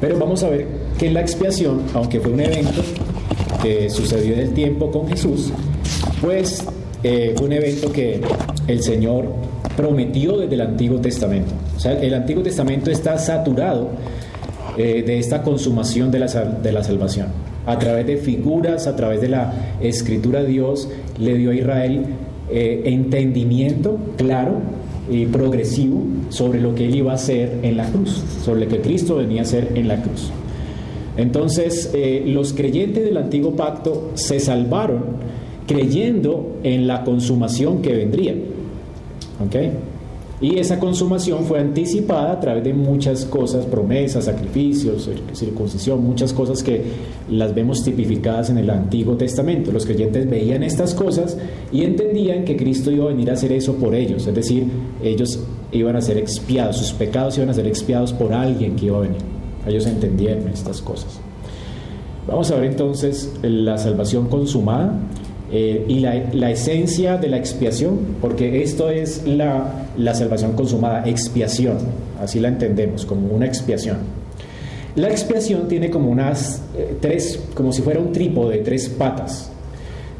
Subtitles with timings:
[0.00, 0.66] Pero vamos a ver
[0.98, 2.82] que la expiación, aunque fue un evento
[3.62, 5.52] que sucedió en el tiempo con Jesús,
[6.20, 6.64] pues
[7.02, 8.20] eh, fue un evento que
[8.66, 9.26] el Señor
[9.76, 11.52] prometió desde el Antiguo Testamento.
[11.76, 13.90] O sea, el Antiguo Testamento está saturado
[14.76, 17.28] eh, de esta consumación de la, de la salvación.
[17.66, 20.88] A través de figuras, a través de la escritura, Dios
[21.18, 22.04] le dio a Israel
[22.50, 24.60] eh, entendimiento claro
[25.10, 28.80] y progresivo sobre lo que él iba a hacer en la cruz, sobre lo que
[28.80, 30.30] Cristo venía a hacer en la cruz.
[31.16, 35.04] Entonces, eh, los creyentes del antiguo pacto se salvaron
[35.66, 38.34] creyendo en la consumación que vendría.
[39.44, 39.56] ¿Ok?
[40.38, 46.62] Y esa consumación fue anticipada a través de muchas cosas, promesas, sacrificios, circuncisión, muchas cosas
[46.62, 46.82] que
[47.30, 49.72] las vemos tipificadas en el Antiguo Testamento.
[49.72, 51.38] Los creyentes veían estas cosas
[51.72, 54.66] y entendían que Cristo iba a venir a hacer eso por ellos, es decir,
[55.02, 55.40] ellos
[55.72, 59.02] iban a ser expiados, sus pecados iban a ser expiados por alguien que iba a
[59.02, 59.22] venir.
[59.66, 61.18] Ellos entendían estas cosas.
[62.26, 64.92] Vamos a ver entonces la salvación consumada
[65.50, 71.78] eh, y la, esencia de la expiación, porque esto es la, la salvación consumada, expiación,
[72.20, 73.98] así la entendemos, como una expiación.
[74.96, 79.50] La expiación tiene como unas eh, tres, como si fuera un trípode, tres patas.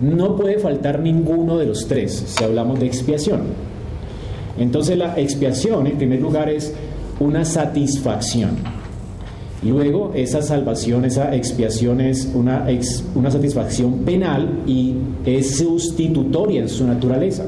[0.00, 3.40] No puede faltar ninguno de los tres si hablamos de expiación.
[4.58, 6.72] Entonces la expiación, en primer lugar, es
[7.18, 8.75] una satisfacción.
[9.66, 12.66] Luego, esa salvación, esa expiación es una,
[13.14, 17.44] una satisfacción penal y es sustitutoria en su naturaleza.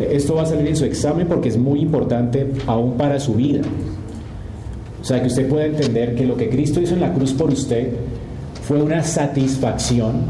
[0.00, 3.62] Esto va a salir en su examen porque es muy importante aún para su vida.
[5.00, 7.50] O sea, que usted pueda entender que lo que Cristo hizo en la cruz por
[7.50, 7.90] usted
[8.62, 10.22] fue una satisfacción,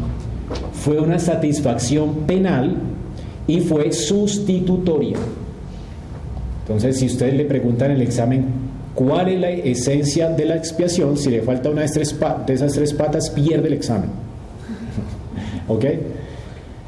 [0.72, 2.76] fue una satisfacción penal
[3.46, 5.16] y fue sustitutoria.
[6.62, 8.65] Entonces, si usted le pregunta en el examen
[8.96, 11.18] ¿Cuál es la esencia de la expiación?
[11.18, 14.08] Si le falta una de, esas tres patas, pierde el examen.
[15.68, 15.84] ¿Ok?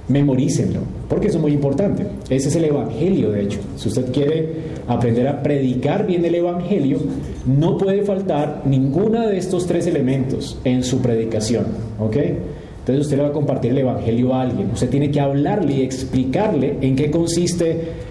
[0.08, 2.06] Memorícenlo, porque eso es muy importante.
[2.30, 3.60] Ese es el Evangelio, de hecho.
[3.76, 4.54] Si usted quiere
[4.86, 6.98] aprender a predicar bien el Evangelio,
[7.44, 11.66] no puede faltar ninguno de estos tres elementos en su predicación.
[11.98, 12.16] ¿Ok?
[12.16, 14.70] Entonces usted le va a compartir el Evangelio a alguien.
[14.72, 18.07] Usted tiene que hablarle y explicarle en qué consiste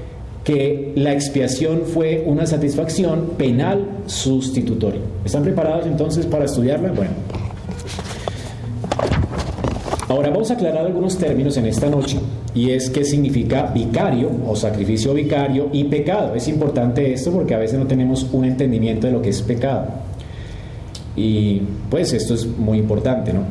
[0.48, 5.02] que la expiación fue una satisfacción penal sustitutoria.
[5.26, 6.94] ¿Están preparados entonces para estudiarla?
[6.94, 7.12] Bueno.
[10.08, 12.18] Ahora vamos a aclarar algunos términos en esta noche
[12.56, 16.34] y es qué significa vicario o sacrificio vicario y pecado.
[16.34, 19.88] Es importante esto porque a veces no tenemos un entendimiento de lo que es pecado.
[21.18, 23.42] Y pues esto es muy importante, ¿no?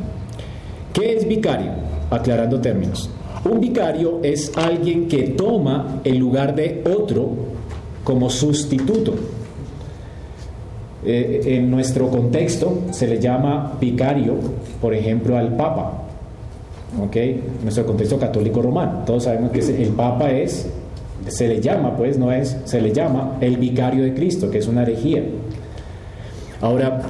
[0.93, 1.73] ¿Qué es vicario?
[2.09, 3.07] Aclarando términos.
[3.49, 7.29] Un vicario es alguien que toma el lugar de otro
[8.03, 9.13] como sustituto.
[11.05, 14.35] Eh, en nuestro contexto se le llama vicario,
[14.81, 16.03] por ejemplo, al Papa.
[17.01, 17.15] ¿Ok?
[17.15, 19.03] En nuestro contexto católico romano.
[19.05, 20.67] Todos sabemos que el Papa es,
[21.27, 24.67] se le llama, pues, no es, se le llama el vicario de Cristo, que es
[24.67, 25.23] una herejía.
[26.61, 27.01] Ahora,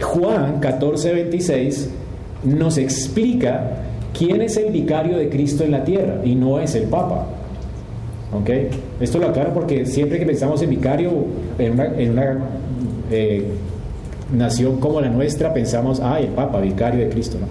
[0.00, 1.88] Juan 14:26
[2.44, 3.84] nos explica
[4.16, 6.20] ¿Quién es el vicario de Cristo en la tierra?
[6.24, 7.26] Y no es el Papa.
[8.32, 8.50] ¿Ok?
[9.00, 11.10] Esto lo aclaro porque siempre que pensamos en vicario
[11.58, 12.38] en una,
[13.10, 13.44] eh,
[14.32, 17.38] nación como la nuestra, pensamos, ah, el Papa, vicario de Cristo.
[17.40, 17.46] ¿no?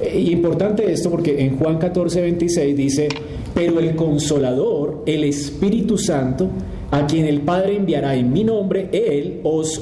[0.00, 3.08] Eh, importante esto porque en Juan 14, 26 dice,
[3.54, 6.48] pero el consolador, el Espíritu Santo,
[6.90, 9.80] a quien el Padre enviará en mi nombre, Él os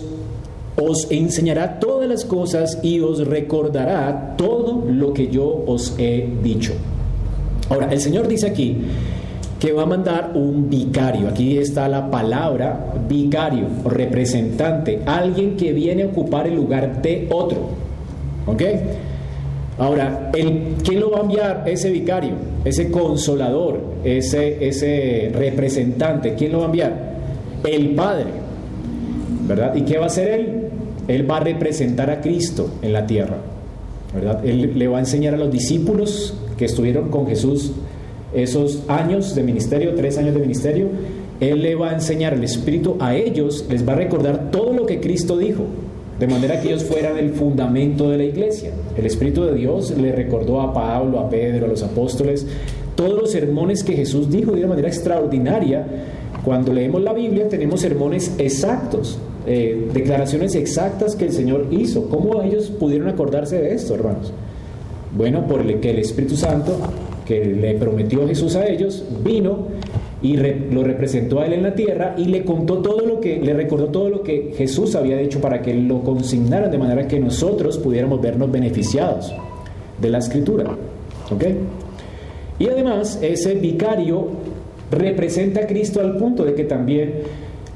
[0.80, 6.72] os enseñará todas las cosas y os recordará todo lo que yo os he dicho.
[7.68, 8.76] Ahora, el Señor dice aquí
[9.60, 11.28] que va a mandar un vicario.
[11.28, 17.68] Aquí está la palabra vicario, representante, alguien que viene a ocupar el lugar de otro.
[18.46, 18.62] ¿Ok?
[19.78, 21.64] Ahora, el, ¿quién lo va a enviar?
[21.66, 22.32] Ese vicario,
[22.64, 26.34] ese consolador, ese, ese representante.
[26.34, 26.92] ¿Quién lo va a enviar?
[27.64, 28.26] El Padre.
[29.46, 29.74] ¿Verdad?
[29.74, 30.59] ¿Y qué va a hacer él?
[31.08, 33.38] Él va a representar a Cristo en la tierra.
[34.14, 34.44] ¿verdad?
[34.44, 37.72] Él le va a enseñar a los discípulos que estuvieron con Jesús
[38.34, 40.88] esos años de ministerio, tres años de ministerio,
[41.40, 44.86] Él le va a enseñar el Espíritu a ellos, les va a recordar todo lo
[44.86, 45.64] que Cristo dijo,
[46.18, 48.72] de manera que ellos fueran el fundamento de la iglesia.
[48.96, 52.46] El Espíritu de Dios le recordó a Pablo, a Pedro, a los apóstoles,
[52.94, 55.86] todos los sermones que Jesús dijo de una manera extraordinaria.
[56.44, 62.08] Cuando leemos la Biblia tenemos sermones exactos, eh, declaraciones exactas que el Señor hizo.
[62.08, 64.32] ¿Cómo ellos pudieron acordarse de esto, hermanos?
[65.16, 66.76] Bueno, por el que el Espíritu Santo,
[67.24, 69.68] que le prometió Jesús a ellos, vino
[70.22, 73.54] y lo representó a él en la tierra y le contó todo lo que, le
[73.54, 77.78] recordó todo lo que Jesús había dicho para que lo consignara de manera que nosotros
[77.78, 79.34] pudiéramos vernos beneficiados
[80.00, 80.76] de la escritura.
[81.32, 81.44] ¿Ok?
[82.58, 84.28] Y además, ese vicario
[84.90, 87.14] representa a Cristo al punto de que también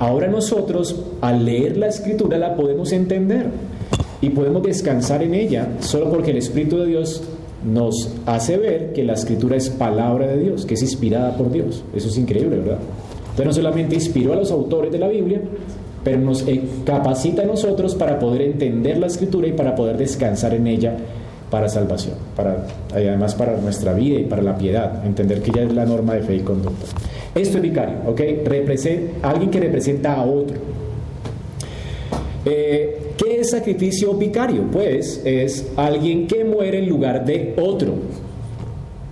[0.04, 3.46] ahora nosotros, al leer la escritura, la podemos entender
[4.20, 7.22] y podemos descansar en ella solo porque el Espíritu de Dios
[7.64, 11.82] nos hace ver que la escritura es palabra de Dios, que es inspirada por Dios.
[11.94, 12.78] Eso es increíble, ¿verdad?
[13.30, 15.40] Entonces no solamente inspiró a los autores de la Biblia,
[16.04, 20.54] pero nos eh, capacita a nosotros para poder entender la escritura y para poder descansar
[20.54, 20.96] en ella
[21.50, 25.72] para salvación, para, además para nuestra vida y para la piedad, entender que ya es
[25.72, 26.86] la norma de fe y conducta.
[27.34, 28.20] Esto es vicario, ¿ok?
[28.44, 30.56] Representa, alguien que representa a otro.
[32.44, 34.70] Eh, ¿Qué es sacrificio vicario?
[34.70, 37.94] Pues es alguien que muere en lugar de otro.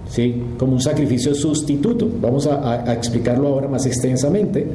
[0.08, 0.42] ¿Sí?
[0.58, 2.08] Como un sacrificio sustituto.
[2.20, 4.66] Vamos a, a explicarlo ahora más extensamente.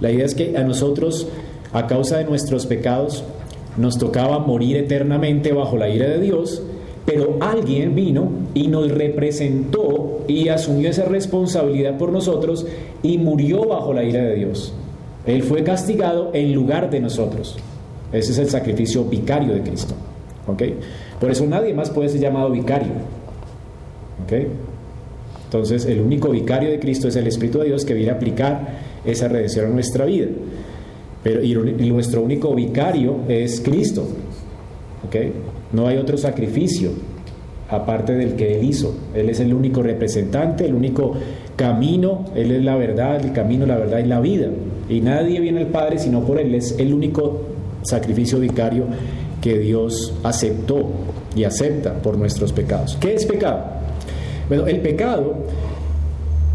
[0.00, 1.28] La idea es que a nosotros,
[1.72, 3.24] a causa de nuestros pecados,
[3.76, 6.62] nos tocaba morir eternamente bajo la ira de Dios,
[7.04, 12.66] pero alguien vino y nos representó y asumió esa responsabilidad por nosotros
[13.02, 14.72] y murió bajo la ira de Dios.
[15.26, 17.56] Él fue castigado en lugar de nosotros.
[18.12, 19.94] Ese es el sacrificio vicario de Cristo.
[20.46, 20.62] ¿Ok?
[21.20, 22.92] Por eso nadie más puede ser llamado vicario.
[24.24, 24.32] ¿Ok?
[25.44, 28.80] Entonces, el único vicario de Cristo es el Espíritu de Dios que viene a aplicar
[29.04, 30.26] esa redención a nuestra vida.
[31.22, 31.54] Pero, y,
[31.90, 34.06] nuestro único vicario es Cristo.
[35.06, 35.16] ¿Ok?
[35.74, 36.90] No hay otro sacrificio
[37.68, 38.94] aparte del que Él hizo.
[39.14, 41.14] Él es el único representante, el único
[41.56, 44.48] camino, Él es la verdad, el camino, la verdad y la vida.
[44.88, 46.54] Y nadie viene al Padre sino por Él.
[46.54, 47.42] Es el único
[47.82, 48.84] sacrificio vicario
[49.40, 50.88] que Dios aceptó
[51.34, 52.96] y acepta por nuestros pecados.
[53.00, 53.64] ¿Qué es pecado?
[54.48, 55.34] Bueno, el pecado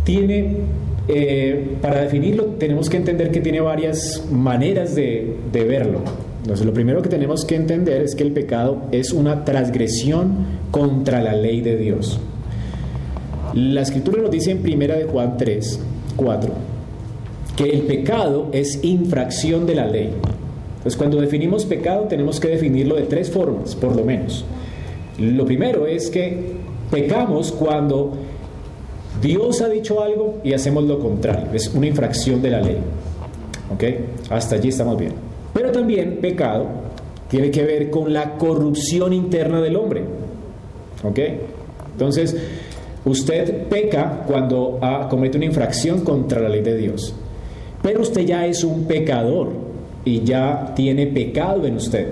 [0.04, 0.58] tiene,
[1.08, 6.29] eh, para definirlo, tenemos que entender que tiene varias maneras de, de verlo.
[6.42, 11.22] Entonces, lo primero que tenemos que entender es que el pecado es una transgresión contra
[11.22, 12.20] la ley de Dios.
[13.54, 15.80] La escritura nos dice en primera de Juan 3,
[16.16, 16.52] 4,
[17.58, 20.12] que el pecado es infracción de la ley.
[20.78, 24.46] Entonces, cuando definimos pecado, tenemos que definirlo de tres formas, por lo menos.
[25.18, 26.54] Lo primero es que
[26.90, 28.14] pecamos cuando
[29.22, 31.48] Dios ha dicho algo y hacemos lo contrario.
[31.54, 32.78] Es una infracción de la ley.
[33.74, 33.84] ¿Ok?
[34.32, 35.29] Hasta allí estamos bien.
[35.60, 36.68] Pero también pecado
[37.30, 40.04] tiene que ver con la corrupción interna del hombre.
[41.04, 41.20] ¿Ok?
[41.92, 42.34] Entonces,
[43.04, 44.80] usted peca cuando
[45.10, 47.14] comete una infracción contra la ley de Dios.
[47.82, 49.50] Pero usted ya es un pecador
[50.06, 52.08] y ya tiene pecado en usted.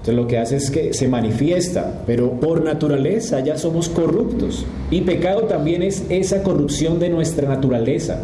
[0.00, 4.66] Entonces lo que hace es que se manifiesta, pero por naturaleza ya somos corruptos.
[4.90, 8.20] Y pecado también es esa corrupción de nuestra naturaleza.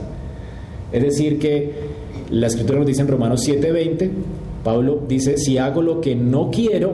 [0.90, 1.87] Es decir, que
[2.30, 4.10] la escritura nos dice en Romanos 7:20,
[4.64, 6.92] Pablo dice, si hago lo que no quiero,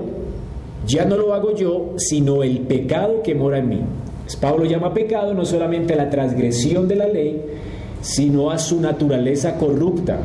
[0.87, 3.81] ya no lo hago yo, sino el pecado que mora en mí.
[4.41, 7.41] Pablo llama pecado no solamente a la transgresión de la ley,
[8.01, 10.19] sino a su naturaleza corrupta,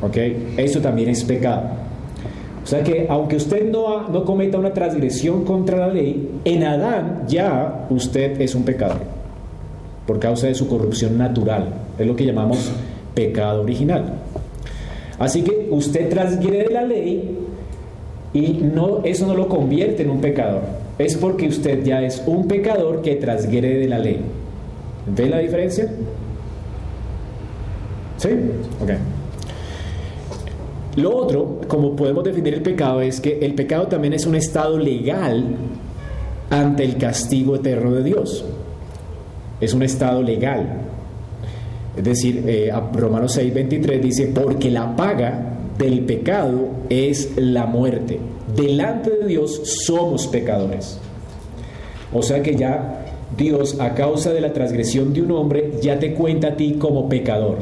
[0.00, 0.16] ¿Ok?
[0.56, 1.62] Eso también es pecado.
[2.62, 7.24] O sea que aunque usted no, no cometa una transgresión contra la ley, en Adán
[7.26, 8.98] ya usted es un pecador
[10.06, 11.68] por causa de su corrupción natural.
[11.98, 12.70] Es lo que llamamos
[13.18, 14.04] pecado original.
[15.18, 17.36] Así que usted transgrede la ley
[18.32, 20.62] y no, eso no lo convierte en un pecador.
[20.98, 24.20] Es porque usted ya es un pecador que transgrede la ley.
[25.16, 25.90] ¿Ve la diferencia?
[28.18, 28.28] ¿Sí?
[28.80, 28.90] Ok.
[30.96, 34.78] Lo otro, como podemos definir el pecado, es que el pecado también es un estado
[34.78, 35.44] legal
[36.50, 38.44] ante el castigo eterno de Dios.
[39.60, 40.87] Es un estado legal.
[41.98, 48.20] Es decir, eh, Romanos 6, 23 dice, porque la paga del pecado es la muerte.
[48.54, 50.98] Delante de Dios somos pecadores.
[52.12, 53.04] O sea que ya
[53.36, 57.08] Dios, a causa de la transgresión de un hombre, ya te cuenta a ti como
[57.08, 57.58] pecador.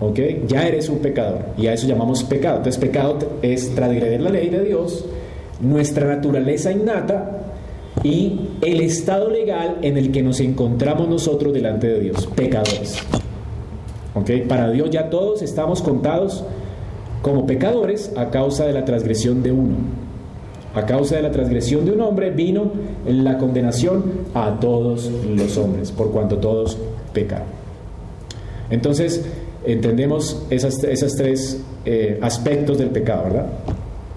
[0.00, 0.18] ¿ok?
[0.48, 2.56] Ya eres un pecador y a eso llamamos pecado.
[2.56, 5.04] Entonces pecado es transgredir la ley de Dios,
[5.60, 7.40] nuestra naturaleza innata
[8.02, 12.98] y el estado legal en el que nos encontramos nosotros delante de Dios, pecadores.
[14.14, 14.30] ¿Ok?
[14.48, 16.44] Para Dios ya todos estamos contados
[17.22, 19.76] como pecadores a causa de la transgresión de uno.
[20.74, 22.70] A causa de la transgresión de un hombre vino
[23.06, 24.04] la condenación
[24.34, 26.76] a todos los hombres, por cuanto todos
[27.12, 27.46] pecaron.
[28.70, 29.24] Entonces,
[29.64, 33.46] entendemos esas, esas tres eh, aspectos del pecado, ¿verdad?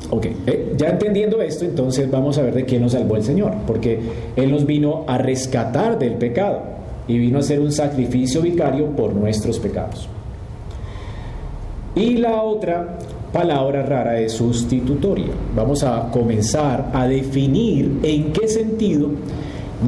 [0.09, 3.53] Ok, eh, ya entendiendo esto, entonces vamos a ver de qué nos salvó el Señor,
[3.65, 3.99] porque
[4.35, 6.76] Él nos vino a rescatar del pecado.
[7.07, 10.07] Y vino a ser un sacrificio vicario por nuestros pecados.
[11.95, 12.99] Y la otra
[13.33, 15.33] palabra rara es sustitutoria.
[15.55, 19.09] Vamos a comenzar a definir en qué sentido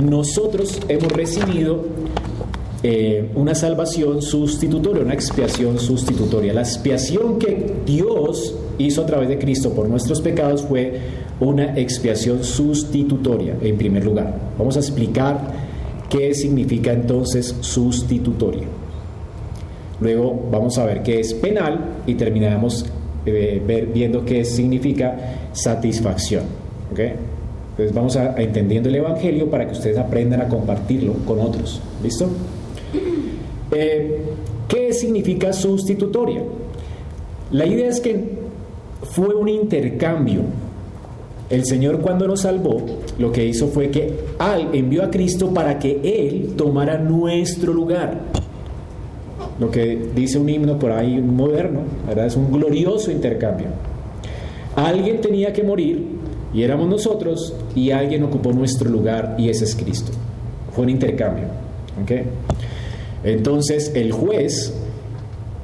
[0.01, 1.83] nosotros hemos recibido
[2.81, 6.53] eh, una salvación sustitutoria, una expiación sustitutoria.
[6.53, 10.99] La expiación que Dios hizo a través de Cristo por nuestros pecados fue
[11.39, 14.33] una expiación sustitutoria, en primer lugar.
[14.57, 15.68] Vamos a explicar
[16.09, 18.65] qué significa entonces sustitutoria.
[20.01, 22.85] Luego vamos a ver qué es penal y terminaremos
[23.25, 26.43] eh, viendo qué significa satisfacción.
[26.91, 31.81] Entonces vamos a, entendiendo el Evangelio para que ustedes aprendan a compartirlo con otros.
[32.01, 32.27] ¿Listo?
[33.71, 34.21] Eh,
[34.67, 36.43] ¿Qué significa sustitutoria?
[37.51, 38.39] La idea es que
[39.03, 40.41] fue un intercambio.
[41.49, 42.81] El Señor cuando nos salvó,
[43.19, 48.21] lo que hizo fue que al envió a Cristo para que Él tomara nuestro lugar
[49.59, 52.27] lo que dice un himno por ahí moderno, ¿verdad?
[52.27, 53.67] Es un glorioso intercambio.
[54.75, 56.05] Alguien tenía que morir
[56.53, 60.13] y éramos nosotros y alguien ocupó nuestro lugar y ese es Cristo.
[60.71, 61.45] Fue un intercambio.
[63.23, 64.73] Entonces el juez,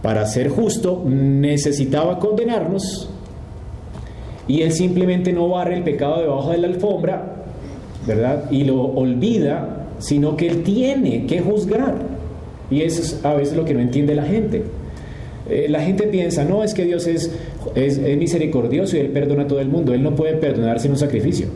[0.01, 3.09] para ser justo, necesitaba condenarnos
[4.47, 7.34] y él simplemente no barre el pecado debajo de la alfombra,
[8.05, 8.49] ¿verdad?
[8.51, 11.95] Y lo olvida, sino que él tiene que juzgar.
[12.69, 14.63] Y eso es a veces lo que no entiende la gente.
[15.47, 17.31] Eh, la gente piensa, no, es que Dios es,
[18.17, 19.93] misericordioso y Él perdona a todo el mundo.
[19.93, 21.47] Él no puede perdonar sin un sacrificio.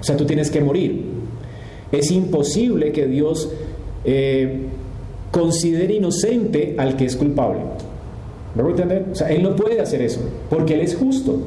[0.00, 1.02] O sea, tú tienes que morir.
[1.92, 3.50] Es imposible que Dios
[4.04, 4.58] eh,
[5.30, 7.60] considere inocente al que es culpable.
[8.54, 9.06] ¿Me voy a entender?
[9.12, 10.20] O sea, Él no puede hacer eso,
[10.50, 11.40] porque Él es justo.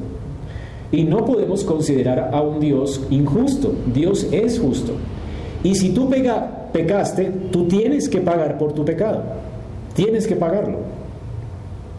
[0.90, 3.72] Y no podemos considerar a un Dios injusto.
[3.92, 4.94] Dios es justo.
[5.62, 6.08] Y si tú
[6.72, 9.22] pecaste, tú tienes que pagar por tu pecado.
[9.94, 10.78] Tienes que pagarlo.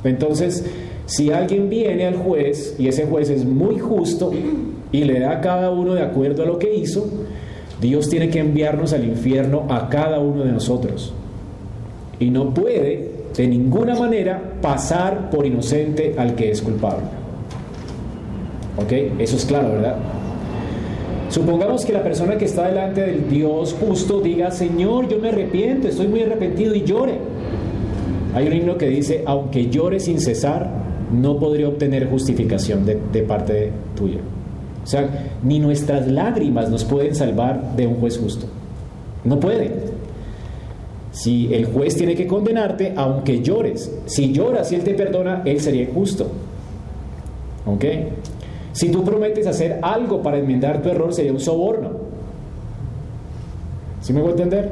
[0.04, 0.66] Entonces,
[1.06, 4.32] si alguien viene al juez y ese juez es muy justo
[4.92, 7.08] y le da a cada uno de acuerdo a lo que hizo,
[7.82, 11.14] Dios tiene que enviarnos al infierno a cada uno de nosotros.
[12.20, 17.04] Y no puede de ninguna manera pasar por inocente al que es culpable.
[18.82, 18.92] ¿Ok?
[19.20, 19.98] Eso es claro, ¿verdad?
[21.30, 25.88] Supongamos que la persona que está delante del Dios justo diga, Señor, yo me arrepiento,
[25.88, 27.20] estoy muy arrepentido y llore.
[28.34, 30.70] Hay un himno que dice, aunque llore sin cesar,
[31.12, 34.20] no podría obtener justificación de, de parte tuya.
[34.84, 35.08] O sea,
[35.44, 38.48] ni nuestras lágrimas nos pueden salvar de un juez justo.
[39.24, 39.74] No pueden.
[41.12, 45.60] Si el juez tiene que condenarte, aunque llores, si lloras y él te perdona, él
[45.60, 46.28] sería justo.
[47.66, 47.86] ¿Ok?
[48.74, 51.92] Si tú prometes hacer algo para enmendar tu error, sería un soborno.
[54.02, 54.72] ¿Sí me voy a entender?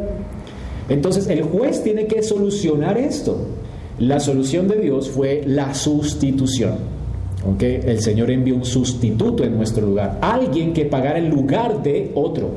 [0.90, 3.38] Entonces el juez tiene que solucionar esto.
[4.00, 6.76] La solución de Dios fue la sustitución.
[7.54, 7.82] ¿Okay?
[7.86, 12.50] El Señor envió un sustituto en nuestro lugar, alguien que pagara el lugar de otro.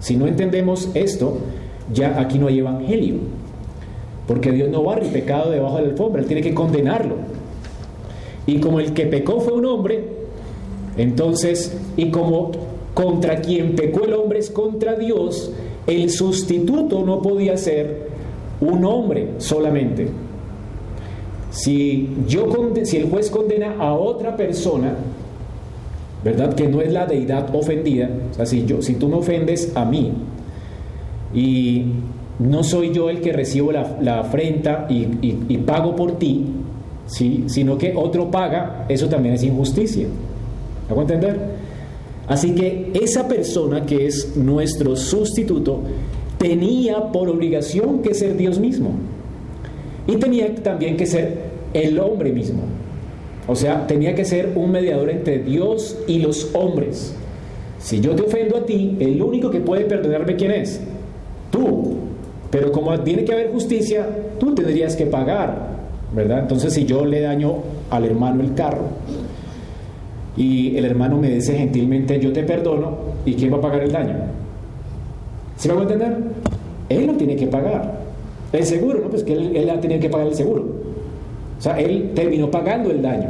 [0.00, 1.38] Si no entendemos esto,
[1.92, 3.16] ya aquí no hay evangelio,
[4.26, 7.16] porque Dios no barre el pecado debajo de la alfombra, Él tiene que condenarlo.
[8.46, 10.13] Y como el que pecó fue un hombre,
[10.96, 12.52] entonces, y como
[12.94, 15.50] contra quien pecó el hombre es contra Dios,
[15.86, 18.08] el sustituto no podía ser
[18.60, 20.08] un hombre solamente.
[21.50, 22.46] Si, yo,
[22.84, 24.96] si el juez condena a otra persona,
[26.24, 26.54] ¿verdad?
[26.54, 29.84] Que no es la deidad ofendida, o sea, si, yo, si tú me ofendes a
[29.84, 30.12] mí
[31.34, 31.84] y
[32.38, 36.46] no soy yo el que recibo la, afrenta y, y pago por ti,
[37.06, 37.44] ¿sí?
[37.46, 40.06] sino que otro paga, eso también es injusticia.
[40.88, 41.38] ¿Me entender?
[42.26, 45.80] Así que esa persona que es nuestro sustituto
[46.38, 48.90] tenía por obligación que ser Dios mismo.
[50.06, 51.38] Y tenía también que ser
[51.72, 52.62] el hombre mismo.
[53.46, 57.14] O sea, tenía que ser un mediador entre Dios y los hombres.
[57.78, 60.80] Si yo te ofendo a ti, el único que puede perdonarme, ¿quién es?
[61.50, 61.96] Tú.
[62.50, 64.06] Pero como tiene que haber justicia,
[64.38, 65.74] tú tendrías que pagar,
[66.14, 66.40] ¿verdad?
[66.40, 67.56] Entonces, si yo le daño
[67.90, 68.84] al hermano el carro,
[70.36, 73.92] y el hermano me dice gentilmente, yo te perdono, ¿y quién va a pagar el
[73.92, 74.16] daño?
[75.56, 76.16] ¿Sí me va a entender?
[76.88, 78.00] Él lo tiene que pagar.
[78.52, 79.08] El seguro, ¿no?
[79.08, 80.64] Pues que él, él ha tenido que pagar el seguro.
[81.58, 83.28] O sea, él terminó pagando el daño.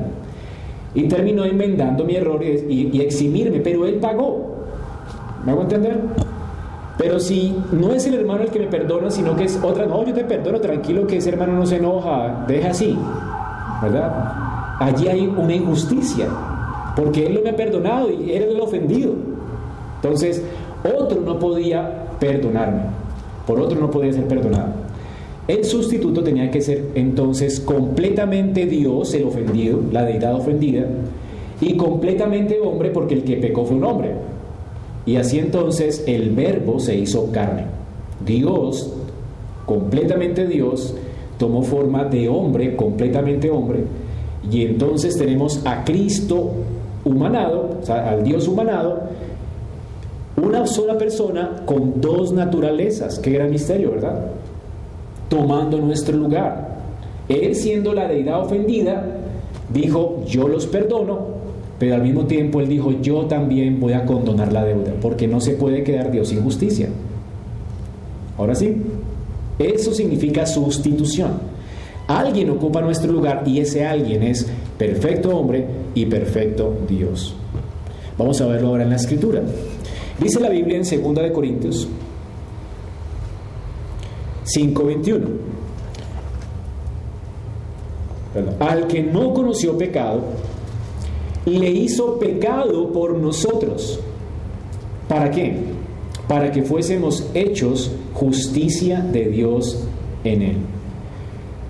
[0.94, 4.54] Y terminó enmendando mi error y, y eximirme, pero él pagó.
[5.44, 5.98] ¿Me hago entender?
[6.96, 10.04] Pero si no es el hermano el que me perdona, sino que es otra, no,
[10.04, 12.96] yo te perdono, tranquilo que ese hermano no se enoja, deja así,
[13.82, 14.12] ¿verdad?
[14.78, 16.28] Allí hay una injusticia
[16.96, 19.12] porque él lo me ha perdonado y era el ofendido.
[19.96, 20.42] Entonces,
[20.84, 22.82] otro no podía perdonarme.
[23.46, 24.72] por otro no podía ser perdonado.
[25.46, 30.86] El sustituto tenía que ser entonces completamente Dios, el ofendido, la deidad ofendida,
[31.60, 34.12] y completamente hombre porque el que pecó fue un hombre.
[35.04, 37.66] Y así entonces el verbo se hizo carne.
[38.24, 38.94] Dios,
[39.66, 40.94] completamente Dios,
[41.36, 43.80] tomó forma de hombre, completamente hombre,
[44.50, 46.52] y entonces tenemos a Cristo
[47.04, 49.02] humanado, o sea, al Dios humanado,
[50.36, 53.18] una sola persona con dos naturalezas.
[53.18, 54.26] Qué gran misterio, ¿verdad?
[55.28, 56.74] Tomando nuestro lugar.
[57.28, 59.04] Él siendo la deidad ofendida,
[59.72, 61.34] dijo, yo los perdono,
[61.78, 65.40] pero al mismo tiempo él dijo, yo también voy a condonar la deuda, porque no
[65.40, 66.88] se puede quedar Dios sin justicia.
[68.36, 68.76] Ahora sí,
[69.58, 71.54] eso significa sustitución.
[72.06, 74.46] Alguien ocupa nuestro lugar y ese alguien es
[74.78, 77.34] perfecto hombre y perfecto Dios.
[78.18, 79.42] Vamos a verlo ahora en la escritura.
[80.20, 81.88] Dice la Biblia en 2 de Corintios
[84.44, 85.26] 5:21.
[88.58, 90.22] Al que no conoció pecado,
[91.46, 94.00] le hizo pecado por nosotros.
[95.08, 95.56] ¿Para qué?
[96.26, 99.84] Para que fuésemos hechos justicia de Dios
[100.24, 100.56] en él.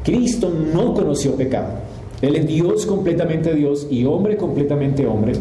[0.05, 1.84] Cristo no conoció pecado.
[2.25, 5.35] Él es Dios completamente Dios y hombre completamente hombre.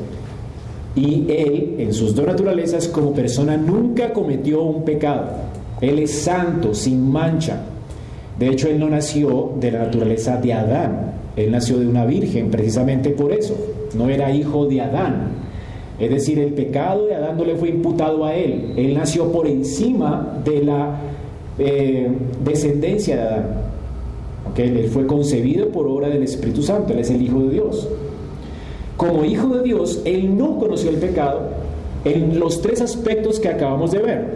[0.96, 5.28] Y Él, en sus dos naturalezas, como persona, nunca cometió un pecado.
[5.80, 7.62] Él es santo, sin mancha.
[8.38, 11.14] De hecho, Él no nació de la naturaleza de Adán.
[11.38, 13.56] Él nació de una virgen, precisamente por eso.
[13.96, 15.30] No era hijo de Adán.
[16.00, 18.74] Es decir, el pecado de Adán no le fue imputado a Él.
[18.76, 20.98] Él nació por encima de la
[21.58, 22.12] eh,
[22.44, 23.73] descendencia de Adán.
[24.58, 26.94] Él fue concebido por obra del Espíritu Santo.
[26.94, 27.88] Él es el Hijo de Dios.
[28.98, 31.42] Como hijo de Dios, él no conoció el pecado
[32.06, 34.34] en los tres aspectos que acabamos de ver.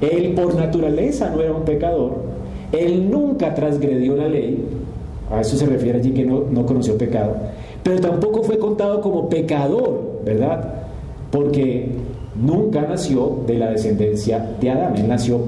[0.00, 2.12] Él por naturaleza no era un pecador,
[2.72, 4.64] él nunca transgredió la ley,
[5.30, 7.34] a eso se refiere allí que no, no conoció pecado,
[7.82, 10.74] pero tampoco fue contado como pecador, ¿verdad?
[11.32, 11.88] Porque
[12.40, 15.40] nunca nació de la descendencia de Adán, él nació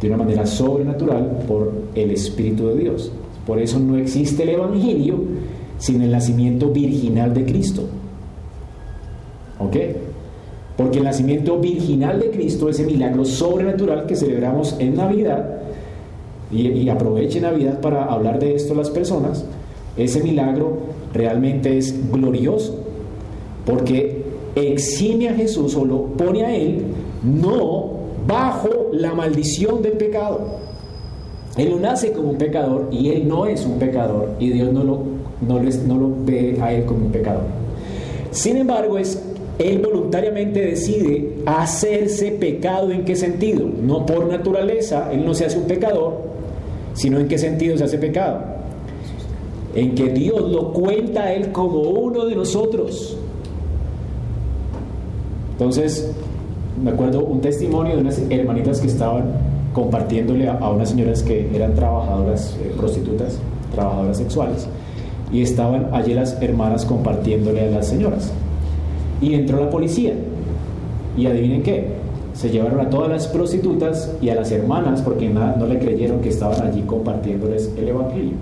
[0.00, 3.12] de una manera sobrenatural por el Espíritu de Dios.
[3.46, 5.20] Por eso no existe el Evangelio
[5.78, 7.82] sin el nacimiento virginal de Cristo.
[9.58, 9.76] ¿Ok?
[10.76, 15.60] Porque el nacimiento virginal de Cristo, ese milagro sobrenatural que celebramos en Navidad,
[16.50, 19.44] y, y aproveche Navidad para hablar de esto a las personas,
[19.96, 20.78] ese milagro
[21.14, 22.78] realmente es glorioso,
[23.64, 26.84] porque exime a Jesús o lo pone a Él
[27.22, 27.90] no
[28.26, 30.65] bajo la maldición del pecado.
[31.56, 34.84] Él no nace como un pecador y Él no es un pecador y Dios no
[34.84, 35.58] lo no,
[35.98, 37.44] lo ve a él como un pecador.
[38.30, 39.22] Sin embargo, es
[39.58, 43.66] él voluntariamente decide hacerse pecado en qué sentido.
[43.82, 46.20] No por naturaleza, él no se hace un pecador,
[46.94, 48.40] sino en qué sentido se hace pecado.
[49.74, 53.16] En que Dios lo cuenta a él como uno de nosotros.
[55.52, 56.12] Entonces,
[56.82, 59.24] me acuerdo un testimonio de unas hermanitas que estaban
[59.76, 63.38] compartiéndole a, unas señoras que eran trabajadoras, eh, prostitutas,
[63.74, 64.66] trabajadoras sexuales
[65.30, 68.32] y estaban allí las hermanas compartiéndole a las señoras.
[69.20, 70.14] Y entró la policía.
[71.18, 71.88] Y adivinen qué,
[72.32, 76.20] se llevaron a todas las prostitutas y a las hermanas porque nada, no le creyeron
[76.20, 78.32] que estaban allí compartiéndoles el Evangelio.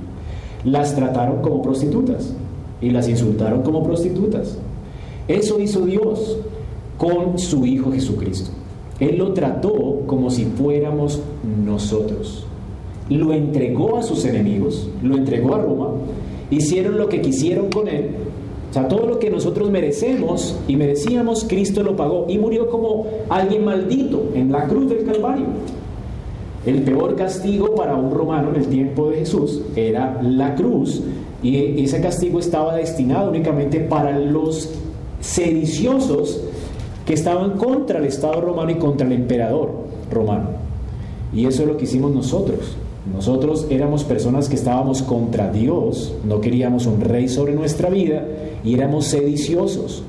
[0.65, 2.33] Las trataron como prostitutas
[2.81, 4.57] y las insultaron como prostitutas.
[5.27, 6.39] Eso hizo Dios
[6.97, 8.51] con su Hijo Jesucristo.
[9.01, 11.21] Él lo trató como si fuéramos
[11.65, 12.47] nosotros.
[13.09, 15.91] Lo entregó a sus enemigos, lo entregó a Roma
[16.51, 18.11] hicieron lo que quisieron con él.
[18.71, 23.07] O sea, todo lo que nosotros merecemos y merecíamos, Cristo lo pagó y murió como
[23.29, 25.47] alguien maldito en la cruz del Calvario.
[26.67, 31.03] El peor castigo para un romano en el tiempo de Jesús era la cruz
[31.43, 34.71] y ese castigo estaba destinado únicamente para los
[35.21, 36.41] sediciosos
[37.07, 39.73] que estaban contra el Estado romano y contra el emperador
[40.11, 40.51] romano.
[41.35, 42.77] Y eso es lo que hicimos nosotros.
[43.13, 48.25] Nosotros éramos personas que estábamos contra Dios, no queríamos un rey sobre nuestra vida
[48.65, 50.03] y éramos sediciosos.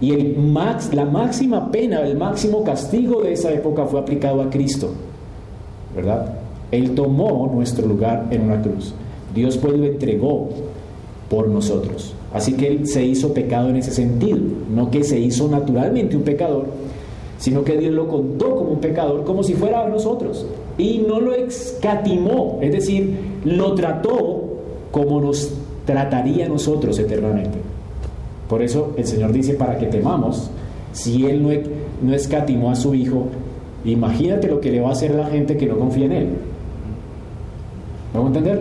[0.00, 4.50] Y el max, la máxima pena, el máximo castigo de esa época fue aplicado a
[4.50, 4.90] Cristo,
[5.94, 6.34] ¿verdad?
[6.72, 8.92] Él tomó nuestro lugar en una cruz.
[9.32, 10.48] Dios pues lo entregó
[11.30, 12.14] por nosotros.
[12.34, 14.38] Así que Él se hizo pecado en ese sentido,
[14.74, 16.66] no que se hizo naturalmente un pecador,
[17.38, 20.44] sino que Dios lo contó como un pecador, como si fuera a nosotros
[20.76, 24.42] y no lo escatimó, es decir, lo trató
[24.90, 25.54] como nos
[25.86, 27.58] trataría a nosotros eternamente.
[28.48, 30.50] Por eso el Señor dice, para que temamos,
[30.92, 31.50] si Él no,
[32.02, 33.28] no escatimó a su Hijo,
[33.84, 36.28] Imagínate lo que le va a hacer a la gente que no confía en Él.
[38.14, 38.58] ¿Vamos a entender?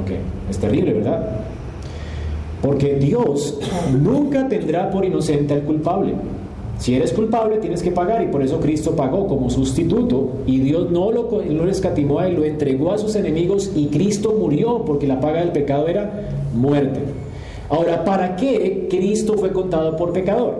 [0.00, 0.10] Ok,
[0.48, 1.39] es terrible, ¿verdad?
[2.62, 3.58] Porque Dios
[4.00, 6.14] nunca tendrá por inocente al culpable.
[6.78, 10.90] Si eres culpable tienes que pagar y por eso Cristo pagó como sustituto y Dios
[10.90, 15.20] no lo, lo escatimó y lo entregó a sus enemigos y Cristo murió porque la
[15.20, 17.00] paga del pecado era muerte.
[17.68, 20.54] Ahora, ¿para qué Cristo fue contado por pecador?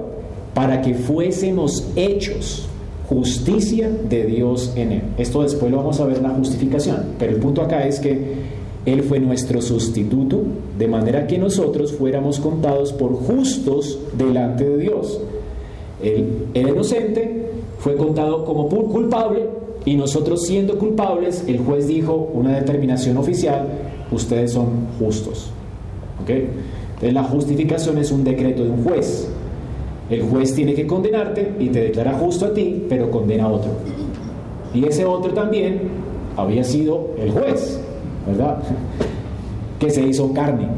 [0.53, 2.69] Para que fuésemos hechos
[3.09, 5.03] justicia de Dios en él.
[5.19, 8.60] Esto después lo vamos a ver en la justificación, pero el punto acá es que
[8.87, 10.43] Él fue nuestro sustituto,
[10.79, 15.21] de manera que nosotros fuéramos contados por justos delante de Dios.
[16.03, 19.45] El, inocente fue contado como culpable
[19.85, 23.67] y nosotros siendo culpables, el juez dijo una determinación oficial,
[24.11, 25.51] ustedes son justos.
[26.27, 29.29] Entonces la justificación es un decreto de un juez.
[30.11, 33.71] El juez tiene que condenarte y te declara justo a ti, pero condena a otro.
[34.75, 35.83] Y ese otro también
[36.37, 37.80] había sido el juez,
[38.27, 38.59] ¿verdad?
[39.79, 40.69] Que se hizo carne.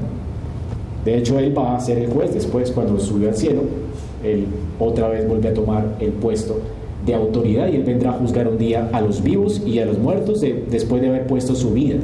[1.04, 3.62] De hecho, él va a ser el juez después cuando subió al cielo
[4.22, 4.46] él
[4.78, 6.58] otra vez vuelve a tomar el puesto
[7.04, 9.98] de autoridad y él vendrá a juzgar un día a los vivos y a los
[9.98, 11.96] muertos después de haber puesto su vida.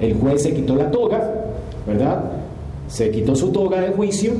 [0.00, 1.46] El juez se quitó la toga,
[1.86, 2.24] ¿verdad?
[2.88, 4.32] Se quitó su toga de juicio,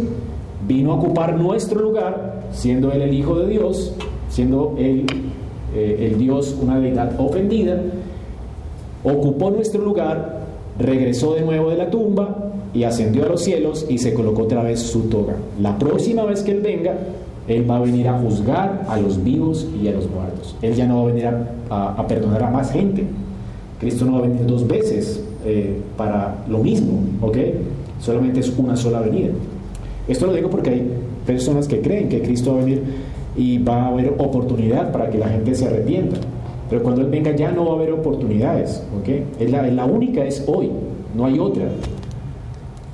[0.66, 3.94] vino a ocupar nuestro lugar, siendo él el Hijo de Dios,
[4.30, 5.06] siendo él
[5.74, 7.80] eh, el Dios una deidad ofendida,
[9.04, 10.40] ocupó nuestro lugar,
[10.78, 14.62] regresó de nuevo de la tumba, y ascendió a los cielos y se colocó otra
[14.62, 15.36] vez su toga.
[15.60, 16.94] La próxima vez que Él venga,
[17.48, 20.56] Él va a venir a juzgar a los vivos y a los muertos.
[20.62, 21.26] Él ya no va a venir
[21.70, 23.04] a, perdonar a más gente.
[23.78, 27.36] Cristo no va a venir dos veces eh, para lo mismo, ¿ok?
[28.00, 29.30] Solamente es una sola venida.
[30.08, 30.90] Esto lo digo porque hay
[31.26, 32.82] personas que creen que Cristo va a venir
[33.36, 36.18] y va a haber oportunidad para que la gente se arrepienta.
[36.72, 39.08] Pero cuando Él venga ya no va a haber oportunidades, ¿ok?
[39.38, 40.70] Es la, única es hoy,
[41.14, 41.66] no hay otra.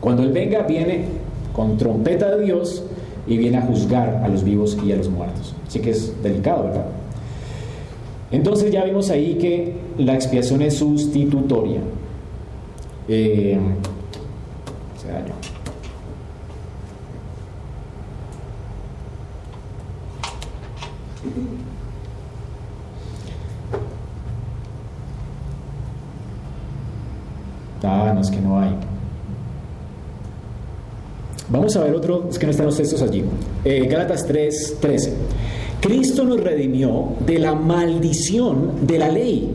[0.01, 1.05] Cuando Él venga, viene
[1.53, 2.83] con trompeta de Dios
[3.29, 5.55] y viene a juzgar a los vivos y a los muertos.
[5.65, 6.87] Así que es delicado, ¿verdad?
[8.33, 11.79] Entonces ya vimos ahí que la expiación es sustitutoria.
[13.07, 13.61] Eh,
[15.11, 15.38] Ah, no
[28.31, 28.75] que no hay.
[31.51, 33.25] Vamos a ver otro, es que no están los textos allí.
[33.65, 35.15] Eh, Gálatas 3, 13.
[35.81, 39.51] Cristo nos redimió de la maldición de la ley,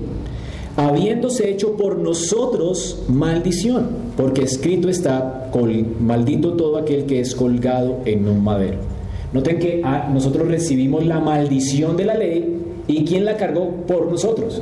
[0.75, 5.51] habiéndose hecho por nosotros maldición, porque escrito está,
[5.99, 8.79] maldito todo aquel que es colgado en un madero.
[9.33, 14.09] Noten que ah, nosotros recibimos la maldición de la ley y ¿quién la cargó por
[14.09, 14.61] nosotros?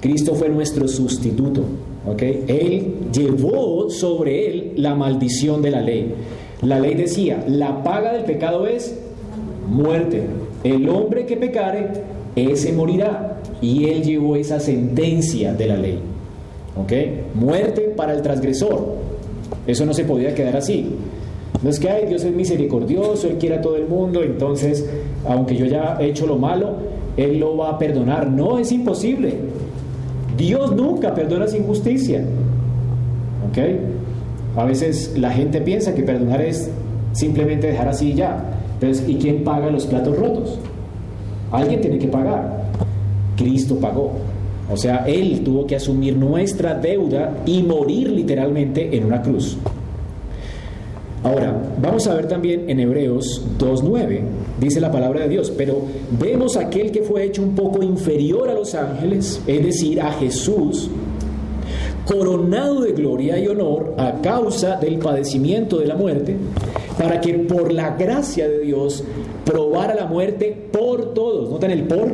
[0.00, 1.62] Cristo fue nuestro sustituto.
[2.18, 6.14] Él llevó sobre él la maldición de la ley.
[6.62, 8.98] La ley decía, la paga del pecado es
[9.68, 10.22] muerte.
[10.62, 11.88] El hombre que pecare,
[12.36, 13.40] ese morirá.
[13.60, 15.98] Y él llevó esa sentencia de la ley.
[16.76, 16.92] ¿Ok?
[17.34, 18.96] Muerte para el transgresor.
[19.66, 20.86] Eso no se podía quedar así.
[21.62, 24.86] No es que, ay, Dios es misericordioso, Él quiere a todo el mundo, entonces,
[25.26, 26.74] aunque yo ya he hecho lo malo,
[27.16, 28.30] Él lo va a perdonar.
[28.30, 29.34] No, es imposible.
[30.36, 32.24] Dios nunca perdona sin justicia.
[33.48, 33.58] ¿Ok?
[34.56, 36.70] A veces la gente piensa que perdonar es
[37.12, 38.42] simplemente dejar así y ya.
[38.80, 40.58] Pero ¿y quién paga los platos rotos?
[41.52, 42.64] Alguien tiene que pagar.
[43.36, 44.12] Cristo pagó.
[44.70, 49.58] O sea, Él tuvo que asumir nuestra deuda y morir literalmente en una cruz.
[51.24, 54.20] Ahora, vamos a ver también en Hebreos 2.9,
[54.60, 55.78] dice la palabra de Dios, pero
[56.20, 60.90] vemos aquel que fue hecho un poco inferior a los ángeles, es decir, a Jesús,
[62.04, 66.36] coronado de gloria y honor a causa del padecimiento de la muerte,
[66.98, 69.02] para que por la gracia de Dios
[69.46, 71.48] probara la muerte por todos.
[71.48, 72.06] ¿Notan el por?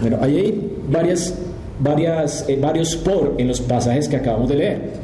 [0.00, 1.34] Bueno, ahí hay varias,
[1.80, 5.01] varias, eh, varios por en los pasajes que acabamos de leer.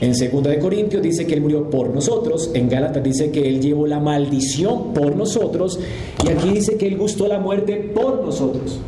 [0.00, 3.60] En 2 de Corintios dice que Él murió por nosotros, en Gálatas dice que Él
[3.60, 5.78] llevó la maldición por nosotros,
[6.24, 8.80] y aquí dice que Él gustó la muerte por nosotros.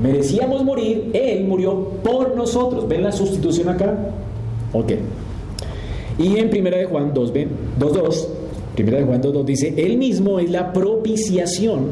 [0.00, 2.88] Merecíamos morir, Él murió por nosotros.
[2.88, 4.14] ¿Ven la sustitución acá?
[4.72, 4.92] Ok.
[6.18, 7.32] Y en 1 de Juan 2,
[7.78, 8.28] 2,
[8.78, 11.86] 1 de Juan 2, 2 dice, Él mismo es la propiciación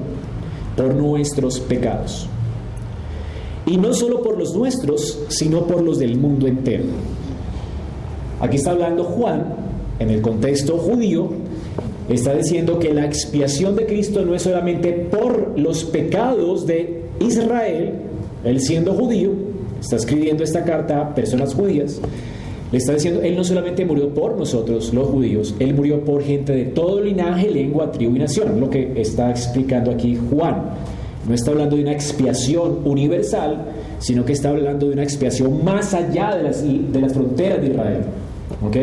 [0.76, 2.26] por nuestros pecados.
[3.66, 6.84] Y no solo por los nuestros, sino por los del mundo entero.
[8.40, 9.44] Aquí está hablando Juan,
[9.98, 11.28] en el contexto judío,
[12.08, 17.92] está diciendo que la expiación de Cristo no es solamente por los pecados de Israel,
[18.44, 19.32] él siendo judío,
[19.80, 22.00] está escribiendo esta carta a personas judías,
[22.72, 26.52] le está diciendo, Él no solamente murió por nosotros, los judíos, Él murió por gente
[26.52, 30.70] de todo linaje, lengua, tribu y nación, lo que está explicando aquí Juan.
[31.28, 33.66] No está hablando de una expiación universal,
[33.98, 37.68] sino que está hablando de una expiación más allá de las, de las fronteras de
[37.68, 37.98] Israel.
[38.64, 38.76] ¿Ok?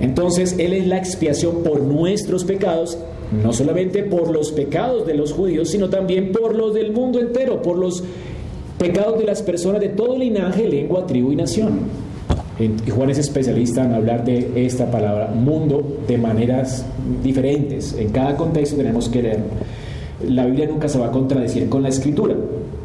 [0.00, 2.98] Entonces, Él es la expiación por nuestros pecados,
[3.42, 7.62] no solamente por los pecados de los judíos, sino también por los del mundo entero,
[7.62, 8.04] por los
[8.78, 11.80] pecados de las personas de todo linaje, lengua, tribu y nación.
[12.58, 16.86] Y Juan es especialista en hablar de esta palabra mundo de maneras
[17.22, 17.94] diferentes.
[17.98, 19.40] En cada contexto tenemos que leer.
[20.26, 22.34] La Biblia nunca se va a contradecir con la escritura.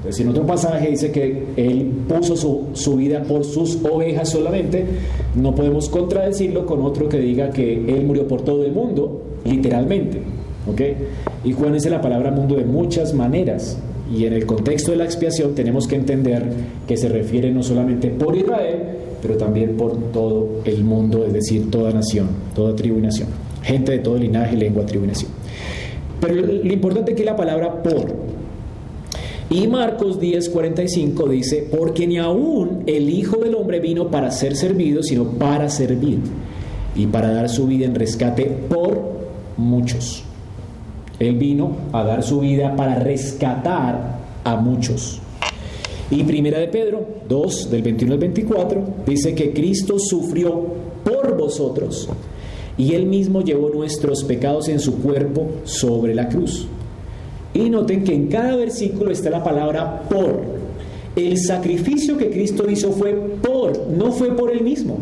[0.01, 4.83] Entonces, en otro pasaje dice que él puso su, su, vida por sus ovejas solamente,
[5.35, 10.23] no podemos contradecirlo con otro que diga que él murió por todo el mundo, literalmente.
[10.67, 10.81] ¿ok?
[11.43, 13.77] Y Juan dice la palabra mundo de muchas maneras.
[14.11, 16.43] Y en el contexto de la expiación tenemos que entender
[16.87, 18.79] que se refiere no solamente por Israel,
[19.21, 23.29] pero también por todo el mundo, es decir, toda nación, toda tribu y nación,
[23.61, 25.31] gente de todo linaje, lengua, tribu y nación.
[26.19, 28.20] Pero lo importante es que la palabra por.
[29.51, 35.03] Y Marcos 10:45 dice, porque ni aún el Hijo del Hombre vino para ser servido,
[35.03, 36.19] sino para servir
[36.95, 38.97] y para dar su vida en rescate por
[39.57, 40.23] muchos.
[41.19, 45.19] Él vino a dar su vida para rescatar a muchos.
[46.09, 50.63] Y primera de Pedro 2, del 21 al 24, dice que Cristo sufrió
[51.03, 52.07] por vosotros
[52.77, 56.67] y él mismo llevó nuestros pecados en su cuerpo sobre la cruz.
[57.53, 60.61] Y noten que en cada versículo está la palabra por.
[61.15, 64.97] El sacrificio que Cristo hizo fue por, no fue por él mismo.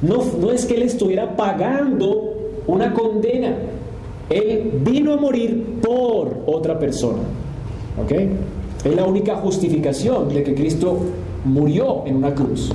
[0.00, 2.32] No, no es que él estuviera pagando
[2.66, 3.56] una condena.
[4.28, 7.20] Él vino a morir por otra persona.
[8.02, 8.12] ¿Ok?
[8.84, 10.98] Es la única justificación de que Cristo
[11.44, 12.72] murió en una cruz.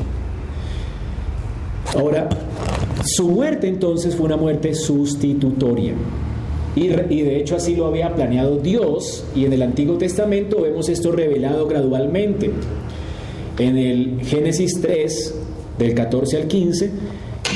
[1.97, 2.30] Ahora,
[3.04, 5.93] su muerte entonces fue una muerte sustitutoria.
[6.78, 11.12] Y, de hecho así lo había planeado Dios y en el Antiguo Testamento vemos esto
[11.12, 12.52] revelado gradualmente.
[13.58, 15.36] En el Génesis 3,
[15.80, 16.92] del 14 al 15,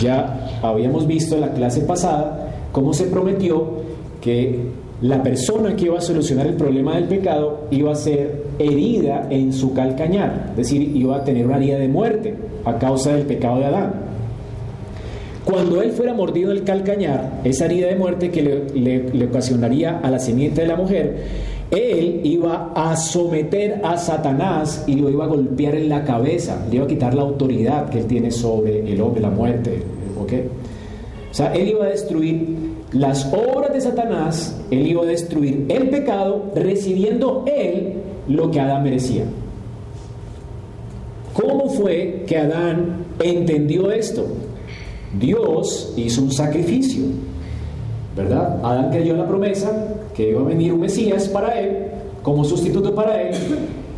[0.02, 3.82] ya habíamos visto en la clase pasada cómo se prometió
[4.22, 4.60] que
[5.02, 9.54] la persona que iba a solucionar el problema del pecado iba a ser herida en
[9.54, 13.60] su calcañar, es decir, iba a tener una herida de muerte a causa del pecado
[13.60, 14.11] de Adán.
[15.46, 20.20] Cuando él fuera mordido el calcañar, esa herida de muerte que le, ocasionaría a la
[20.20, 21.18] simiente de la mujer,
[21.72, 26.76] él iba a someter a Satanás y lo iba a golpear en la cabeza, le
[26.76, 29.82] iba a quitar la autoridad que él tiene sobre el hombre, la muerte.
[30.22, 30.34] ¿ok?
[31.32, 32.58] O sea, él iba a destruir
[32.92, 37.94] las obras de Satanás, él iba a destruir el pecado, recibiendo él
[38.28, 39.24] lo que Adán merecía.
[41.34, 44.28] ¿Cómo fue que Adán entendió esto?
[45.20, 47.04] Dios hizo un sacrificio,
[48.16, 48.60] ¿verdad?
[48.64, 51.88] Adán creyó en la promesa que iba a venir un Mesías para él,
[52.24, 53.36] como sustituto para él,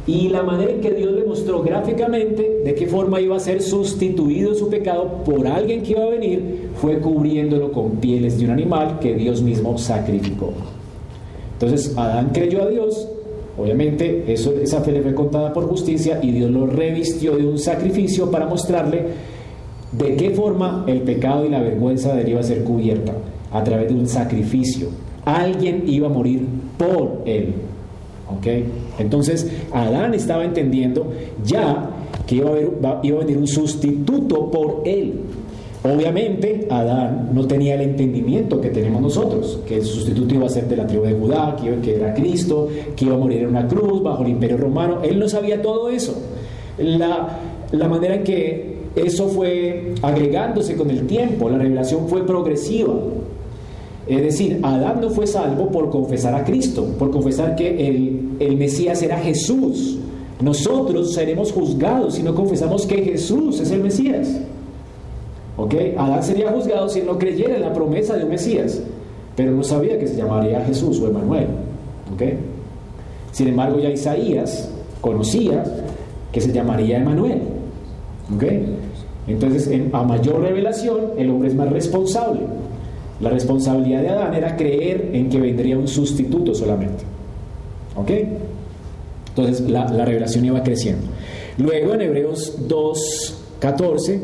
[0.05, 3.61] y la manera en que Dios le mostró gráficamente de qué forma iba a ser
[3.61, 8.51] sustituido su pecado por alguien que iba a venir fue cubriéndolo con pieles de un
[8.51, 10.51] animal que Dios mismo sacrificó.
[11.53, 13.07] Entonces Adán creyó a Dios,
[13.57, 17.57] obviamente eso, esa fe le fue contada por justicia y Dios lo revistió de un
[17.57, 19.05] sacrificio para mostrarle
[19.97, 23.13] de qué forma el pecado y la vergüenza de él iba a ser cubierta
[23.51, 24.87] a través de un sacrificio.
[25.25, 26.45] Alguien iba a morir
[26.77, 27.53] por él.
[28.29, 28.47] ¿Ok?
[28.99, 31.11] Entonces, Adán estaba entendiendo
[31.45, 31.89] ya
[32.25, 35.13] que iba a, haber, venir un sustituto por él.
[35.83, 40.67] Obviamente, Adán no tenía el entendimiento que tenemos nosotros, que el sustituto iba a ser
[40.67, 43.67] de la tribu de Judá, que, que era Cristo, que iba a morir en una
[43.67, 44.99] cruz bajo el imperio romano.
[45.03, 46.15] Él no sabía todo eso.
[46.77, 47.37] La,
[47.71, 52.93] la manera en que eso fue agregándose con el tiempo, la revelación fue progresiva.
[54.05, 59.01] Es decir, Adán no fue salvo por confesar a Cristo, por confesar que el, Mesías
[59.01, 59.97] era Jesús.
[60.41, 64.41] Nosotros seremos juzgados si no confesamos que Jesús es el Mesías.
[65.55, 65.73] ¿Ok?
[65.97, 68.81] Adán sería juzgado si no creyera en la promesa de un Mesías,
[69.35, 71.47] pero no sabía que se llamaría Jesús o Emanuel.
[72.13, 72.23] ¿Ok?
[73.31, 74.69] Sin embargo, ya Isaías
[75.01, 75.63] conocía
[76.31, 77.52] que se llamaría Emanuel.
[78.35, 78.43] ¿Ok?
[79.27, 82.41] Entonces, a mayor revelación, el hombre es más responsable.
[83.21, 87.03] La responsabilidad de Adán era creer en que vendría un sustituto solamente.
[87.95, 88.11] ¿Ok?
[89.29, 91.07] Entonces la, revelación iba creciendo.
[91.57, 94.19] Luego en Hebreos 2.14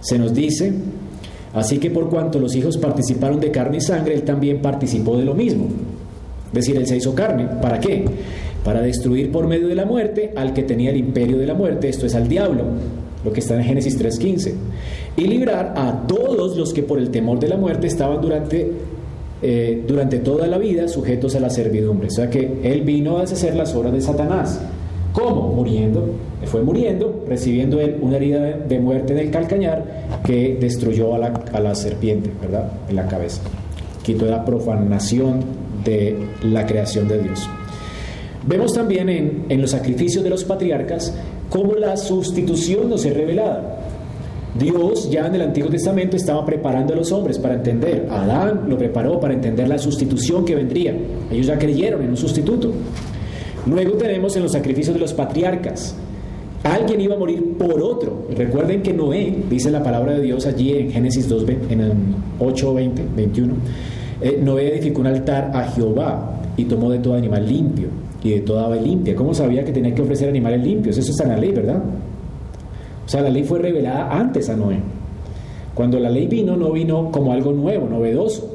[0.00, 0.72] se nos dice,
[1.54, 5.24] Así que por cuanto los hijos participaron de carne y sangre, él también participó de
[5.26, 5.66] lo mismo.
[6.46, 7.46] Es decir, él se hizo carne.
[7.60, 8.06] ¿Para qué?
[8.64, 11.90] Para destruir por medio de la muerte al que tenía el imperio de la muerte,
[11.90, 12.64] esto es al diablo,
[13.24, 14.52] lo que está en Génesis 3.15,
[15.16, 18.72] y librar a todos los que por el temor de la muerte estaban durante,
[19.42, 22.08] eh, durante toda la vida sujetos a la servidumbre.
[22.08, 24.60] O sea que él vino a deshacer las obras de Satanás.
[25.12, 25.48] ¿Cómo?
[25.48, 26.14] Muriendo.
[26.44, 31.26] Fue muriendo, recibiendo él una herida de muerte en el calcañar que destruyó a la,
[31.52, 32.72] a la serpiente, ¿verdad?
[32.88, 33.42] En la cabeza.
[34.02, 35.40] Quitó la profanación
[35.84, 37.48] de la creación de Dios.
[38.46, 41.14] Vemos también en, en los sacrificios de los patriarcas
[41.52, 43.78] cómo la sustitución nos es revelada.
[44.58, 48.08] Dios ya en el Antiguo Testamento estaba preparando a los hombres para entender.
[48.10, 50.96] Adán lo preparó para entender la sustitución que vendría.
[51.30, 52.72] Ellos ya creyeron en un sustituto.
[53.66, 55.94] Luego tenemos en los sacrificios de los patriarcas.
[56.64, 58.26] Alguien iba a morir por otro.
[58.34, 61.90] Recuerden que Noé, dice la palabra de Dios allí en Génesis 2, en
[62.38, 63.54] 8, 20, 21,
[64.42, 67.88] Noé edificó un altar a Jehová y tomó de todo animal limpio
[68.22, 69.14] y de toda ave limpia.
[69.16, 70.98] ¿Cómo sabía que tenía que ofrecer animales limpios?
[70.98, 71.82] Eso está en la ley, ¿verdad?
[73.04, 74.78] O sea, la ley fue revelada antes a Noé.
[75.74, 78.48] Cuando la ley vino, no vino como algo nuevo, novedoso.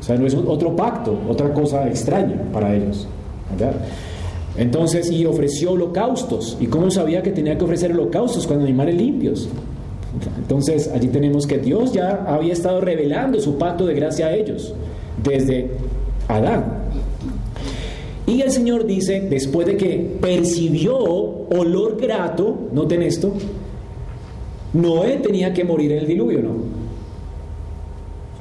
[0.00, 3.06] O sea, no es otro pacto, otra cosa extraña para ellos.
[3.50, 3.74] ¿verdad?
[4.56, 6.56] Entonces, y ofreció holocaustos.
[6.60, 9.48] ¿Y cómo sabía que tenía que ofrecer holocaustos con animales limpios?
[10.38, 14.74] Entonces, allí tenemos que Dios ya había estado revelando su pacto de gracia a ellos,
[15.22, 15.72] desde
[16.28, 16.83] Adán.
[18.26, 23.32] Y el Señor dice, después de que percibió olor grato, noten esto,
[24.72, 26.50] Noé tenía que morir en el diluvio, ¿no?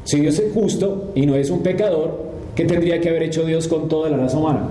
[0.06, 2.18] Si Dios es justo y no es un pecador,
[2.56, 4.70] ¿qué tendría que haber hecho Dios con toda la raza humana?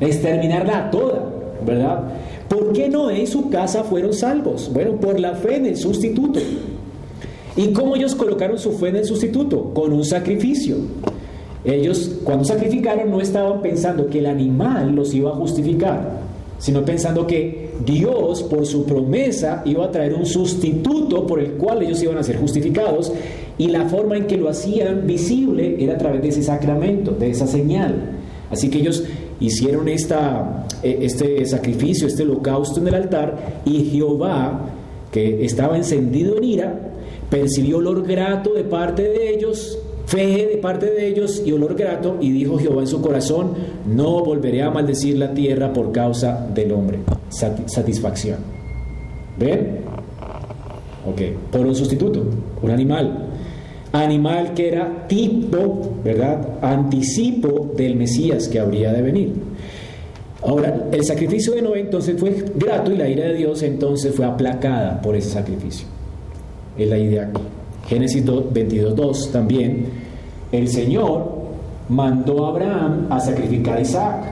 [0.00, 1.24] Exterminarla toda,
[1.64, 2.04] ¿verdad?
[2.48, 4.70] ¿Por qué Noé y su casa fueron salvos?
[4.72, 6.40] Bueno, por la fe en el sustituto.
[7.56, 9.74] ¿Y cómo ellos colocaron su fe en el sustituto?
[9.74, 10.76] Con un sacrificio.
[11.64, 16.20] Ellos cuando sacrificaron no estaban pensando que el animal los iba a justificar,
[16.58, 21.82] sino pensando que Dios por su promesa iba a traer un sustituto por el cual
[21.82, 23.12] ellos iban a ser justificados
[23.56, 27.30] y la forma en que lo hacían visible era a través de ese sacramento, de
[27.30, 28.18] esa señal.
[28.50, 29.04] Así que ellos
[29.40, 34.70] hicieron esta, eh, este sacrificio, este holocausto en el altar, y Jehová,
[35.12, 36.80] que estaba encendido en ira,
[37.30, 42.16] percibió olor grato de parte de ellos, fe de parte de ellos y olor grato,
[42.20, 43.52] y dijo Jehová en su corazón,
[43.86, 47.00] no volveré a maldecir la tierra por causa del hombre.
[47.28, 48.38] satisfacción.
[49.38, 49.80] ¿Ven?
[51.06, 51.20] Ok,
[51.52, 52.24] por un sustituto,
[52.62, 53.28] un animal
[53.92, 56.58] animal que era tipo, ¿verdad?
[56.60, 59.32] Anticipo del Mesías que habría de venir.
[60.42, 64.24] Ahora, el sacrificio de Noé entonces fue grato y la ira de Dios entonces fue
[64.24, 65.86] aplacada por ese sacrificio.
[66.76, 67.42] Es la idea aquí.
[67.88, 69.86] Génesis 22.2 también,
[70.52, 71.38] el Señor
[71.88, 74.24] mandó a Abraham a sacrificar a Isaac.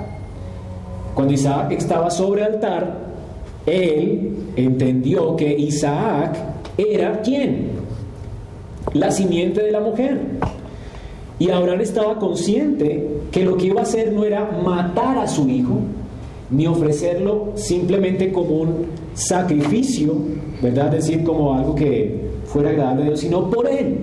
[1.15, 3.07] Cuando Isaac estaba sobre el altar,
[3.65, 6.37] él entendió que Isaac
[6.77, 7.87] era quién?
[8.95, 10.21] la simiente de la mujer.
[11.39, 15.49] Y Abraham estaba consciente que lo que iba a hacer no era matar a su
[15.49, 15.81] hijo,
[16.51, 20.15] ni ofrecerlo simplemente como un sacrificio,
[20.63, 20.95] ¿verdad?
[20.95, 23.99] Es decir, como algo que fuera agradable a Dios, sino por él.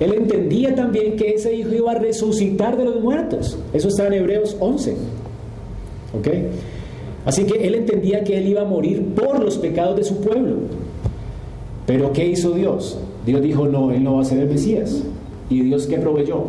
[0.00, 3.56] Él entendía también que ese hijo iba a resucitar de los muertos.
[3.72, 4.96] Eso está en Hebreos 11.
[6.18, 6.28] ¿Ok?
[7.24, 10.56] Así que él entendía que él iba a morir por los pecados de su pueblo.
[11.86, 12.98] Pero ¿qué hizo Dios?
[13.24, 15.04] Dios dijo, no, él no va a ser el Mesías.
[15.48, 16.46] ¿Y Dios qué proveyó?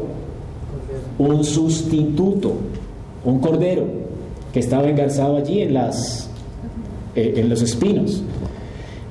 [1.19, 2.53] Un sustituto,
[3.23, 3.83] un cordero
[4.51, 6.27] que estaba engarzado allí en, las,
[7.15, 8.23] eh, en los espinos.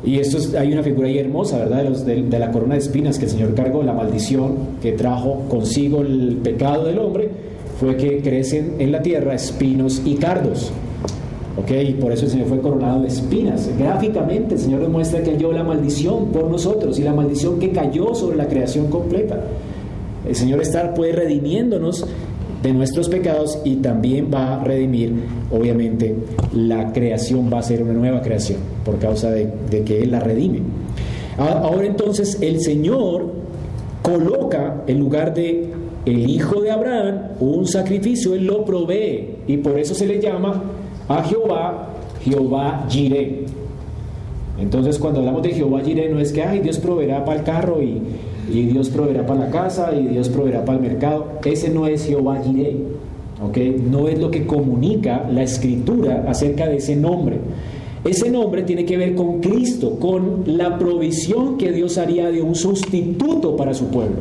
[0.04, 1.84] Y esto hay una figura ahí hermosa, ¿verdad?
[1.84, 6.38] De, la corona de espinas que el Señor cargó, la maldición que trajo consigo el
[6.42, 7.30] pecado del hombre,
[7.78, 10.72] fue que crecen en la tierra espinos y cardos.
[11.56, 11.70] ¿Ok?
[11.88, 13.70] Y por eso el Señor fue coronado de espinas.
[13.78, 17.70] Gráficamente el Señor nos muestra que Él la maldición por nosotros y la maldición que
[17.70, 19.40] cayó sobre la creación completa.
[20.26, 22.06] El Señor está pues redimiéndonos
[22.62, 25.12] de nuestros pecados y también va a redimir,
[25.50, 26.14] obviamente,
[26.52, 29.50] la creación va a ser una nueva creación por causa de,
[29.84, 30.60] que Él la redime.
[31.38, 33.32] Ahora entonces el Señor
[34.02, 35.70] coloca en lugar de
[36.04, 40.62] el hijo de Abraham un sacrificio, Él lo provee y por eso se le llama
[41.08, 41.88] a Jehová,
[42.22, 43.44] Jehová Jireh.
[44.60, 47.82] Entonces cuando hablamos de Jehová Jireh no es que, ay, Dios proveerá para el carro
[47.82, 48.02] y,
[48.50, 51.26] y, Dios proveerá para la casa y Dios proveerá para el mercado.
[51.44, 52.76] Ese no es Jehová Jireh.
[53.42, 53.82] ¿okay?
[53.90, 57.38] No es lo que comunica la escritura acerca de ese nombre.
[58.04, 62.54] Ese nombre tiene que ver con Cristo, con la provisión que Dios haría de un
[62.54, 64.16] sustituto para su pueblo.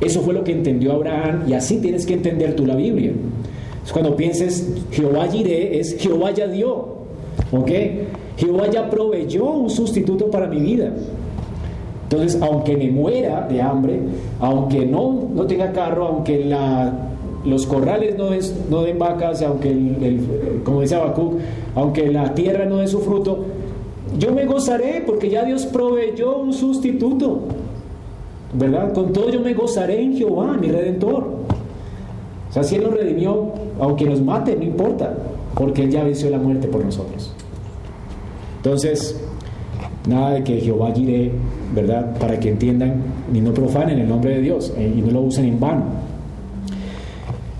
[0.00, 3.12] Eso fue lo que entendió Abraham y así tienes que entender tú la Biblia.
[3.92, 6.96] Cuando pienses Jehová Jireh es Jehová ya dio.
[7.52, 7.70] ¿Ok?
[8.36, 10.92] Jehová ya proveyó un sustituto para mi vida.
[12.08, 13.98] Entonces, aunque me muera de hambre,
[14.38, 16.48] aunque no, no tenga carro, aunque
[17.44, 18.30] los corrales no,
[18.70, 21.34] no den vacas, aunque, el, como dice Habacuc,
[21.74, 23.46] aunque la tierra no dé su fruto,
[24.20, 27.40] yo me gozaré porque ya Dios proveyó un sustituto.
[28.54, 28.92] ¿Verdad?
[28.92, 31.24] Con todo yo me gozaré en Jehová, mi redentor.
[32.48, 33.50] O sea, si Él nos redimió,
[33.80, 35.12] aunque nos mate, no importa,
[35.56, 37.32] porque Él ya venció la muerte por nosotros.
[38.58, 39.20] Entonces,
[40.06, 41.30] nada de que Jehová gire,
[41.74, 42.16] ¿verdad?
[42.18, 43.02] Para que entiendan
[43.32, 45.84] ni no profanen el nombre de Dios eh, y no lo usen en vano.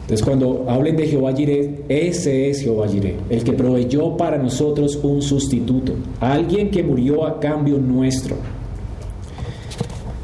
[0.02, 5.00] Entonces, cuando hablen de Jehová Jireh, ese es Jehová Jireh, el que proveyó para nosotros
[5.02, 8.36] un sustituto, alguien que murió a cambio nuestro.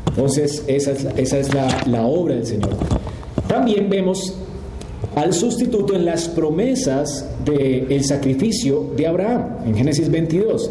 [0.07, 1.51] Entonces, esa es,
[1.89, 2.77] la obra del Señor.
[3.49, 4.37] También vemos
[5.17, 10.71] al sustituto en las promesas del sacrificio de Abraham, en Génesis 22.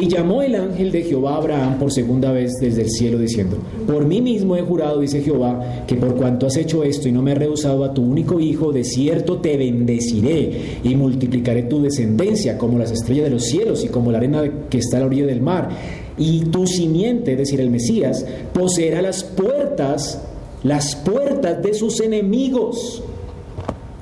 [0.00, 3.58] Y llamó el ángel de Jehová a Abraham por segunda vez desde el cielo, diciendo,
[3.86, 7.20] Por mí mismo he jurado, dice Jehová, que por cuanto has hecho esto y no
[7.20, 12.56] me has rehusado a tu único hijo, de cierto te bendeciré y multiplicaré tu descendencia
[12.56, 15.26] como las estrellas de los cielos y como la arena que está a la orilla
[15.26, 15.68] del mar.
[16.16, 18.24] Y tu simiente, es decir, el Mesías,
[18.54, 20.22] poseerá las puertas,
[20.62, 23.02] las puertas de sus enemigos.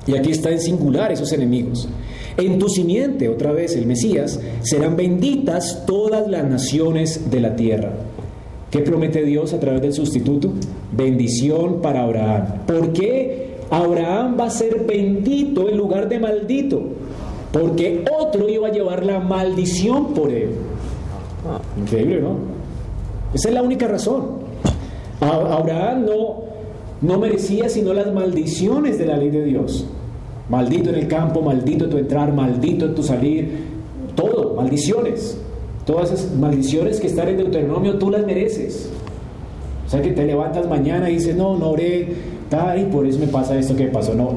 [0.07, 1.89] Y aquí está en singular esos enemigos.
[2.39, 7.91] En tu simiente, otra vez el Mesías, serán benditas todas las naciones de la tierra.
[8.71, 10.53] ¿Qué promete Dios a través del sustituto?
[10.93, 12.59] Bendición para Abraham.
[12.65, 16.81] ¿Por qué Abraham va a ser bendito en lugar de maldito?
[17.51, 20.51] Porque otro iba a llevar la maldición por él.
[21.77, 22.37] Increíble, ¿no?
[23.33, 24.39] Esa es la única razón.
[25.19, 26.43] Abraham no,
[27.01, 29.85] no merecía sino las maldiciones de la ley de Dios.
[30.49, 33.49] Maldito en el campo, maldito tu entrar, maldito tu salir,
[34.15, 35.37] todo, maldiciones.
[35.85, 38.89] Todas esas maldiciones que están en Deuteronomio tú las mereces.
[39.85, 42.09] O sea que te levantas mañana y dices, no, no oré,
[42.77, 44.15] y por eso me pasa esto que pasó.
[44.15, 44.31] No,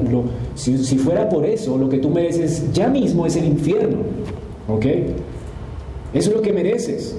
[0.55, 3.97] si, si, fuera por eso, lo que tú mereces ya mismo es el infierno.
[4.67, 4.85] ¿Ok?
[6.13, 7.17] Eso es lo que mereces.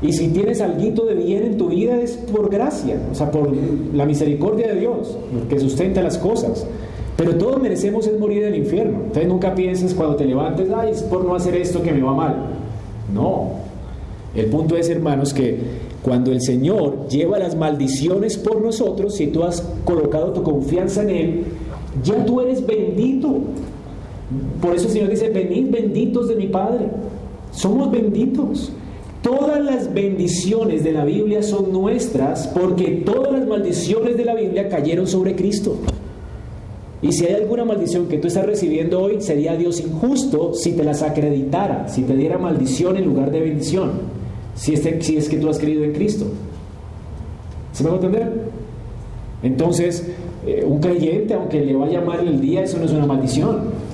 [0.00, 3.50] Y si tienes algo de bien en tu vida es por gracia, o sea, por
[3.92, 6.64] la misericordia de Dios, que sustenta las cosas.
[7.18, 8.98] Pero todos merecemos es morir en el infierno.
[9.06, 12.14] Entonces nunca pienses cuando te levantes, ay, es por no hacer esto que me va
[12.14, 12.36] mal.
[13.12, 13.54] No.
[14.36, 15.58] El punto es, hermanos, que
[16.00, 21.10] cuando el Señor lleva las maldiciones por nosotros, si tú has colocado tu confianza en
[21.10, 21.44] Él,
[22.04, 23.38] ya tú eres bendito.
[24.62, 26.86] Por eso el Señor dice, venid benditos de mi Padre.
[27.50, 28.70] Somos benditos.
[29.22, 34.68] Todas las bendiciones de la Biblia son nuestras porque todas las maldiciones de la Biblia
[34.68, 35.78] cayeron sobre Cristo.
[37.00, 40.82] Y si hay alguna maldición que tú estás recibiendo hoy, sería Dios injusto si te
[40.82, 43.92] las acreditara, si te diera maldición en lugar de bendición,
[44.56, 46.26] si, si es que tú has creído en Cristo.
[47.72, 48.32] ¿Se me va a entender?
[49.44, 50.08] Entonces,
[50.44, 53.88] eh, un creyente, aunque le vaya mal el día, eso no es una maldición.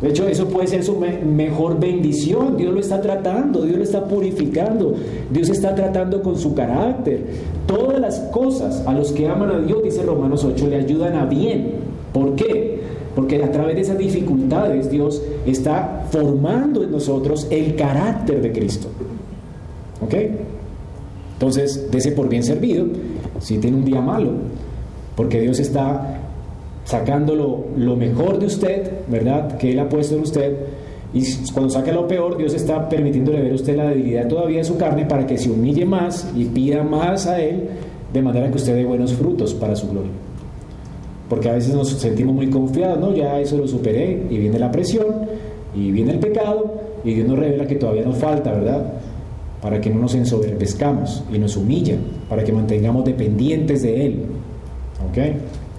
[0.00, 2.56] De hecho, eso puede ser su mejor bendición.
[2.56, 4.94] Dios lo está tratando, Dios lo está purificando,
[5.30, 7.26] Dios está tratando con su carácter.
[7.66, 11.26] Todas las cosas a los que aman a Dios, dice Romanos 8, le ayudan a
[11.26, 12.80] bien ¿Por qué?
[13.14, 18.88] Porque a través de esas dificultades Dios está formando en nosotros el carácter de Cristo.
[20.00, 20.14] ¿Ok?
[21.34, 22.86] Entonces, dese por bien servido
[23.38, 24.32] si tiene un día malo,
[25.14, 26.22] porque Dios está
[26.84, 27.36] sacando
[27.76, 29.56] lo, mejor de usted, ¿verdad?
[29.58, 30.56] Que Él ha puesto en usted.
[31.14, 34.64] Y cuando saca lo peor, Dios está permitiéndole ver a usted la debilidad todavía de
[34.64, 37.68] su carne para que se humille más y pida más a Él,
[38.12, 40.27] de manera que usted dé buenos frutos para su gloria
[41.28, 44.70] porque a veces nos sentimos muy confiados, no, ya eso lo superé, y viene la
[44.70, 45.06] presión,
[45.74, 46.74] y viene el pecado,
[47.04, 48.92] y Dios nos revela que todavía nos falta, ¿verdad?
[49.60, 51.96] Para que no nos ensoberbezcamos y nos humilla,
[52.28, 54.22] para que mantengamos dependientes de Él.
[55.08, 55.18] ¿Ok?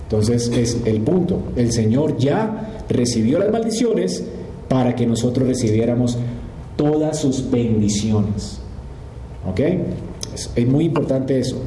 [0.03, 1.39] Entonces es el punto.
[1.55, 4.25] El Señor ya recibió las maldiciones
[4.67, 6.17] para que nosotros recibiéramos
[6.75, 8.59] todas sus bendiciones.
[9.49, 9.61] ¿Ok?
[10.55, 11.57] es muy importante eso.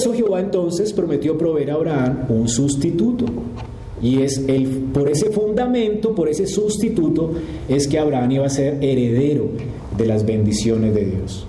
[0.00, 3.26] Eso Jehová entonces prometió proveer a Abraham un sustituto.
[4.00, 7.32] Y es el, por ese fundamento, por ese sustituto,
[7.68, 9.48] es que Abraham iba a ser heredero
[9.98, 11.46] de las bendiciones de Dios.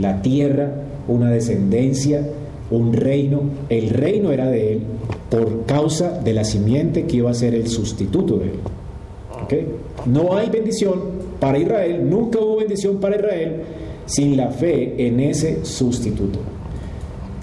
[0.00, 0.72] La tierra,
[1.06, 2.26] una descendencia,
[2.70, 3.42] un reino.
[3.68, 4.80] El reino era de él
[5.28, 8.60] por causa de la simiente que iba a ser el sustituto de él.
[9.44, 10.06] ¿ok?
[10.06, 10.98] No hay bendición
[11.38, 13.56] para Israel, nunca hubo bendición para Israel
[14.06, 16.38] sin la fe en ese sustituto.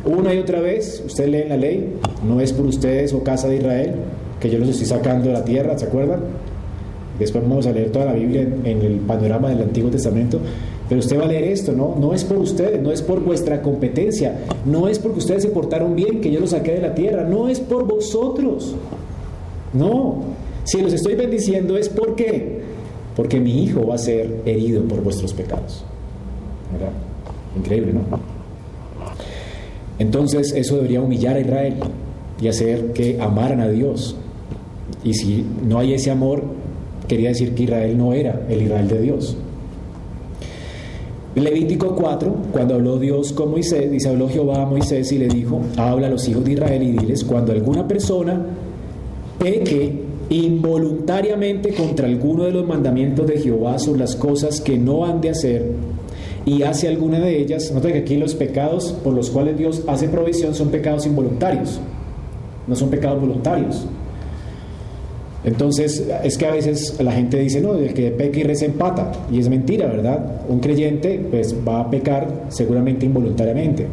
[0.06, 1.96] Una y otra vez, usted lee la ley,
[2.26, 3.96] no es por ustedes o casa de Israel,
[4.40, 6.22] que yo los estoy sacando de la tierra, ¿se acuerdan?
[7.20, 10.40] Después vamos a leer toda la Biblia en, el panorama del Antiguo Testamento.
[10.88, 11.96] Pero usted va a leer esto, ¿no?
[12.00, 15.96] No es por ustedes, no es por vuestra competencia, no es porque ustedes se portaron
[15.96, 18.74] bien que yo los saqué de la tierra, no es por vosotros.
[19.74, 20.24] No,
[20.64, 22.62] si los estoy bendiciendo es porque,
[23.16, 25.84] porque mi hijo va a ser herido por vuestros pecados.
[26.72, 26.94] ¿Verdad?
[27.58, 28.39] Increíble, ¿no?
[30.00, 31.76] Entonces eso debería humillar a Israel
[32.42, 34.16] y hacer que amaran a Dios.
[35.04, 36.44] Y si no hay ese amor,
[37.08, 39.38] quería decir que Israel no era el Israel de Dios.
[41.36, 45.62] Levítico 4, cuando habló Dios con Moisés, dice, habló Jehová a Moisés y le dijo,
[45.78, 48.46] habla a los hijos de Israel y diles, cuando alguna persona
[49.38, 55.22] peque involuntariamente contra alguno de los mandamientos de Jehová sobre las cosas que no han
[55.22, 55.66] de hacer
[56.50, 60.10] y hace alguna de ellas, nota que aquí los pecados por los cuales Dios hace
[60.10, 61.80] provisión son pecados involuntarios,
[62.66, 63.86] no son pecados voluntarios.
[65.44, 69.12] Entonces, es que a veces la gente dice, no, el que peca y reza empata,
[69.32, 70.42] y es mentira, ¿verdad?
[70.50, 73.86] Un creyente pues va a pecar seguramente involuntariamente,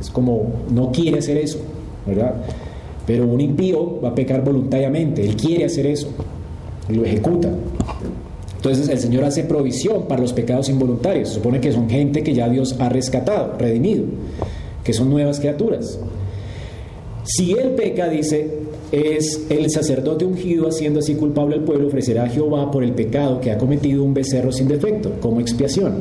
[0.00, 1.58] es como no quiere hacer eso,
[2.06, 2.36] ¿verdad?
[3.04, 6.08] Pero un impío va a pecar voluntariamente, él quiere hacer eso,
[6.88, 7.50] y lo ejecuta.
[8.56, 12.48] Entonces el Señor hace provisión para los pecados involuntarios, supone que son gente que ya
[12.48, 14.04] Dios ha rescatado, redimido,
[14.82, 15.98] que son nuevas criaturas.
[17.24, 18.48] Si él peca, dice,
[18.92, 23.40] es el sacerdote ungido haciendo así culpable al pueblo, ofrecerá a Jehová por el pecado
[23.40, 25.94] que ha cometido un becerro sin defecto, como expiación.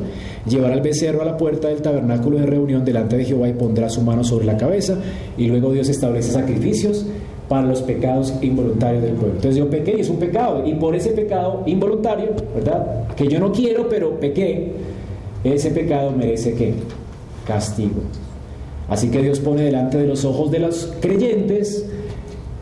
[0.47, 3.89] Llevará el becerro a la puerta del tabernáculo de reunión delante de Jehová y pondrá
[3.89, 4.99] su mano sobre la cabeza,
[5.35, 7.07] y luego Dios establece sacrificios
[7.47, 9.35] para los pecados involuntarios del pueblo.
[9.35, 13.07] Entonces yo pequé y es un pecado, y por ese pecado involuntario, ¿verdad?
[13.15, 14.71] Que yo no quiero, pero pequé,
[15.43, 16.73] ese pecado merece que
[17.45, 18.01] castigo.
[18.89, 21.85] Así que Dios pone delante de los ojos de los creyentes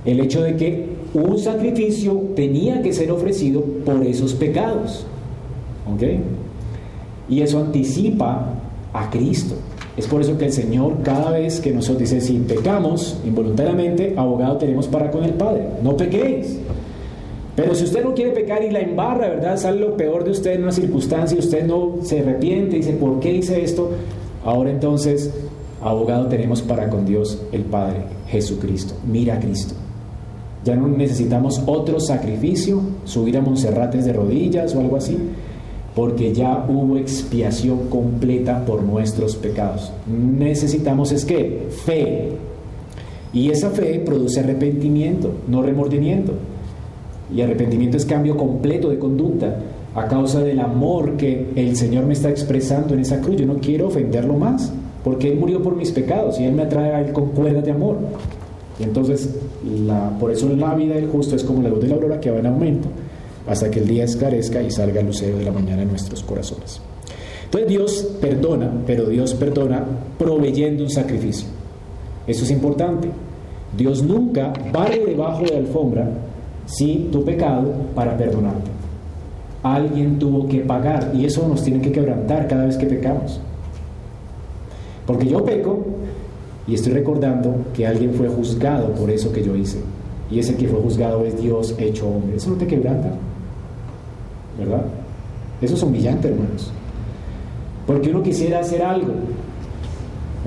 [0.05, 5.05] el hecho de que un sacrificio tenía que ser ofrecido por esos pecados.
[5.93, 6.03] ¿Ok?
[7.29, 8.53] Y eso anticipa
[8.93, 9.55] a Cristo.
[9.95, 14.57] Es por eso que el Señor cada vez que nosotros dice, si pecamos involuntariamente, abogado
[14.57, 15.67] tenemos para con el Padre.
[15.83, 16.57] No pequéis.
[17.55, 19.57] Pero si usted no quiere pecar y la embarra, ¿verdad?
[19.57, 22.93] Sale lo peor de usted en una circunstancia y usted no se arrepiente y dice,
[22.93, 23.91] ¿por qué hice esto?
[24.43, 25.31] Ahora entonces
[25.81, 28.95] abogado tenemos para con Dios el Padre, Jesucristo.
[29.05, 29.75] Mira a Cristo.
[30.63, 35.17] Ya no necesitamos otro sacrificio, subir a Monserrates de rodillas o algo así,
[35.95, 39.91] porque ya hubo expiación completa por nuestros pecados.
[40.07, 42.29] Necesitamos es que fe.
[43.31, 46.33] Y esa fe produce arrepentimiento, no remordimiento.
[47.33, 49.59] Y arrepentimiento es cambio completo de conducta
[49.95, 53.37] a causa del amor que el Señor me está expresando en esa cruz.
[53.37, 54.71] Yo no quiero ofenderlo más
[55.03, 57.71] porque Él murió por mis pecados y Él me atrae a Él con cuerdas de
[57.71, 57.97] amor.
[58.79, 59.35] Y entonces,
[59.85, 62.31] la, por eso la vida del justo es como la luz de la aurora que
[62.31, 62.87] va en aumento,
[63.47, 66.81] hasta que el día esclarezca y salga el lucero de la mañana en nuestros corazones.
[67.45, 69.85] Entonces Dios perdona, pero Dios perdona
[70.17, 71.47] proveyendo un sacrificio.
[72.25, 73.09] Eso es importante.
[73.77, 76.09] Dios nunca barre debajo de la alfombra
[76.65, 78.71] si tu pecado para perdonarte.
[79.61, 83.39] Alguien tuvo que pagar y eso nos tiene que quebrantar cada vez que pecamos.
[85.05, 85.85] Porque yo peco
[86.67, 89.79] y estoy recordando que alguien fue juzgado por eso que yo hice.
[90.31, 92.37] Y ese que fue juzgado es Dios hecho hombre.
[92.37, 93.11] Eso no te quebranta.
[94.57, 94.83] ¿Verdad?
[95.61, 96.71] Eso es humillante, hermanos.
[97.87, 99.13] Porque uno quisiera hacer algo.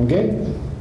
[0.03, 0.13] ¿Ok?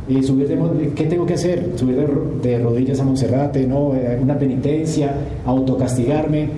[0.07, 1.73] Y subir de, ¿qué tengo que hacer?
[1.76, 1.95] Subir
[2.41, 3.95] de, rodillas a Monserrate, ¿no?
[3.95, 5.15] Eh, una penitencia,
[5.45, 6.49] autocastigarme.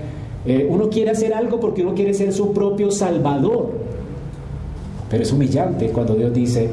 [0.45, 3.71] Eh, uno quiere hacer algo porque uno quiere ser su propio salvador.
[5.09, 6.69] Pero es humillante cuando Dios dice,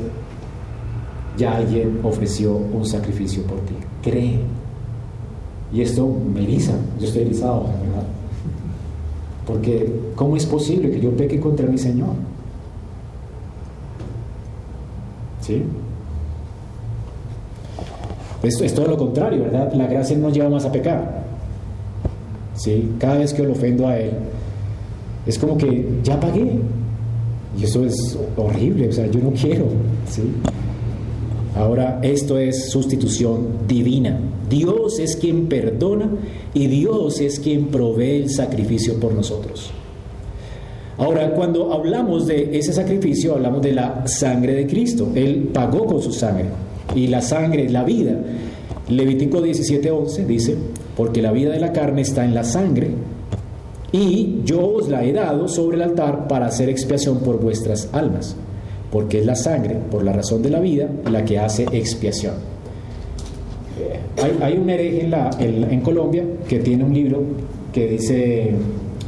[1.37, 3.75] ya alguien ofreció un sacrificio por ti.
[4.03, 4.41] Cree.
[5.73, 8.07] Y esto me eriza, yo estoy erizado, ¿verdad?
[9.47, 12.15] Porque ¿cómo es posible que yo peque contra mi Señor?
[15.41, 15.63] ¿Sí?
[18.43, 19.73] Esto es todo lo contrario, ¿verdad?
[19.75, 21.25] La gracia no lleva más a pecar.
[22.55, 22.93] ¿Sí?
[22.99, 24.13] Cada vez que lo ofendo a Él,
[25.27, 26.59] es como que ya pagué.
[27.59, 29.67] Y eso es horrible, o sea, yo no quiero.
[30.09, 30.23] ¿sí?
[31.55, 34.19] Ahora, esto es sustitución divina.
[34.49, 36.11] Dios es quien perdona
[36.53, 39.71] y Dios es quien provee el sacrificio por nosotros.
[40.97, 45.09] Ahora, cuando hablamos de ese sacrificio, hablamos de la sangre de Cristo.
[45.15, 46.47] Él pagó con su sangre.
[46.95, 48.17] Y la sangre, la vida.
[48.89, 50.57] Levítico 17:11 dice,
[50.97, 52.91] porque la vida de la carne está en la sangre,
[53.93, 58.37] y yo os la he dado sobre el altar para hacer expiación por vuestras almas,
[58.95, 62.35] porque es la sangre, por la razón de la vida, la que hace expiación.
[64.41, 67.21] Hay, un hereje en, la, en, Colombia que tiene un libro
[67.73, 68.53] que dice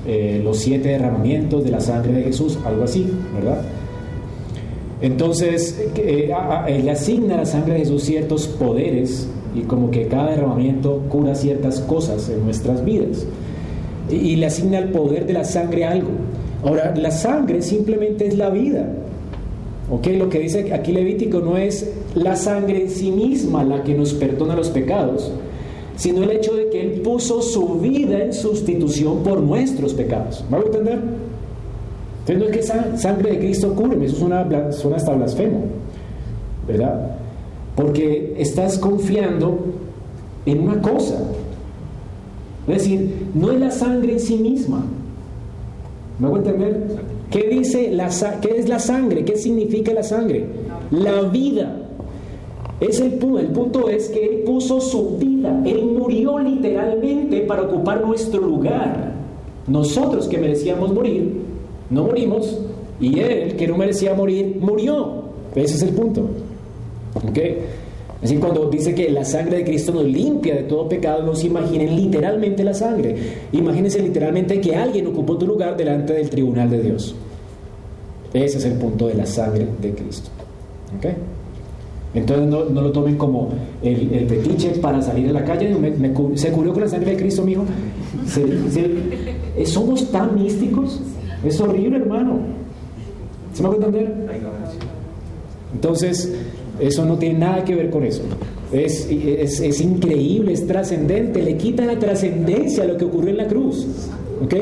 [0.04, 3.62] eh, los siete derramamientos de la sangre de Jesús, algo así, ¿verdad?
[5.00, 6.34] Entonces, eh,
[6.82, 11.36] le asigna a la sangre de Jesús ciertos poderes y como que cada derramamiento cura
[11.36, 13.24] ciertas cosas en nuestras vidas.
[14.10, 16.10] Y, le asigna el poder de la sangre algo.
[16.64, 18.88] Ahora, la sangre simplemente es la vida.
[19.90, 20.06] ¿Ok?
[20.18, 24.14] Lo que dice aquí Levítico no es la sangre en sí misma la que nos
[24.14, 25.30] perdona los pecados,
[25.96, 30.44] sino el hecho de que Él puso su vida en sustitución por nuestros pecados.
[30.52, 30.98] ¿Va a entender?
[32.26, 35.60] Entonces no es que sangre de Cristo cure, eso suena, suena hasta blasfemo,
[36.66, 37.12] ¿verdad?
[37.76, 39.58] Porque estás confiando
[40.44, 41.22] en una cosa.
[42.66, 44.84] Es decir, no es la sangre en sí misma.
[46.18, 46.96] ¿Me hago entender?
[47.36, 48.08] ¿Qué dice la
[48.40, 49.22] qué es la sangre?
[49.22, 50.46] ¿Qué significa la sangre?
[50.90, 51.70] La vida.
[52.80, 53.38] Es el, punto.
[53.38, 55.62] el punto es que Él puso su vida.
[55.66, 59.12] Él murió literalmente para ocupar nuestro lugar.
[59.66, 61.42] Nosotros que merecíamos morir,
[61.90, 62.58] no morimos.
[62.98, 65.24] Y Él que no merecía morir, murió.
[65.54, 66.22] Ese es el punto.
[67.16, 67.38] ¿Ok?
[68.22, 71.48] Así cuando dice que la sangre de Cristo nos limpia de todo pecado, no se
[71.48, 73.14] imaginen literalmente la sangre.
[73.52, 77.14] Imagínense literalmente que alguien ocupó tu lugar delante del tribunal de Dios.
[78.44, 80.30] Ese es el punto de la sangre de Cristo.
[80.98, 81.06] ¿Ok?
[82.14, 83.50] Entonces no, lo tomen como
[83.82, 85.74] el, el, petiche para salir a la calle.
[86.34, 87.64] ¿Se cubrió con la sangre de Cristo, mijo?
[89.64, 91.00] ¿Somos tan místicos?
[91.44, 92.38] Es horrible, hermano.
[93.52, 94.14] ¿Se me va a entender?
[95.72, 96.34] Entonces,
[96.78, 98.22] eso no tiene nada que ver con eso.
[98.72, 103.46] Es, es, increíble, es trascendente, le quita la trascendencia a lo que ocurrió en la
[103.46, 103.86] cruz.
[104.42, 104.54] ¿Ok?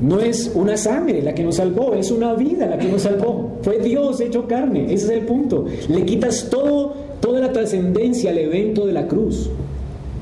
[0.00, 3.58] No es una sangre la que nos salvó, es una vida la que nos salvó.
[3.62, 5.64] Fue Dios hecho carne, ese es el punto.
[5.88, 9.48] Le quitas todo, toda la trascendencia al evento de la cruz.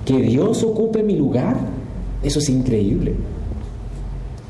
[0.05, 1.57] Que Dios ocupe mi lugar,
[2.23, 3.15] eso es increíble.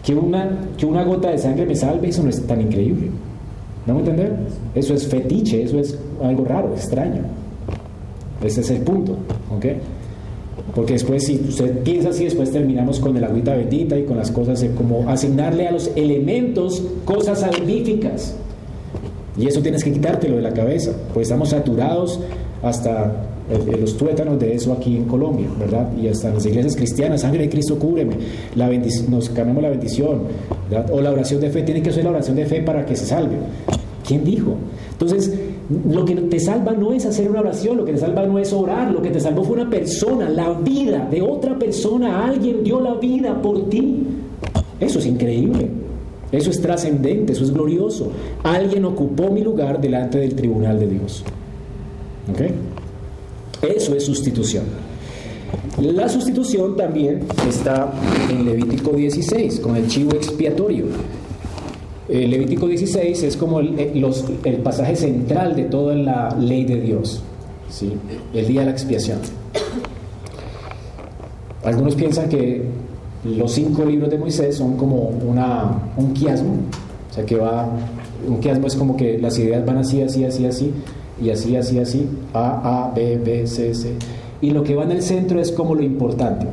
[0.05, 3.09] Que una, que una gota de sangre me salve, eso no es tan increíble.
[3.87, 4.37] ¿No me entender?
[4.75, 7.23] Eso es fetiche, eso es algo raro, extraño.
[8.43, 9.17] Ese es el punto,
[9.55, 9.67] ¿ok?
[10.75, 14.31] Porque después, si usted piensa así, después terminamos con el agüita bendita y con las
[14.31, 18.35] cosas, como asignarle a los elementos cosas salvíficas.
[19.37, 22.21] Y eso tienes que quitártelo de la cabeza, pues estamos saturados
[22.63, 23.13] hasta
[23.79, 25.91] los tuétanos de eso aquí en Colombia, ¿verdad?
[26.01, 28.15] Y hasta las iglesias cristianas, sangre de Cristo cúbreme,
[28.55, 28.71] la
[29.09, 30.23] nos cambiamos la bendición,
[30.71, 30.91] ¿verdad?
[30.93, 33.05] O la oración de fe, tiene que ser la oración de fe para que se
[33.05, 33.37] salve.
[34.07, 34.55] ¿Quién dijo?
[34.93, 35.33] Entonces,
[35.69, 38.53] lo que te salva no es hacer una oración, lo que te salva no es
[38.53, 42.81] orar, lo que te salvó fue una persona, la vida de otra persona, alguien dio
[42.81, 44.03] la vida por ti.
[44.79, 45.69] Eso es increíble,
[46.33, 48.11] eso es trascendente, eso es glorioso.
[48.43, 51.25] Alguien ocupó mi lugar delante del tribunal de Dios.
[53.63, 54.65] Eso es sustitución.
[55.81, 57.93] La sustitución también está
[58.31, 60.87] en Levítico 16, con el chivo expiatorio.
[62.09, 67.23] El Levítico 16 es como el, el, pasaje central de toda la ley de Dios,
[67.71, 67.93] ¿sí?
[68.35, 69.21] el día de la expiación.
[71.65, 72.63] Algunos piensan que
[73.25, 76.57] los cinco libros de Moisés son como una, un quiasmo,
[77.11, 77.71] o sea que va,
[78.29, 80.75] un quiasmo es como que las ideas van así, así, así, así,
[81.23, 83.95] y así, así, así, A, A, B, B, C, C.
[84.43, 86.47] Y lo que va en el centro es como lo importante.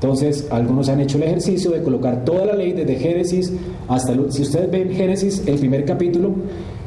[0.00, 3.52] Entonces, algunos han hecho el ejercicio de colocar toda la ley desde Génesis
[3.88, 4.14] hasta...
[4.30, 6.34] si ustedes ven Génesis, el primer capítulo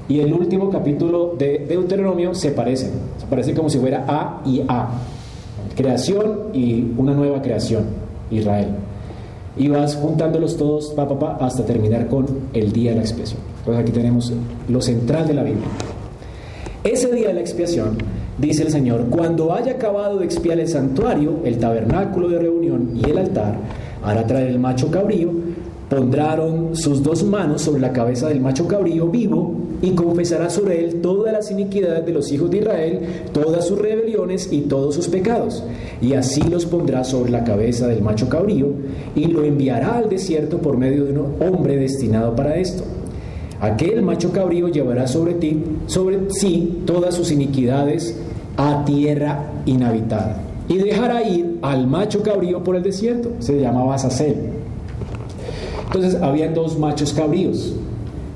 [0.07, 2.91] y el último capítulo de Deuteronomio se parecen.
[3.19, 4.91] Se parecen como si fuera A y A.
[5.75, 7.83] Creación y una nueva creación,
[8.29, 8.67] Israel.
[9.57, 13.41] Y vas juntándolos todos, pa, pa, hasta terminar con el día de la expiación.
[13.59, 14.33] Entonces aquí tenemos
[14.69, 15.67] lo central de la Biblia.
[16.85, 17.97] Ese día de la expiación,
[18.41, 23.09] dice el Señor, cuando haya acabado de expiar el santuario, el tabernáculo de reunión y
[23.09, 23.57] el altar,
[24.03, 25.29] hará traer el macho cabrío,
[25.87, 31.01] pondrán sus dos manos sobre la cabeza del macho cabrío vivo y confesará sobre él
[31.01, 32.99] todas las iniquidades de los hijos de Israel,
[33.33, 35.63] todas sus rebeliones y todos sus pecados.
[36.01, 38.67] Y así los pondrá sobre la cabeza del macho cabrío
[39.15, 42.83] y lo enviará al desierto por medio de un hombre destinado para esto
[43.61, 48.17] Aquel macho cabrío llevará sobre ti, sobre sí, todas sus iniquidades
[48.57, 50.41] a tierra inhabitada.
[50.67, 53.31] Y dejará ir al macho cabrío por el desierto.
[53.39, 54.35] Se llamaba Sacel.
[55.85, 57.73] Entonces había dos machos cabríos.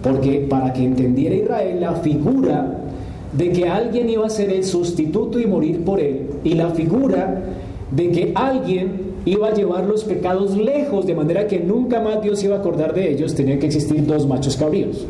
[0.03, 2.85] Porque para que entendiera Israel la figura
[3.31, 6.27] de que alguien iba a ser el sustituto y morir por él.
[6.43, 7.43] Y la figura
[7.91, 12.43] de que alguien iba a llevar los pecados lejos, de manera que nunca más Dios
[12.43, 15.05] iba a acordar de ellos, tenían que existir dos machos cabríos.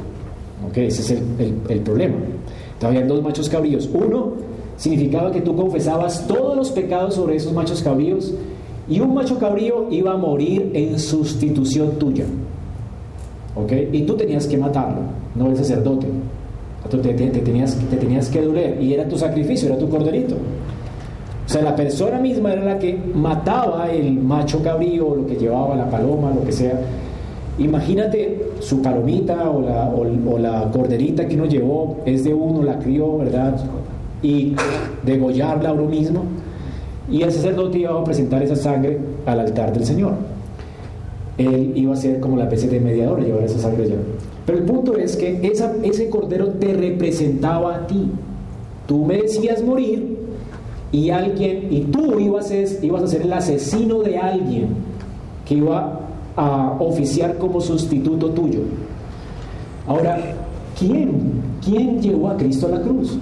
[0.68, 0.78] ¿Ok?
[0.78, 1.22] Ese es
[1.70, 2.16] el, problema.
[2.80, 3.89] Todavía dos machos cabríos.
[3.93, 4.34] Uno
[4.78, 8.34] significaba que tú confesabas todos los pecados sobre esos machos cabríos
[8.88, 12.26] y un macho cabrío iba a morir en sustitución tuya.
[13.56, 13.72] ¿Ok?
[13.92, 15.02] Y tú tenías que matarlo,
[15.34, 16.08] no el sacerdote.
[16.90, 20.36] Te, te, tenías, te tenías que doler y era tu sacrificio, era tu corderito.
[21.46, 25.76] O sea, la persona misma era la que mataba el macho cabrío, lo que llevaba
[25.76, 26.80] la paloma, lo que sea.
[27.58, 32.80] Imagínate su palomita o la, o, la corderita que uno llevó, es de uno, la
[32.80, 33.58] crió, ¿verdad?
[34.26, 34.56] Y
[35.04, 36.24] degollarla uno mismo.
[37.12, 38.98] Y el sacerdote iba a presentar esa sangre
[39.28, 40.14] al altar del Señor.
[41.38, 43.98] Él iba a ser como la especie de mediador, llevar esa sangre allá.
[44.48, 48.08] Pero el punto es que esa, ese cordero te representaba a ti.
[48.88, 50.18] Tú merecías morir
[50.92, 54.70] y alguien, y tú ibas a, ser, ibas a ser el asesino de alguien
[55.46, 56.00] que iba
[56.36, 58.62] a oficiar como sustituto tuyo.
[59.86, 60.18] Ahora,
[60.80, 61.44] ¿quién?
[61.64, 63.20] ¿Quién llevó a Cristo a la cruz?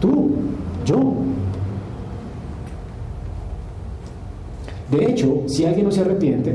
[0.00, 0.30] Tú,
[0.84, 1.14] yo.
[4.90, 6.54] De hecho, si alguien no se arrepiente,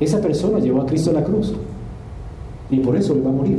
[0.00, 1.52] esa persona llevó a Cristo a la cruz.
[2.70, 3.58] Y por eso él va a morir.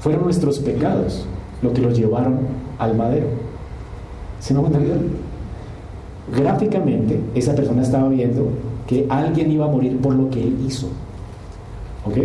[0.00, 1.26] Fueron nuestros pecados
[1.62, 2.38] lo que los llevaron
[2.78, 3.26] al madero.
[4.40, 4.78] ¿Se me cuenta
[6.34, 8.48] Gráficamente, esa persona estaba viendo
[8.86, 10.88] que alguien iba a morir por lo que él hizo.
[12.04, 12.16] ¿Ok?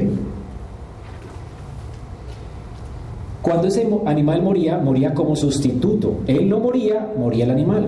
[3.42, 6.20] Cuando ese animal moría, moría como sustituto.
[6.28, 7.88] Él no moría, moría el animal.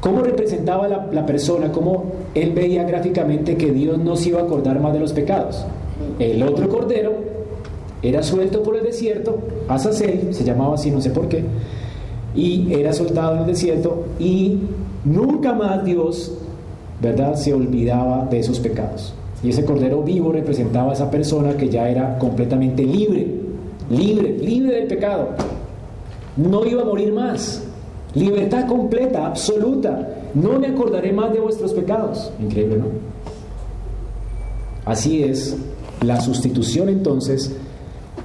[0.00, 1.72] ¿Cómo representaba la, persona?
[1.72, 2.04] ¿Cómo
[2.34, 5.64] él veía gráficamente que Dios no se iba a acordar más de los pecados?
[6.18, 7.12] El otro cordero
[8.02, 11.42] era suelto por el desierto, Azazel, se llamaba así, no sé por qué,
[12.34, 14.58] y era soltado en el desierto y
[15.06, 16.36] nunca más Dios,
[17.00, 19.14] ¿verdad?, se olvidaba de esos pecados.
[19.42, 23.43] Y ese cordero vivo representaba a esa persona que ya era completamente libre,
[23.90, 25.30] libre, libre del pecado.
[26.36, 27.62] No iba a morir más.
[28.14, 30.08] Libertad completa, absoluta.
[30.34, 32.32] No me acordaré más de vuestros pecados.
[32.40, 32.86] Increíble, ¿no?
[34.84, 35.56] Así es
[36.02, 37.54] la sustitución entonces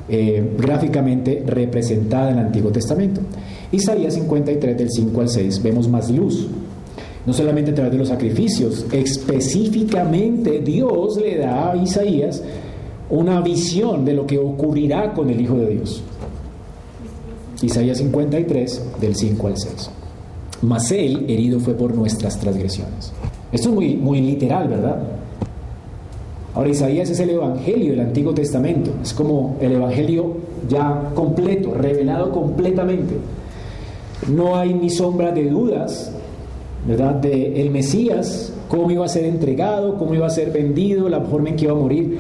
[0.10, 3.22] eh, gráficamente representada en el Antiguo Testamento.
[3.72, 6.48] Isaías 53 del 5 al 6 vemos más luz.
[7.26, 12.42] No solamente a través de los sacrificios, específicamente Dios le da a Isaías
[13.10, 16.04] una visión de lo que ocurrirá con el Hijo de Dios.
[17.62, 19.90] Isaías 53 del 5 al 6.
[20.62, 23.12] Mas él herido fue por nuestras transgresiones.
[23.52, 25.02] Esto es muy, muy literal, ¿verdad?
[26.54, 30.34] Ahora Isaías es el Evangelio del Antiguo Testamento, es como el Evangelio
[30.68, 33.16] ya completo, revelado completamente.
[34.28, 36.12] No hay ni sombra de dudas,
[36.88, 37.16] ¿verdad?
[37.16, 41.50] De el Mesías, cómo iba a ser entregado, cómo iba a ser vendido, la forma
[41.50, 42.18] en que iba a morir.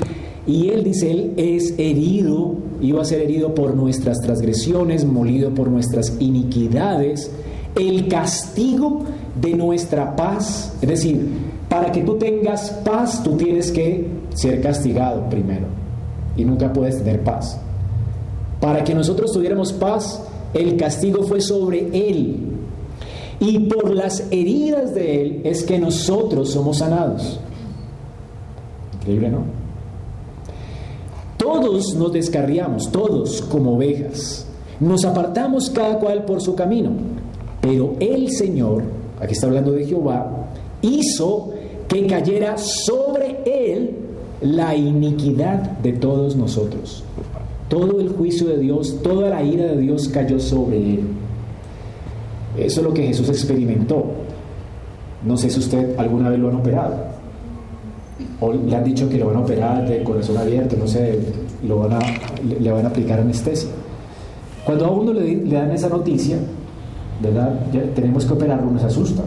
[0.49, 5.69] Y él dice, él es herido, iba a ser herido por nuestras transgresiones, molido por
[5.69, 7.29] nuestras iniquidades.
[7.75, 9.03] El castigo
[9.39, 11.27] de nuestra paz, es decir,
[11.69, 15.67] para que tú tengas paz, tú tienes que ser castigado primero.
[16.35, 17.59] Y nunca puedes tener paz.
[18.59, 20.19] Para que nosotros tuviéramos paz,
[20.55, 22.37] el castigo fue sobre Él.
[23.39, 27.39] Y por las heridas de Él es que nosotros somos sanados.
[28.95, 29.58] Increíble, ¿no?
[31.39, 34.45] Todos nos descarriamos, todos como ovejas.
[34.81, 36.91] Nos apartamos cada cual por su camino.
[37.61, 38.83] Pero el Señor,
[39.21, 40.49] aquí está hablando de Jehová,
[40.81, 41.51] hizo
[41.87, 43.95] que cayera sobre él
[44.41, 47.05] la iniquidad de todos nosotros.
[47.69, 51.01] Todo el juicio de Dios, toda la ira de Dios cayó sobre él.
[52.57, 54.03] Eso es lo que Jesús experimentó.
[55.25, 57.08] No sé si usted alguna vez lo han operado.
[58.41, 61.19] O le han dicho que lo van a operar de corazón abierto, no sé,
[61.67, 61.99] lo van a,
[62.59, 63.69] le van a aplicar anestesia.
[64.65, 66.37] Cuando a uno le, dan esa noticia,
[67.21, 67.59] ¿verdad?
[67.73, 69.23] Ya tenemos que operarlo, nos asusta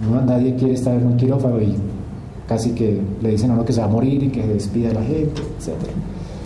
[0.00, 1.76] nadie quiere estar en un quirófano y
[2.48, 4.90] casi que le dicen a uno que se va a morir y que se despide
[4.90, 5.72] a la gente, etc.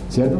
[0.09, 0.37] ¿Cierto?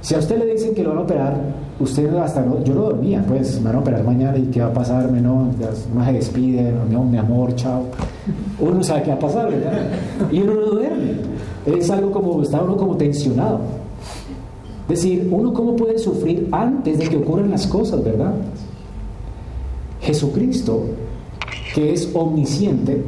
[0.00, 1.40] Si a usted le dicen que lo van a operar,
[1.80, 4.66] usted hasta no, yo no dormía, pues me van a operar mañana y qué va
[4.66, 5.50] a pasarme, no,
[5.94, 7.84] no se despide, no, mi amor, chao.
[8.58, 9.88] Uno no sabe qué va a pasar, ¿verdad?
[10.30, 11.14] Y uno no duerme.
[11.66, 13.60] Es algo como, está uno como tensionado.
[14.88, 18.34] Es decir, uno cómo puede sufrir antes de que ocurran las cosas, ¿verdad?
[20.00, 20.84] Jesucristo
[21.74, 23.02] que es omnisciente,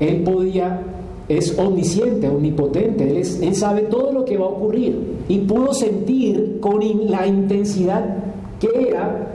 [0.00, 0.82] Él podía,
[1.28, 5.74] es omnisciente, omnipotente, él, es, él sabe todo lo que va a ocurrir y pudo
[5.74, 8.16] sentir con la intensidad
[8.58, 9.28] que era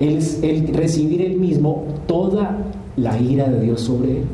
[0.00, 2.58] el, el recibir él mismo toda
[3.00, 4.24] la ira de Dios sobre él.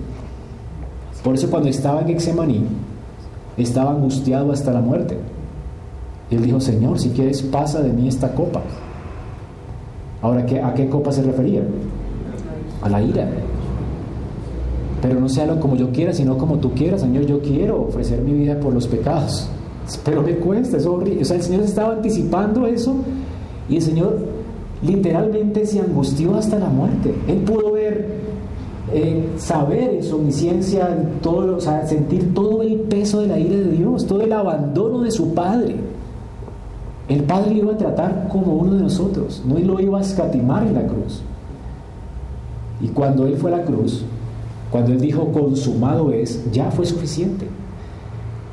[1.23, 2.62] Por eso cuando estaba en Exemaní,
[3.57, 5.17] estaba angustiado hasta la muerte.
[6.31, 8.62] Él dijo, Señor, si quieres, pasa de mí esta copa.
[10.23, 11.62] Ahora, ¿a qué copa se refería?
[12.83, 13.29] A la ira.
[15.01, 17.27] Pero no sea lo como yo quiera, sino como tú quieras, Señor.
[17.27, 19.49] Yo quiero ofrecer mi vida por los pecados.
[20.05, 21.23] Pero me cuesta, es horrible.
[21.23, 22.97] O sea, el Señor estaba anticipando eso
[23.69, 24.19] y el Señor
[24.83, 27.14] literalmente se angustió hasta la muerte.
[27.29, 28.16] Él pudo ver,
[28.93, 30.89] eh, saber su omnisciencia,
[31.20, 35.01] todo, o sea, sentir todo el peso de la ira de Dios, todo el abandono
[35.01, 35.76] de su Padre.
[37.09, 40.66] El Padre lo iba a tratar como uno de nosotros, no lo iba a escatimar
[40.66, 41.22] en la cruz.
[42.80, 44.05] Y cuando Él fue a la cruz,
[44.70, 47.47] cuando Él dijo consumado es, ya fue suficiente.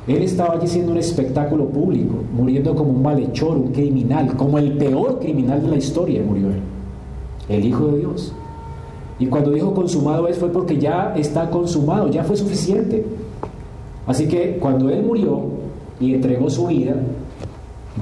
[0.06, 4.76] Él estaba allí haciendo un espectáculo público, muriendo como un malhechor, un criminal, como el
[4.76, 6.60] peor criminal de la historia murió Él,
[7.48, 8.34] el Hijo de Dios.
[9.18, 13.04] Y cuando dijo consumado es fue porque ya está consumado, ya fue suficiente.
[14.06, 15.40] Así que cuando Él murió
[16.00, 16.96] y entregó su vida,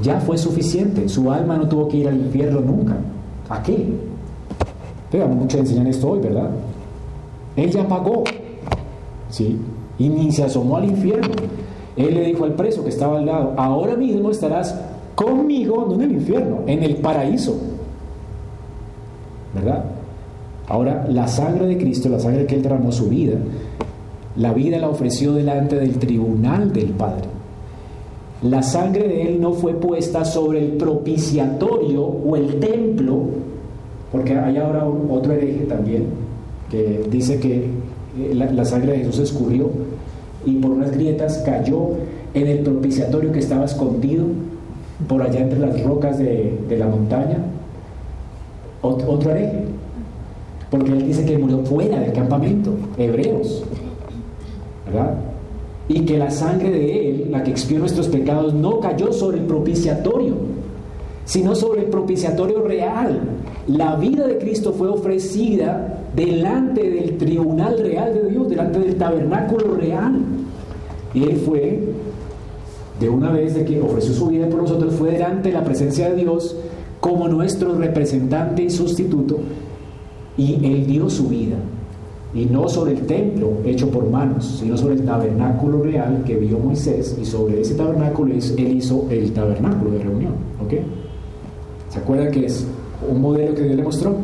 [0.01, 1.09] ya fue suficiente.
[1.09, 2.97] Su alma no tuvo que ir al infierno nunca.
[3.49, 3.87] ¿A qué?
[5.11, 6.51] Pero muchos enseñan esto hoy, ¿verdad?
[7.57, 8.25] Él ya pagó.
[9.29, 9.59] ¿Sí?
[9.99, 11.35] Y ni se asomó al infierno.
[11.97, 14.75] Él le dijo al preso que estaba al lado, ahora mismo estarás
[15.15, 17.55] conmigo, no en el infierno, en el paraíso.
[19.55, 19.85] ¿Verdad?
[20.69, 23.37] Ahora, la sangre de Cristo, la sangre que Él derramó su vida,
[24.37, 27.29] la vida la ofreció delante del tribunal del Padre.
[28.43, 33.21] La sangre de Él no fue puesta sobre el propiciatorio o el templo,
[34.11, 36.07] porque hay ahora otro hereje también
[36.71, 37.67] que dice que
[38.19, 39.71] eh, la, sangre de Jesús escurrió
[40.45, 41.91] y por unas grietas cayó
[42.35, 44.25] en el propiciatorio que estaba escondido
[45.07, 47.39] por allá entre las rocas de, de la montaña.
[48.81, 49.65] otro hereje,
[50.73, 53.63] porque él dice que murió fuera del campamento, hebreos,
[54.87, 55.19] ¿verdad?
[55.87, 59.45] y que la sangre de Él, la que expió nuestros pecados, no cayó sobre el
[59.45, 60.35] propiciatorio,
[61.27, 63.21] sino sobre el propiciatorio real.
[63.67, 69.75] La vida de Cristo fue ofrecida delante del tribunal real de Dios, delante del tabernáculo
[69.75, 70.21] real.
[71.13, 71.81] Y Él fue,
[72.99, 76.09] de una vez de que ofreció su vida por nosotros, fue delante de la presencia
[76.09, 76.57] de Dios
[77.01, 79.41] como nuestro representante y sustituto,
[80.43, 81.57] y Él dio su vida
[82.35, 86.59] y no sobre el templo hecho por manos, sino sobre el tabernáculo real que vio
[86.59, 90.33] Moisés y sobre ese tabernáculo él hizo el tabernáculo de reunión.
[90.65, 90.75] ¿Ok?
[91.91, 92.67] ¿Se acuerdan que es
[93.07, 94.17] un modelo que Dios le mostró?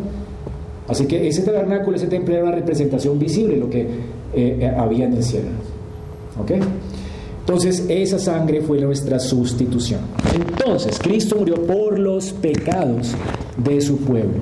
[0.88, 3.86] Así que ese tabernáculo, ese templo era una representación visible de lo que eh,
[4.34, 5.48] eh, había en el cielo.
[6.40, 6.52] ¿Ok?
[7.40, 10.00] Entonces, esa sangre fue nuestra sustitución.
[10.34, 13.14] Entonces, Cristo murió por los pecados
[13.62, 14.40] de su pueblo.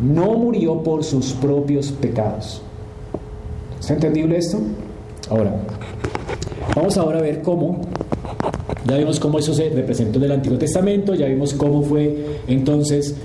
[0.00, 2.62] No murió por sus propios pecados.
[3.78, 4.58] ¿Está entendible esto?
[5.28, 5.54] Ahora,
[6.76, 7.80] vamos ahora a ver cómo,
[8.86, 13.16] ya vimos cómo eso se representó en el Antiguo Testamento, ya vimos cómo fue entonces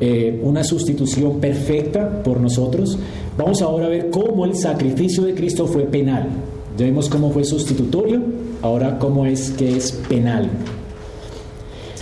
[0.00, 2.98] eh, una sustitución perfecta por nosotros.
[3.38, 6.28] Vamos ahora a ver cómo el sacrificio de Cristo fue penal.
[6.76, 8.20] Ya vimos cómo fue sustitutorio,
[8.62, 10.50] ahora cómo es que es penal.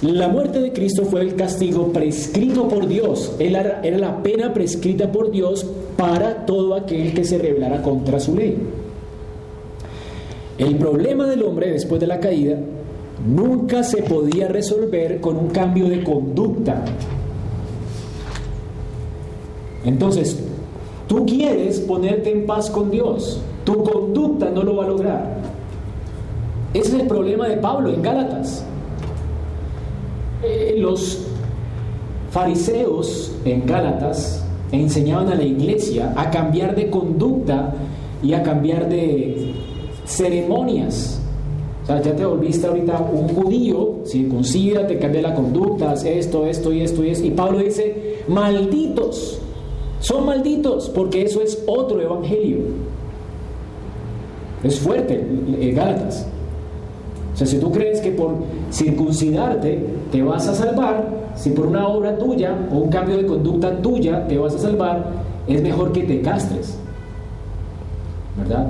[0.02, 3.34] La muerte de Cristo fue el castigo prescrito por Dios.
[3.38, 5.66] Era, la pena prescrita por Dios
[5.98, 8.56] para todo aquel que se rebelara contra su ley.
[10.56, 12.56] El problema del hombre después de la caída
[13.26, 16.82] nunca se podía resolver con un cambio de conducta.
[19.84, 20.38] Entonces,
[21.08, 25.36] tú quieres ponerte en paz con Dios, tu conducta no lo va a lograr.
[26.72, 28.64] Ese es el problema de Pablo en Gálatas.
[30.42, 31.26] Eh, los
[32.30, 37.74] fariseos en Gálatas enseñaban a la iglesia a cambiar de conducta
[38.22, 39.54] y a cambiar de
[40.06, 41.20] ceremonias.
[41.82, 46.72] O sea, ya te volviste ahorita un judío, circuncida, te cambia la conducta, esto, esto
[46.72, 47.26] y esto y esto.
[47.26, 49.40] Y Pablo dice, malditos,
[50.00, 52.58] son malditos, porque eso es otro evangelio.
[54.62, 55.26] Es fuerte,
[55.58, 56.26] eh, Gálatas.
[57.40, 58.34] Sea, si tú crees que por
[58.70, 59.82] circuncidarte
[60.12, 64.28] te vas a salvar, si por una obra tuya o un cambio de conducta tuya
[64.28, 65.06] te vas a salvar,
[65.48, 66.76] es mejor que te castres.
[68.36, 68.66] ¿Verdad?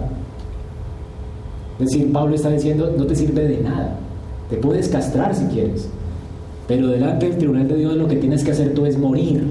[1.80, 3.96] Es decir, Pablo está diciendo, no te sirve de nada.
[4.48, 5.88] Te puedes castrar si quieres.
[6.68, 9.42] Pero delante del tribunal de Dios lo que tienes que hacer tú es morir.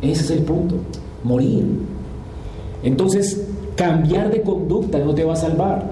[0.00, 0.76] Ese es el punto.
[1.24, 1.66] Morir.
[2.82, 5.91] Entonces, cambiar de conducta no te va a salvar.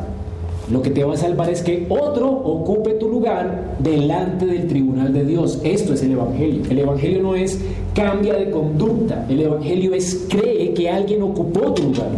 [0.71, 5.12] Lo que te va a salvar es que otro ocupe tu lugar delante del tribunal
[5.12, 5.59] de Dios.
[5.64, 6.62] Esto es el Evangelio.
[6.71, 7.59] El Evangelio no es
[7.93, 9.27] cambia de conducta.
[9.29, 12.11] El Evangelio es cree que alguien ocupó tu lugar.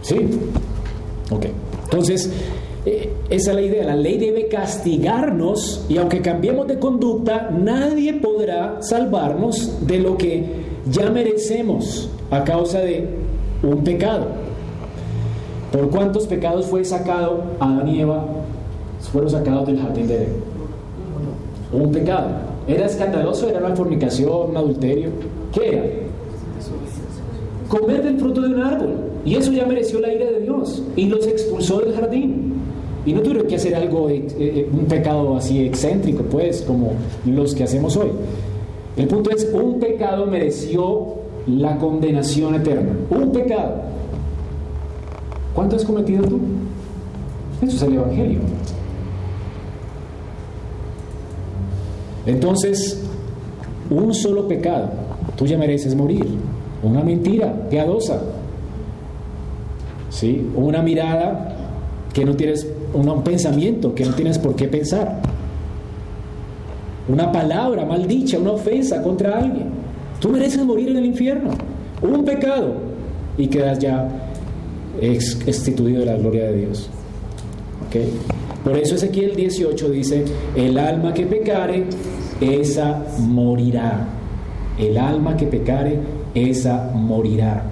[0.00, 0.16] ¿Sí?
[1.30, 1.46] Ok.
[1.84, 2.32] Entonces,
[2.86, 3.84] eh, esa es la idea.
[3.84, 10.42] La ley debe castigarnos y aunque cambiemos de conducta, nadie podrá salvarnos de lo que
[10.90, 13.06] ya merecemos a causa de
[13.62, 14.47] un pecado.
[15.72, 18.24] ¿Por cuántos pecados fue sacado Adán y Eva?
[19.12, 20.32] Fueron sacados del jardín de Edén.
[21.72, 22.28] Un pecado.
[22.66, 23.48] ¿Era escandaloso?
[23.48, 25.10] ¿Era una fornicación, un adulterio?
[25.52, 25.84] ¿Qué era?
[27.68, 28.94] Comer del fruto de un árbol.
[29.24, 30.82] Y eso ya mereció la ira de Dios.
[30.96, 32.54] Y los expulsó del jardín.
[33.04, 36.92] Y no tuvieron que hacer algo, eh, eh, un pecado así excéntrico, pues, como
[37.26, 38.08] los que hacemos hoy.
[38.96, 41.14] El punto es, un pecado mereció
[41.46, 42.92] la condenación eterna.
[43.10, 43.76] Un pecado.
[45.58, 46.38] ¿Cuánto has cometido tú?
[47.60, 48.38] Eso es el Evangelio.
[52.26, 53.02] Entonces,
[53.90, 54.90] un solo pecado,
[55.34, 56.24] tú ya mereces morir.
[56.80, 58.22] Una mentira piadosa.
[60.10, 60.48] ¿Sí?
[60.54, 61.56] Una mirada
[62.12, 65.22] que no tienes, un pensamiento que no tienes por qué pensar.
[67.08, 69.70] Una palabra maldicha, una ofensa contra alguien.
[70.20, 71.50] Tú mereces morir en el infierno.
[72.00, 72.74] Un pecado
[73.36, 74.27] y quedas ya
[75.02, 76.88] instituido de la gloria de Dios.
[77.86, 78.12] ¿Okay?
[78.64, 80.24] Por eso Ezequiel 18 dice,
[80.56, 81.84] el alma que pecare,
[82.40, 84.08] esa morirá.
[84.78, 85.98] El alma que pecare,
[86.34, 87.64] esa morirá.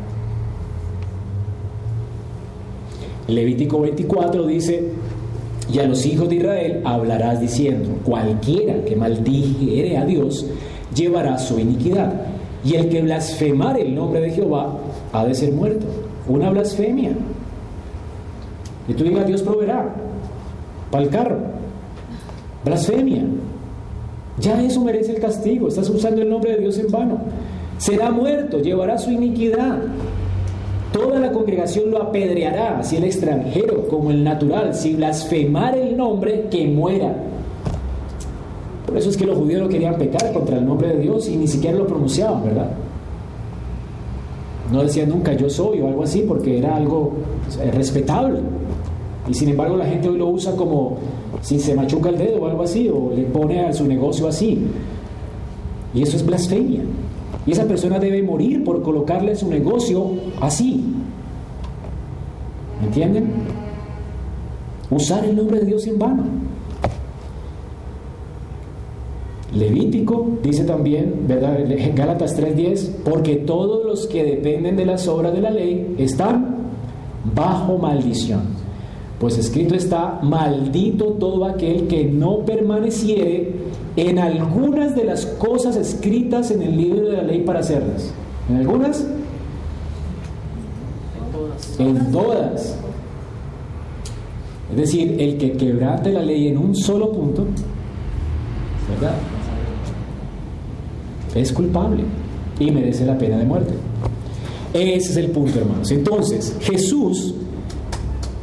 [3.28, 4.92] Levítico 24 dice,
[5.72, 10.46] y a los hijos de Israel hablarás diciendo, cualquiera que maldijere a Dios,
[10.94, 12.12] llevará su iniquidad.
[12.64, 14.78] Y el que blasfemare el nombre de Jehová
[15.16, 15.86] ha de ser muerto
[16.28, 17.12] una blasfemia.
[18.88, 19.94] Y tú digas, Dios proveerá
[20.90, 21.38] para el carro.
[22.64, 23.24] Blasfemia.
[24.38, 25.68] Ya eso merece el castigo.
[25.68, 27.18] Estás usando el nombre de Dios en vano.
[27.78, 29.78] Será muerto, llevará su iniquidad.
[30.92, 36.46] Toda la congregación lo apedreará, si el extranjero como el natural, si blasfemar el nombre,
[36.50, 37.14] que muera.
[38.86, 41.36] Por eso es que los judíos no querían pecar contra el nombre de Dios y
[41.36, 42.70] ni siquiera lo pronunciaban, ¿verdad?
[44.72, 47.12] No decía nunca yo soy o algo así porque era algo
[47.60, 48.40] eh, respetable.
[49.28, 50.98] Y sin embargo la gente hoy lo usa como
[51.40, 54.66] si se machuca el dedo o algo así o le pone a su negocio así.
[55.94, 56.82] Y eso es blasfemia.
[57.46, 60.10] Y esa persona debe morir por colocarle su negocio
[60.40, 60.84] así.
[62.80, 63.30] ¿Me entienden?
[64.90, 66.24] Usar el nombre de Dios en vano.
[69.58, 71.58] Levítico dice también, ¿verdad?
[71.94, 76.56] Gálatas 3:10, porque todos los que dependen de las obras de la ley están
[77.34, 78.42] bajo maldición.
[79.18, 83.54] Pues escrito está, maldito todo aquel que no permaneciere
[83.96, 88.12] en algunas de las cosas escritas en el libro de la ley para hacerlas.
[88.50, 89.06] ¿En algunas?
[91.78, 92.78] En todas.
[94.70, 97.46] Es decir, el que quebrante la ley en un solo punto,
[98.90, 99.14] ¿verdad?
[101.40, 102.04] Es culpable
[102.58, 103.74] y merece la pena de muerte.
[104.72, 105.90] Ese es el punto, hermanos.
[105.90, 107.34] Entonces, Jesús,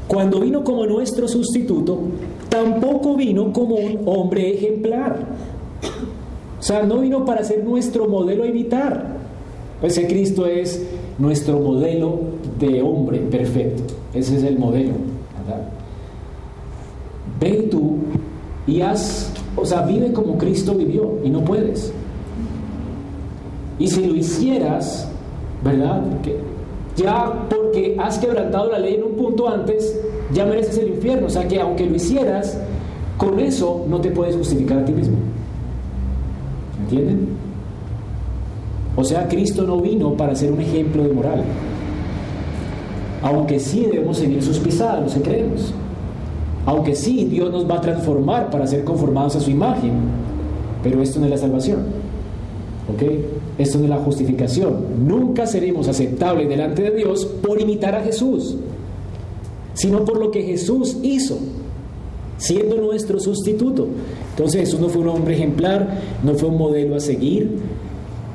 [0.07, 1.99] cuando vino como nuestro sustituto,
[2.49, 5.27] tampoco vino como un hombre ejemplar.
[6.59, 9.17] O sea, no vino para ser nuestro modelo a imitar.
[9.81, 10.81] Ese Cristo es
[11.19, 12.19] nuestro modelo
[12.59, 13.83] de hombre perfecto.
[14.13, 14.93] Ese es el modelo.
[15.45, 15.67] ¿verdad?
[17.39, 17.97] Ve tú
[18.65, 21.91] y haz, o sea, vive como Cristo vivió y no puedes.
[23.79, 25.07] Y si lo hicieras,
[25.63, 26.01] ¿verdad?
[26.21, 26.37] Que
[26.95, 29.99] ya porque has quebrantado la ley en un punto antes,
[30.33, 31.27] ya mereces el infierno.
[31.27, 32.57] O sea que aunque lo hicieras,
[33.17, 35.17] con eso no te puedes justificar a ti mismo.
[36.81, 37.29] ¿Entienden?
[38.95, 41.43] O sea, Cristo no vino para ser un ejemplo de moral.
[43.23, 45.73] Aunque sí debemos seguir sus pisadas, los creemos.
[46.65, 49.93] Aunque sí Dios nos va a transformar para ser conformados a su imagen.
[50.83, 51.79] Pero esto no es la salvación.
[52.93, 53.01] ¿Ok?
[53.57, 55.07] Esto es la justificación.
[55.07, 58.55] Nunca seremos aceptables delante de Dios por imitar a Jesús,
[59.73, 61.37] sino por lo que Jesús hizo,
[62.37, 63.87] siendo nuestro sustituto.
[64.31, 67.59] Entonces Jesús no fue un hombre ejemplar, no fue un modelo a seguir,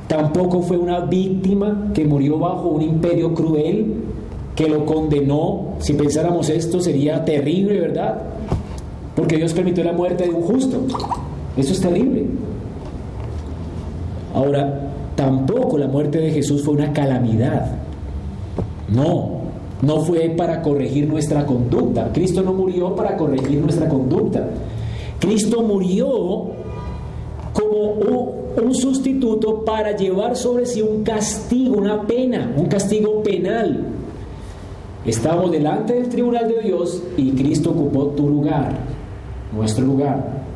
[0.07, 3.95] tampoco fue una víctima que murió bajo un imperio cruel
[4.55, 5.75] que lo condenó.
[5.81, 8.23] Si pensáramos esto sería terrible, ¿verdad?
[9.16, 10.79] Porque Dios permitió la muerte de un justo.
[11.57, 12.25] Eso es terrible.
[14.33, 14.88] Ahora,
[15.19, 17.73] Tampoco la muerte de Jesús fue una calamidad.
[18.89, 19.39] No,
[19.83, 22.12] No fue para corregir nuestra conducta.
[22.12, 24.49] Cristo no murió para corregir nuestra conducta.
[25.19, 26.51] Cristo murió
[27.53, 27.95] como
[28.62, 33.87] un, sustituto para llevar sobre sí un castigo, una pena, un castigo penal.
[35.05, 38.73] Estábamos delante del tribunal de Dios y Cristo ocupó tu lugar,
[39.53, 40.47] nuestro lugar.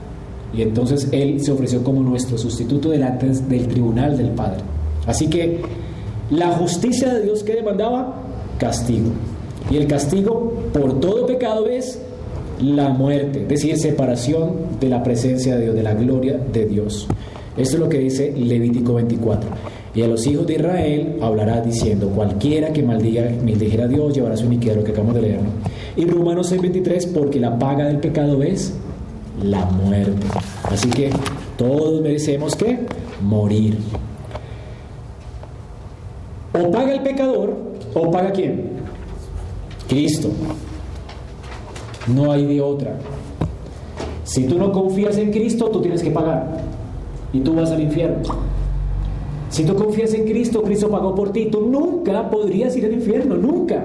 [0.54, 4.60] Y entonces Él se ofreció como nuestro sustituto delante del tribunal del Padre.
[5.06, 5.60] Así que
[6.30, 8.22] la justicia de Dios que demandaba,
[8.58, 9.10] castigo.
[9.70, 12.00] Y el castigo por todo pecado es
[12.60, 17.08] la muerte, es decir, separación de la presencia de Dios, de la gloria de Dios.
[17.56, 19.50] Esto es lo que dice Levítico 24.
[19.94, 24.36] Y a los hijos de Israel hablará diciendo, cualquiera que maldiga, maldijera a Dios llevará
[24.36, 25.40] su iniquidad, lo que acabamos de leer.
[25.96, 28.72] Y Romanos 6:23, porque la paga del pecado es
[29.42, 30.26] la muerte.
[30.64, 31.10] Así que
[31.56, 32.78] todos merecemos que
[33.20, 33.78] morir.
[36.52, 37.56] O paga el pecador,
[37.94, 38.72] o paga quién?
[39.88, 40.28] Cristo.
[42.06, 42.98] No hay de otra.
[44.24, 46.62] Si tú no confías en Cristo, tú tienes que pagar.
[47.32, 48.22] Y tú vas al infierno.
[49.48, 51.46] Si tú confías en Cristo, Cristo pagó por ti.
[51.46, 53.84] Tú nunca podrías ir al infierno, nunca.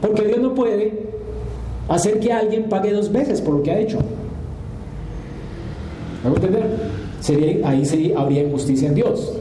[0.00, 1.06] Porque Dios no puede
[1.88, 3.98] hacer que alguien pague dos veces por lo que ha hecho.
[6.30, 6.64] ¿Me entender?
[7.20, 9.32] Sería, ahí sí habría injusticia en Dios.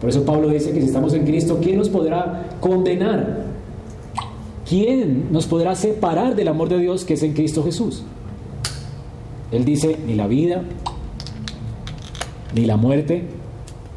[0.00, 3.44] Por eso Pablo dice que si estamos en Cristo, ¿quién nos podrá condenar?
[4.68, 8.02] ¿Quién nos podrá separar del amor de Dios que es en Cristo Jesús?
[9.50, 10.62] Él dice, ni la vida,
[12.54, 13.24] ni la muerte,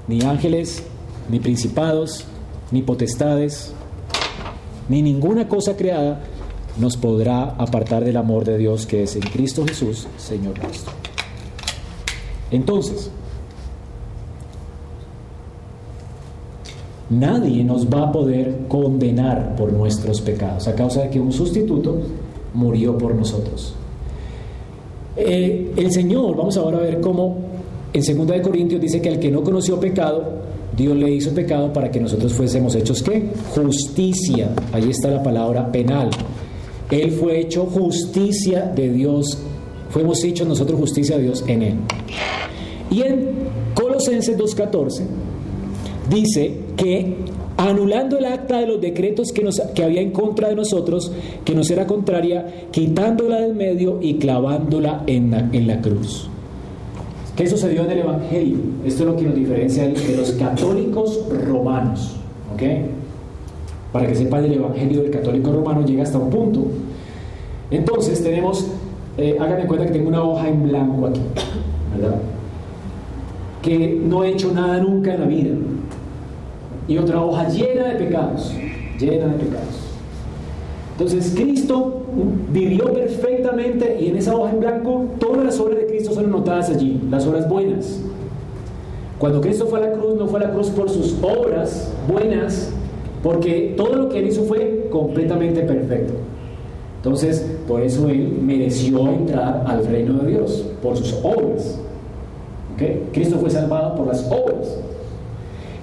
[0.07, 0.84] ni ángeles,
[1.30, 2.26] ni principados,
[2.72, 3.74] ni potestades,
[4.89, 6.22] ni ninguna cosa creada
[6.78, 11.04] nos podrá apartar del amor de Dios que es en Cristo Jesús, Señor nuestro.
[12.51, 13.11] Entonces,
[17.09, 21.99] Nadie nos va a poder condenar por nuestros pecados a causa de que un sustituto
[22.55, 23.75] murió por nosotros.
[25.15, 27.37] Eh, el Señor, vamos ahora a ver cómo
[27.93, 30.23] en 2 de Corintios dice que al que no conoció pecado,
[30.75, 33.29] Dios le hizo pecado para que nosotros fuésemos hechos qué?
[33.53, 34.49] Justicia.
[34.73, 36.09] Ahí está la palabra penal.
[36.89, 39.37] Él fue hecho justicia de Dios.
[39.89, 41.75] Fuimos hechos nosotros justicia de Dios en él.
[42.91, 43.29] Y en
[43.73, 45.03] Colosenses 2.14
[46.09, 47.15] dice que
[47.57, 51.11] anulando el acta de los decretos que, nos, que había en contra de nosotros,
[51.43, 56.29] que nos era contraria, quitándola del medio y clavándola en la, en la cruz.
[57.36, 58.57] ¿Qué sucedió en el Evangelio?
[58.86, 62.15] Esto es lo que nos diferencia de los católicos romanos.
[62.53, 62.63] ¿Ok?
[63.91, 66.65] Para que sepan, el Evangelio del católico romano llega hasta un punto.
[67.71, 68.67] Entonces tenemos,
[69.18, 71.22] eh, háganme cuenta que tengo una hoja en blanco aquí,
[71.95, 72.18] ¿verdad?
[73.61, 75.55] Que no he hecho nada nunca en la vida
[76.88, 78.53] y otra hoja llena de pecados,
[78.99, 79.86] llena de pecados.
[80.91, 82.03] Entonces Cristo
[82.51, 86.70] vivió perfectamente y en esa hoja en blanco todas las obras de Cristo son anotadas
[86.70, 88.01] allí, las obras buenas.
[89.18, 92.72] Cuando Cristo fue a la cruz, no fue a la cruz por sus obras buenas,
[93.24, 96.13] porque todo lo que él hizo fue completamente perfecto.
[97.05, 101.79] Entonces, por eso él mereció entrar al reino de Dios, por sus obras.
[103.13, 104.75] Cristo fue salvado por las obras.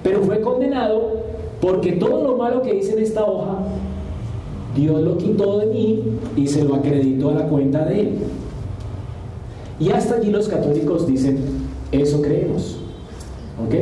[0.03, 1.13] Pero fue condenado
[1.61, 3.59] porque todo lo malo que hice en esta hoja,
[4.75, 6.03] Dios lo quitó de mí
[6.35, 8.09] y se lo acreditó a la cuenta de él.
[9.79, 11.37] Y hasta allí los católicos dicen,
[11.93, 12.79] eso creemos.
[13.65, 13.75] ¿Ok?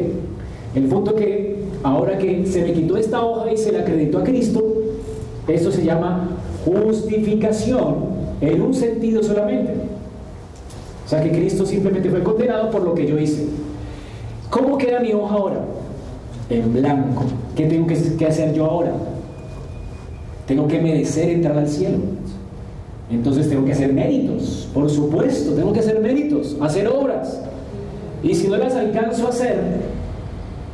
[0.75, 4.23] El punto que ahora que se me quitó esta hoja y se la acreditó a
[4.23, 4.63] Cristo,
[5.47, 6.30] esto se llama
[6.65, 7.95] justificación
[8.41, 9.73] en un sentido solamente.
[11.05, 13.45] O sea que Cristo simplemente fue condenado por lo que yo hice.
[14.49, 15.61] ¿Cómo queda mi hoja ahora?
[16.51, 17.23] en blanco.
[17.55, 18.91] ¿Qué tengo que, hacer yo ahora?
[20.45, 21.97] Tengo que merecer entrar al cielo.
[23.09, 27.41] Entonces tengo que hacer méritos, por supuesto, tengo que hacer méritos, hacer obras.
[28.23, 29.57] Y si no las alcanzo a hacer,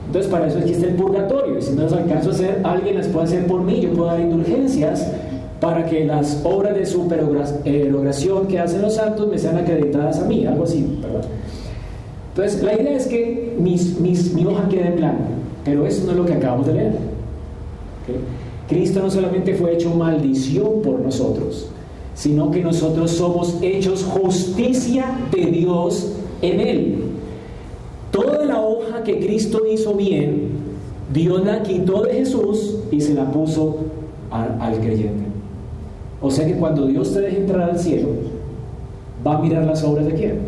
[0.06, 1.58] entonces para eso existe el purgatorio.
[1.58, 3.82] Y si no las alcanzo a hacer, alguien las puede hacer por mí.
[3.82, 5.12] Yo puedo dar indulgencias
[5.60, 10.46] para que las obras de supererogación que hacen los santos me sean acreditadas a mí,
[10.46, 11.00] algo así,
[12.30, 15.24] Entonces, la idea es que mi hoja quede en blanco.
[15.68, 16.94] Pero eso no es lo que acabamos de leer.
[18.70, 21.68] Cristo no solamente fue hecho maldición por nosotros,
[22.16, 26.96] sino que nosotros somos hechos justicia de Dios en Él.
[28.12, 30.52] Toda la hoja que Cristo hizo bien,
[31.14, 33.80] Dios la quitó de Jesús y se la puso
[34.32, 35.27] al creyente.
[36.22, 38.10] O sea que cuando Dios te deje entrar al cielo,
[39.26, 40.40] va a mirar las obras de quién.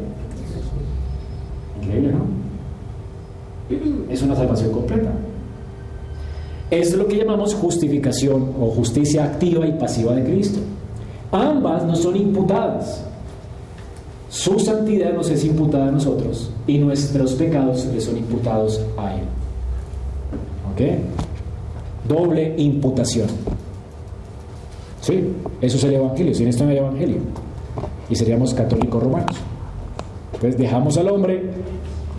[1.81, 2.39] Increíble, ¿no?
[4.09, 5.11] es una salvación completa.
[6.71, 10.59] Es lo que llamamos justificación o justicia activa y pasiva de Cristo.
[11.31, 13.03] Ambas no son imputadas.
[14.29, 19.21] Su santidad nos es imputada a nosotros y nuestros pecados le son imputados a Él.
[20.71, 22.07] ¿Ok?
[22.07, 23.27] Doble imputación.
[25.01, 25.23] Sí,
[25.61, 26.33] eso es el Evangelio.
[26.33, 27.17] Sin esto no hay Evangelio.
[28.09, 29.35] Y seríamos católicos romanos.
[30.33, 31.43] Entonces dejamos al hombre,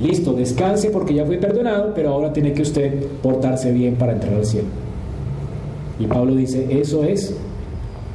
[0.00, 4.34] listo, descanse porque ya fue perdonado, pero ahora tiene que usted portarse bien para entrar
[4.34, 4.68] al cielo.
[5.98, 7.34] Y Pablo dice, eso es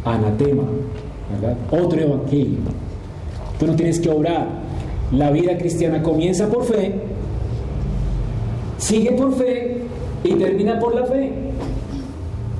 [0.03, 0.63] anatema.
[1.71, 2.59] Otro evangelio.
[3.59, 4.47] Tú no tienes que obrar.
[5.11, 6.93] La vida cristiana comienza por fe,
[8.77, 9.77] sigue por fe
[10.23, 11.31] y termina por la fe.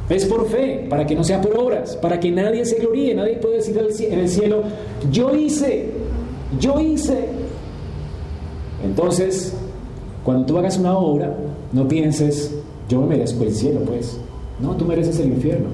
[0.10, 3.38] Es por fe, para que no sea por obras, para que nadie se gloríe, nadie
[3.38, 4.64] puede decir en el cielo,
[5.12, 5.90] yo hice,
[6.60, 7.30] yo hice.
[8.84, 9.56] Entonces,
[10.24, 11.36] cuando tú hagas una obra,
[11.72, 12.54] no pienses,
[12.88, 14.20] yo me merezco el cielo, pues.
[14.60, 15.70] No, tú mereces el infierno.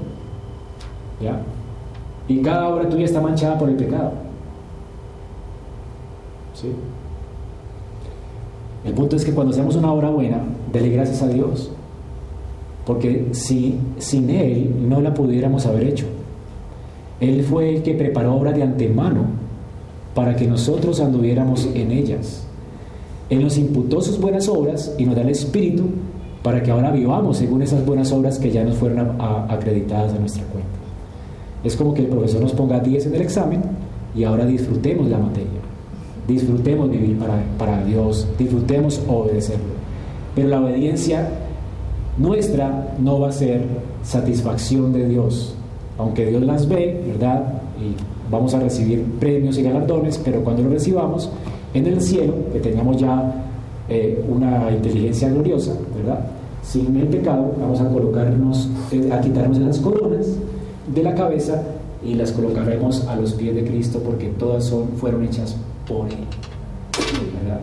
[1.21, 1.41] ¿Ya?
[2.27, 4.13] Y cada obra tuya está manchada por el pecado.
[6.53, 6.71] ¿Sí?
[8.85, 10.41] El punto es que cuando hacemos una obra buena,
[10.71, 11.71] dele gracias a Dios.
[12.85, 16.05] Porque si sin Él no la pudiéramos haber hecho.
[17.19, 19.25] Él fue el que preparó obra de antemano
[20.15, 22.43] para que nosotros anduviéramos en ellas.
[23.29, 25.83] Él nos imputó sus buenas obras y nos da el Espíritu
[26.43, 30.43] para que ahora vivamos según esas buenas obras que ya nos fueron acreditadas a nuestra
[30.45, 30.69] cuenta.
[31.63, 33.61] Es como que el profesor nos ponga 10 en el examen
[34.15, 35.61] y ahora disfrutemos la materia.
[36.27, 39.71] Disfrutemos vivir para, para Dios, disfrutemos obedecerlo.
[40.35, 41.29] Pero la obediencia
[42.21, 43.65] nuestra no va a ser
[44.03, 45.55] satisfacción de Dios,
[45.97, 47.53] aunque Dios las ve, ¿verdad?
[47.79, 47.95] Y
[48.31, 51.29] vamos a recibir premios y galardones, pero cuando lo recibamos
[51.73, 53.33] en el cielo, que tengamos ya
[53.89, 56.19] eh, una inteligencia gloriosa, ¿verdad?
[56.63, 60.27] Sin el pecado, vamos a colocarnos, eh, a quitarnos esas coronas
[60.93, 61.61] de la cabeza
[62.03, 65.55] y las colocaremos a los pies de Cristo porque todas son, fueron hechas
[65.87, 66.15] por Él.
[67.41, 67.61] ¿verdad?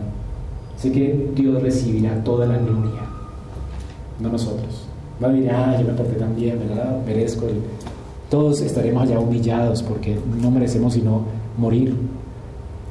[0.75, 3.01] Así que Dios recibirá toda la gloria,
[4.19, 4.85] no nosotros.
[5.21, 6.99] Va a decir, ah, yo me porté tan bien, ¿verdad?
[7.05, 7.55] Merezco el...
[8.29, 11.23] Todos estaremos allá humillados porque no merecemos sino
[11.57, 11.95] morir.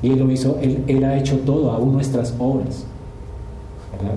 [0.03, 2.85] Y Él lo hizo, Él, él ha hecho todo, aún nuestras obras.
[3.93, 4.15] ¿verdad?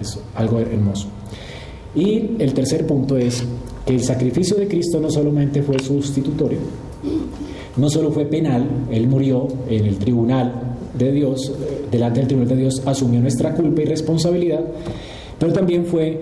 [0.00, 1.08] Es algo hermoso.
[1.94, 3.42] Y el tercer punto es
[3.84, 6.58] que el sacrificio de Cristo no solamente fue sustitutorio,
[7.76, 10.52] no solo fue penal, Él murió en el tribunal
[10.94, 11.52] de Dios,
[11.90, 14.60] delante del tribunal de Dios, asumió nuestra culpa y responsabilidad,
[15.40, 16.20] pero también fue,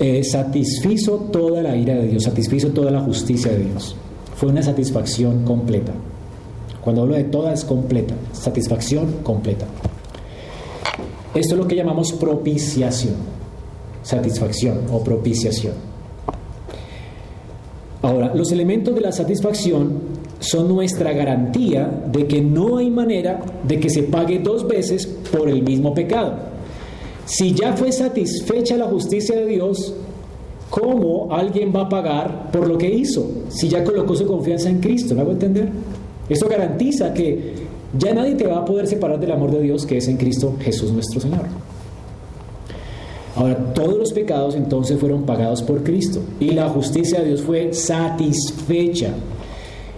[0.00, 3.94] eh, satisfizo toda la ira de Dios, satisfizo toda la justicia de Dios.
[4.34, 5.92] Fue una satisfacción completa.
[6.82, 9.66] Cuando hablo de toda es completa, satisfacción completa.
[11.32, 13.14] Esto es lo que llamamos propiciación,
[14.02, 15.74] satisfacción o propiciación.
[18.02, 19.92] Ahora, los elementos de la satisfacción
[20.40, 25.48] son nuestra garantía de que no hay manera de que se pague dos veces por
[25.48, 26.51] el mismo pecado.
[27.24, 29.94] Si ya fue satisfecha la justicia de Dios,
[30.70, 33.26] ¿cómo alguien va a pagar por lo que hizo?
[33.48, 35.68] Si ya colocó su confianza en Cristo, ¿me hago entender?
[36.28, 37.54] Eso garantiza que
[37.98, 40.54] ya nadie te va a poder separar del amor de Dios que es en Cristo
[40.60, 41.46] Jesús nuestro Señor.
[43.34, 47.72] Ahora, todos los pecados entonces fueron pagados por Cristo y la justicia de Dios fue
[47.72, 49.10] satisfecha.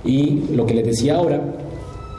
[0.05, 1.43] Y lo que les decía ahora,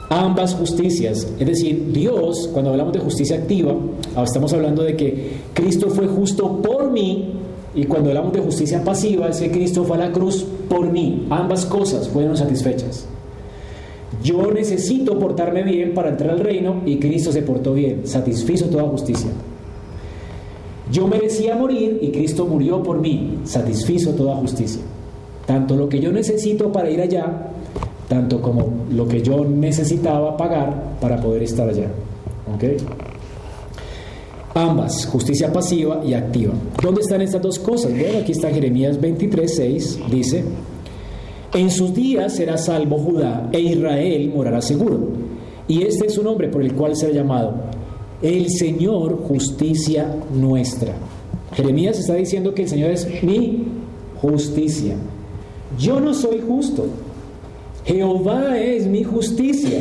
[0.08, 3.74] ambas justicias, es decir, Dios, cuando hablamos de justicia activa,
[4.14, 7.32] ah, estamos hablando de que Cristo fue justo por mí
[7.74, 11.26] y cuando hablamos de justicia pasiva, es que Cristo fue a la cruz por mí.
[11.28, 13.06] Ambas cosas fueron satisfechas.
[14.22, 18.84] Yo necesito portarme bien para entrar al reino y Cristo se portó bien, satisfizo toda
[18.84, 19.30] justicia.
[20.90, 24.80] Yo merecía morir y Cristo murió por mí, satisfizo toda justicia.
[25.44, 27.50] Tanto lo que yo necesito para ir allá,
[28.08, 31.88] tanto como lo que yo necesitaba pagar para poder estar allá.
[32.54, 32.64] ¿Ok?
[34.54, 36.54] Ambas, justicia pasiva y activa.
[36.82, 37.90] ¿Dónde están estas dos cosas?
[37.92, 40.44] Bueno, aquí está Jeremías 23, 6, dice,
[41.52, 44.98] en sus días será salvo Judá e Israel morará seguro.
[45.68, 47.54] Y este es su nombre por el cual será llamado
[48.22, 50.94] el Señor justicia nuestra.
[51.52, 53.64] Jeremías está diciendo que el Señor es mi
[54.20, 54.96] justicia.
[55.78, 56.86] Yo no soy justo.
[57.86, 59.80] Jehová es mi justicia.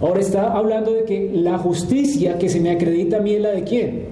[0.00, 3.50] Ahora está hablando de que la justicia que se me acredita a mí es la
[3.50, 4.04] de quién?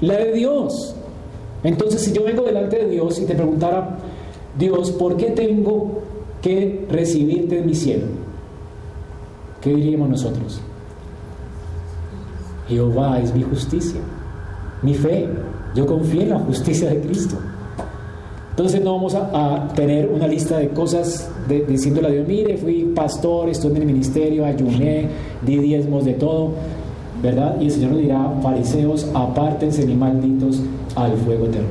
[0.00, 0.96] La de Dios.
[1.62, 3.96] Entonces, si yo vengo delante de Dios y te preguntara,
[4.58, 6.02] Dios, ¿por qué tengo
[6.42, 8.06] que recibirte en mi cielo?
[9.60, 10.60] ¿Qué diríamos nosotros?
[12.68, 14.00] Jehová es mi justicia,
[14.82, 15.28] mi fe.
[15.76, 17.36] Yo confío en la justicia de Cristo.
[18.54, 21.28] Entonces no vamos a, tener una lista de cosas
[21.66, 25.08] diciéndole a Dios, mire, fui pastor, estoy en el ministerio, ayuné,
[25.42, 26.50] di diezmos de todo,
[27.20, 27.56] ¿verdad?
[27.60, 30.62] Y el Señor nos dirá, fariseos, apártense ni malditos
[30.94, 31.66] al fuego eterno.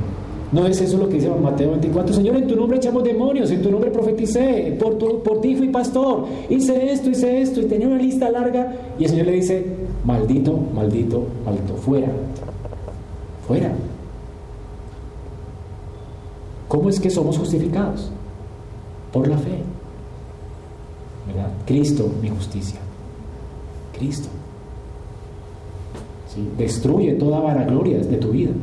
[0.51, 2.15] No es eso lo que dice Mateo 24.
[2.15, 6.25] Señor, en tu nombre echamos demonios, en tu nombre profeticé, por, por ti fui pastor,
[6.49, 8.73] hice esto, hice esto, y tenía una lista larga.
[8.99, 9.65] Y el Señor le dice,
[10.03, 12.09] maldito, maldito, maldito, fuera,
[13.47, 13.71] fuera.
[16.73, 18.09] ¿Cómo es que somos justificados?
[19.11, 19.59] Por la fe.
[21.67, 22.79] Cristo, mi justicia.
[23.95, 24.27] Cristo.
[26.57, 28.53] Destruye toda vanagloria de tu vida.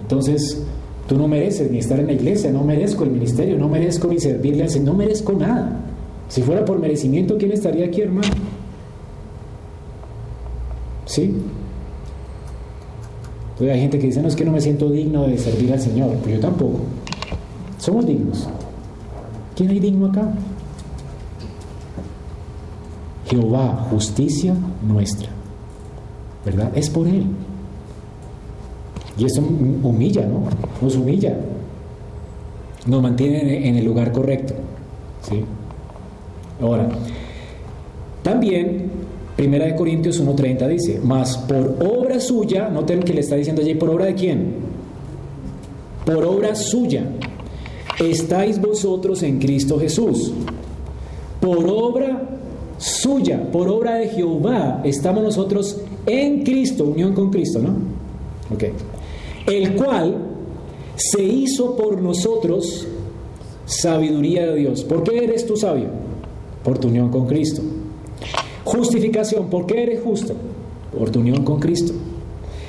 [0.00, 0.62] Entonces,
[1.08, 4.20] tú no mereces ni estar en la iglesia, no merezco el ministerio, no merezco ni
[4.20, 5.80] servirle al Señor, no merezco nada.
[6.28, 8.28] Si fuera por merecimiento, ¿quién estaría aquí, hermano?
[11.06, 11.34] ¿Sí?
[13.56, 15.80] Entonces hay gente que dice, no, es que no me siento digno de servir al
[15.80, 16.14] Señor.
[16.16, 16.80] Pues yo tampoco.
[17.78, 18.46] Somos dignos.
[19.56, 20.28] ¿Quién hay digno acá?
[23.30, 24.54] Jehová, justicia
[24.86, 25.30] nuestra.
[26.44, 26.70] ¿Verdad?
[26.76, 27.24] Es por Él.
[29.16, 30.42] Y eso humilla, ¿no?
[30.82, 31.34] Nos humilla.
[32.86, 34.52] Nos mantiene en el lugar correcto.
[35.22, 35.44] ¿sí?
[36.60, 36.88] Ahora,
[38.22, 38.90] también,
[39.36, 43.74] Primera de Corintios 1.30 dice, mas por obra suya, noten que le está diciendo allí,
[43.74, 44.54] ¿por obra de quién?
[46.06, 47.04] Por obra suya,
[48.00, 50.32] estáis vosotros en Cristo Jesús.
[51.40, 52.28] Por obra
[52.78, 57.76] suya, por obra de Jehová, estamos nosotros en Cristo, unión con Cristo, ¿no?
[58.54, 58.64] Ok
[59.46, 60.16] el cual
[60.96, 62.86] se hizo por nosotros
[63.64, 64.84] sabiduría de Dios.
[64.84, 65.88] ¿Por qué eres tú sabio?
[66.64, 67.62] Por tu unión con Cristo.
[68.66, 70.34] Justificación, ¿por qué eres justo?
[70.98, 71.92] Por tu unión con Cristo.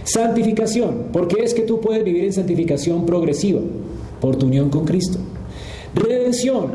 [0.03, 3.61] Santificación, ¿por qué es que tú puedes vivir en santificación progresiva?
[4.21, 5.17] Por tu unión con Cristo.
[5.95, 6.67] Redención,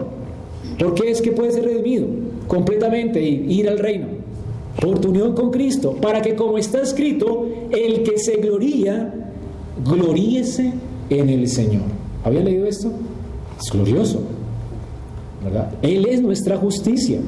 [0.76, 2.08] ¿por qué es que puedes ser redimido
[2.48, 4.08] completamente y ir al reino?
[4.80, 9.14] Por tu unión con Cristo, para que como está escrito, el que se gloría,
[9.84, 10.72] gloríese
[11.10, 11.84] en el Señor.
[12.24, 12.90] ¿Había leído esto?
[13.56, 14.20] Es glorioso,
[15.44, 15.74] ¿verdad?
[15.80, 17.20] Él es nuestra justicia.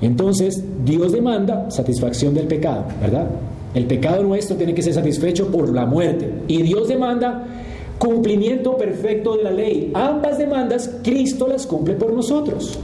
[0.00, 3.26] Entonces, Dios demanda satisfacción del pecado, ¿verdad?
[3.74, 6.30] El pecado nuestro tiene que ser satisfecho por la muerte.
[6.46, 7.46] Y Dios demanda
[7.98, 9.90] cumplimiento perfecto de la ley.
[9.94, 12.78] Ambas demandas, Cristo las cumple por nosotros.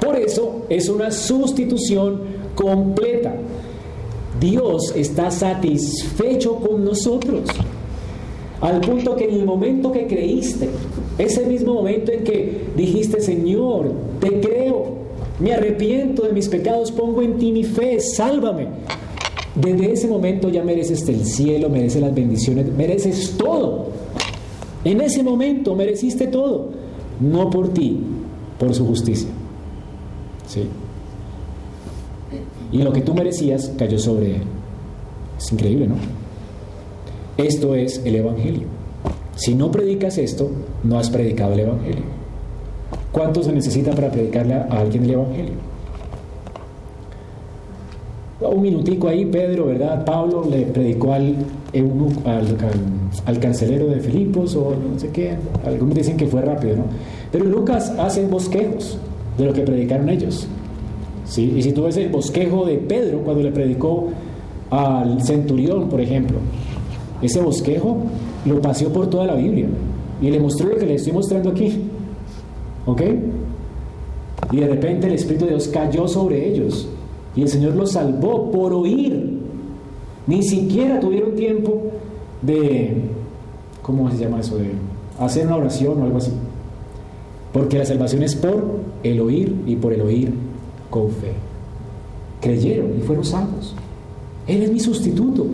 [0.00, 2.20] Por eso es una sustitución
[2.54, 3.34] completa.
[4.40, 7.42] Dios está satisfecho con nosotros.
[8.60, 10.68] Al punto que en el momento que creíste,
[11.18, 14.99] ese mismo momento en que dijiste, Señor, te creo,
[15.40, 18.68] me arrepiento de mis pecados, pongo en ti mi fe, sálvame.
[19.54, 23.88] Desde ese momento ya mereces el cielo, mereces las bendiciones, mereces todo.
[24.84, 26.68] En ese momento mereciste todo,
[27.20, 28.00] no por ti,
[28.58, 29.28] por su justicia.
[30.46, 30.68] Sí
[32.72, 34.42] y lo que tú merecías cayó sobre él.
[35.38, 35.96] Es increíble, ¿no?
[37.36, 38.66] Esto es el Evangelio.
[39.36, 40.50] Si no predicas esto,
[40.84, 42.19] no has predicado el Evangelio.
[43.12, 45.70] ¿Cuánto se necesita para predicarle a alguien el Evangelio?
[48.40, 50.04] Un minutico ahí, Pedro, ¿verdad?
[50.04, 51.36] Pablo le predicó al,
[52.24, 52.56] al,
[53.26, 55.36] al, carcelero de Filipos o no sé qué.
[55.64, 56.84] Algunos dicen que fue rápido, ¿no?
[57.30, 58.98] Pero Lucas hace bosquejos
[59.36, 60.48] de lo que predicaron ellos.
[61.36, 64.08] Y si tú ves el bosquejo de Pedro cuando le predicó
[64.70, 66.38] al centurión, por ejemplo,
[67.22, 67.98] ese bosquejo
[68.46, 69.66] lo paseó por toda la Biblia
[70.22, 71.89] y le mostró lo que le estoy mostrando aquí.
[72.86, 73.02] ¿Ok?
[74.52, 76.88] Y de repente el Espíritu de Dios cayó sobre ellos
[77.36, 79.38] y el Señor los salvó por oír.
[80.26, 81.82] Ni siquiera tuvieron tiempo
[82.42, 83.02] de,
[83.82, 84.56] ¿cómo se llama eso?
[84.56, 84.72] De
[85.18, 86.32] hacer una oración o algo así.
[87.52, 88.62] Porque la salvación es por
[89.02, 90.32] el oír y por el oír
[90.88, 91.32] con fe.
[92.40, 93.74] Creyeron y fueron salvos.
[94.46, 95.46] Él es mi sustituto.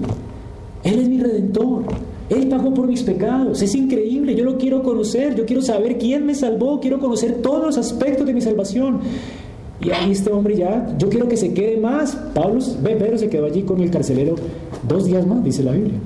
[0.82, 1.82] Él es mi redentor.
[2.28, 3.62] Él pagó por mis pecados.
[3.62, 4.34] Es increíble.
[4.34, 5.34] Yo lo quiero conocer.
[5.34, 6.80] Yo quiero saber quién me salvó.
[6.80, 9.00] Quiero conocer todos los aspectos de mi salvación.
[9.80, 12.16] Y ahí este hombre ya, yo quiero que se quede más.
[12.34, 14.34] Pablo, Pedro se quedó allí con el carcelero
[14.88, 15.98] dos días más, dice la Biblia.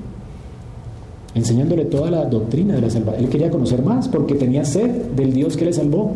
[1.33, 3.23] Enseñándole toda la doctrina de la salvación.
[3.23, 6.11] Él quería conocer más porque tenía sed del Dios que le salvó.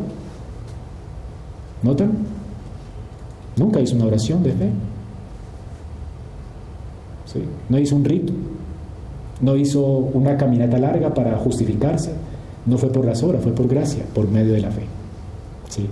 [1.81, 2.11] ¿Notan?
[3.55, 4.69] Nunca hizo una oración de fe.
[7.69, 8.33] No hizo un rito.
[9.41, 12.11] No hizo una caminata larga para justificarse.
[12.65, 14.83] No fue por las horas, fue por gracia, por medio de la fe.
[15.69, 15.87] ¿Sí?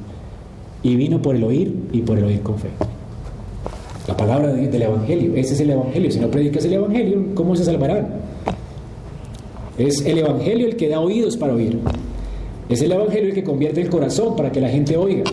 [0.81, 2.69] Y vino por el oír y por el oír con fe.
[4.07, 5.33] La palabra del Evangelio.
[5.35, 6.11] Ese es el Evangelio.
[6.11, 8.07] Si no predicas el Evangelio, ¿cómo se salvarán?
[9.77, 11.79] Es el Evangelio el que da oídos para oír.
[12.69, 15.23] Es el Evangelio el que convierte el corazón para que la gente oiga.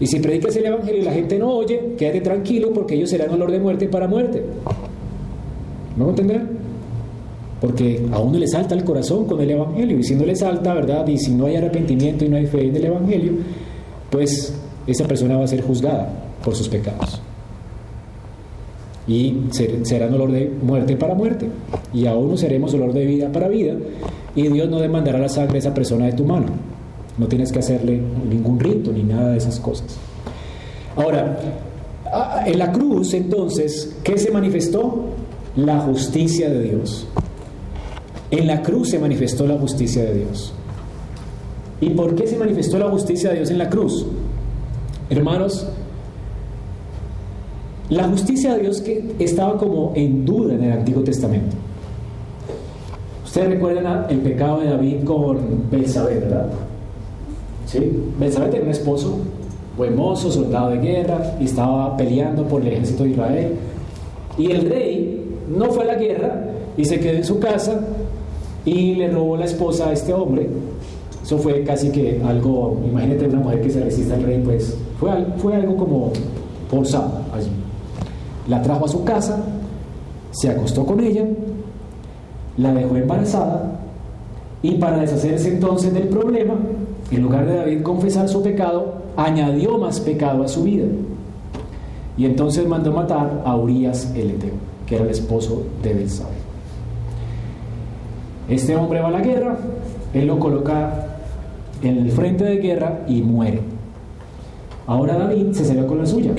[0.00, 3.30] Y si predicas el Evangelio y la gente no oye, quédate tranquilo porque ellos serán
[3.30, 4.44] olor de muerte para muerte.
[5.96, 6.57] ¿No entenderán?
[7.60, 10.74] Porque a uno le salta el corazón con el Evangelio y si no le salta,
[10.74, 11.06] ¿verdad?
[11.08, 13.32] Y si no hay arrepentimiento y no hay fe en el Evangelio,
[14.10, 14.54] pues
[14.86, 16.08] esa persona va a ser juzgada
[16.44, 17.20] por sus pecados.
[19.08, 19.36] Y
[19.82, 21.48] serán olor de muerte para muerte.
[21.92, 23.74] Y a uno seremos olor de vida para vida.
[24.36, 26.46] Y Dios no demandará la sangre de esa persona de tu mano.
[27.16, 29.96] No tienes que hacerle ningún rito ni nada de esas cosas.
[30.94, 31.38] Ahora,
[32.46, 35.06] en la cruz entonces, ¿qué se manifestó?
[35.56, 37.08] La justicia de Dios.
[38.30, 40.52] En la cruz se manifestó la justicia de Dios.
[41.80, 44.04] ¿Y por qué se manifestó la justicia de Dios en la cruz?
[45.08, 45.66] Hermanos,
[47.88, 51.56] la justicia de Dios que estaba como en duda en el Antiguo Testamento.
[53.24, 56.48] Ustedes recuerdan el pecado de David con Belsabé, ¿verdad?
[57.66, 57.78] ¿Sí?
[58.18, 59.18] Belsabé tenía un esposo,
[59.76, 63.52] buen mozo, soldado de guerra, y estaba peleando por el ejército de Israel.
[64.36, 66.44] Y el rey no fue a la guerra
[66.76, 67.80] y se quedó en su casa
[68.68, 70.48] y le robó la esposa a este hombre.
[71.22, 75.10] Eso fue casi que algo, imagínate una mujer que se resiste al rey, pues fue,
[75.38, 76.12] fue algo como
[76.70, 77.50] forzado allí.
[78.48, 79.42] La trajo a su casa,
[80.30, 81.24] se acostó con ella,
[82.56, 83.80] la dejó embarazada
[84.62, 86.54] y para deshacerse entonces del problema,
[87.10, 90.86] en lugar de David confesar su pecado, añadió más pecado a su vida.
[92.16, 94.54] Y entonces mandó matar a Urias el Eteo,
[94.86, 96.47] que era el esposo de Belsabé.
[98.48, 99.58] Este hombre va a la guerra,
[100.14, 101.06] él lo coloca
[101.82, 103.60] en el frente de guerra y muere.
[104.86, 106.32] Ahora David se salió con la suya.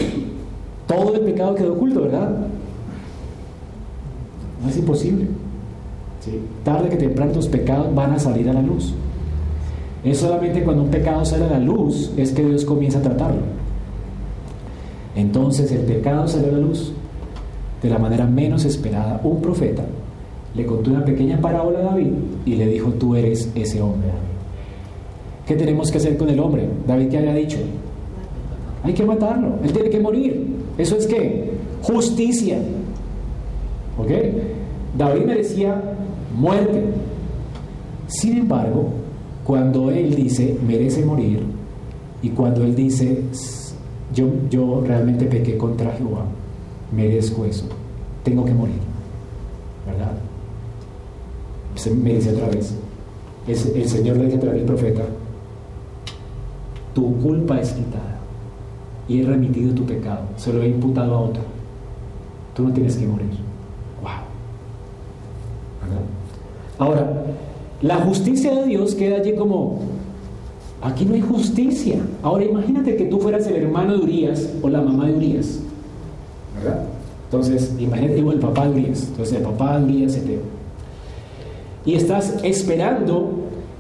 [0.88, 2.31] Todo el pecado quedó oculto, ¿verdad?
[4.64, 5.27] No es imposible.
[6.64, 8.94] Tarde que temprano tus pecados van a salir a la luz.
[10.03, 13.41] Es solamente cuando un pecado sale a la luz es que Dios comienza a tratarlo.
[15.15, 16.91] Entonces el pecado sale a la luz
[17.81, 19.22] de la manera menos esperada.
[19.23, 19.84] Un profeta
[20.56, 22.08] le contó una pequeña parábola a David
[22.46, 24.20] y le dijo, tú eres ese hombre, David.
[25.48, 26.70] ¿Qué tenemos que hacer con el hombre?
[26.88, 27.58] David, ¿qué había dicho?
[28.84, 30.48] Hay que matarlo, él tiene que morir.
[30.78, 31.52] ¿Eso es qué?
[31.82, 32.60] Justicia.
[33.98, 34.12] ¿Ok?
[34.98, 35.82] David merecía
[36.38, 36.86] muerte.
[38.08, 38.90] Sin embargo,
[39.44, 41.42] cuando él dice merece morir
[42.22, 43.24] y cuando él dice
[44.14, 46.26] yo, yo realmente pequé contra Jehová,
[46.96, 47.66] merezco eso,
[48.24, 48.80] tengo que morir,
[49.88, 50.12] ¿verdad?
[51.80, 52.76] Se me dice otra vez,
[53.48, 55.04] el Señor le dice a través del profeta,
[56.94, 58.20] tu culpa es quitada
[59.08, 61.42] y he remitido tu pecado, se lo he imputado a otro,
[62.54, 63.30] tú no tienes que morir.
[66.78, 67.24] Ahora,
[67.82, 69.80] la justicia de Dios queda allí como,
[70.82, 71.96] aquí no hay justicia.
[72.22, 75.60] Ahora imagínate que tú fueras el hermano de Urias o la mamá de Urias.
[76.56, 76.84] ¿Verdad?
[77.24, 79.08] Entonces, imagínate, digo, el papá de Urias.
[79.08, 80.59] Entonces, el papá de Urias se te...
[81.86, 83.32] Y estás esperando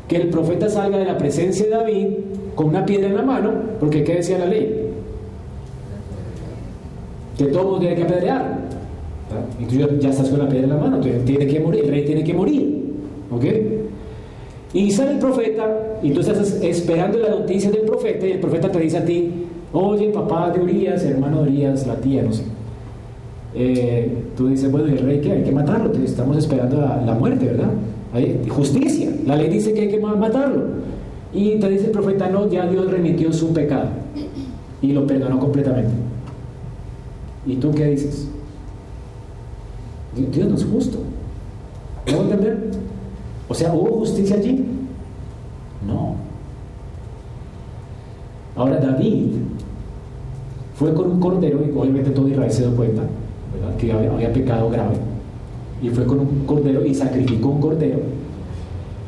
[0.07, 2.07] que el profeta salga de la presencia de David
[2.55, 4.89] con una piedra en la mano, porque ¿qué decía la ley?
[7.37, 8.59] Que todo tiene que apedrear.
[9.59, 12.05] Y tú ya estás con la piedra en la mano, tiene que morir, el rey
[12.05, 12.93] tiene que morir.
[13.31, 13.45] ¿Ok?
[14.73, 18.71] Y sale el profeta y tú estás esperando la noticia del profeta y el profeta
[18.71, 19.31] te dice a ti,
[19.73, 22.43] oye, papá de Urias, hermano de Urias, la tía, no sé.
[23.55, 25.31] Eh, tú dices, bueno, ¿y el rey qué?
[25.31, 27.71] Hay que matarlo, estamos esperando la, muerte, ¿verdad?
[28.49, 30.63] Justicia, la ley dice que hay que matarlo.
[31.33, 33.89] Y te dice el profeta, no, ya Dios remitió su pecado
[34.81, 35.91] y lo perdonó completamente.
[37.45, 38.29] ¿Y tú qué dices?
[40.15, 40.99] Dios no es justo.
[42.05, 42.71] ¿Puedo entender?
[43.47, 44.65] O sea, ¿hubo justicia allí?
[45.85, 46.15] No.
[48.55, 49.33] Ahora David
[50.75, 53.03] fue con un cordero, y obviamente todo Israel se dio cuenta,
[53.77, 54.95] que había, pecado grave,
[55.81, 57.99] y fue con un cordero y sacrificó un cordero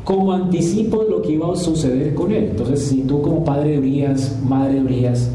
[0.04, 2.50] como anticipo de lo que iba a suceder con él.
[2.52, 5.30] Entonces, si tú como padre de Urias, madre de Urias,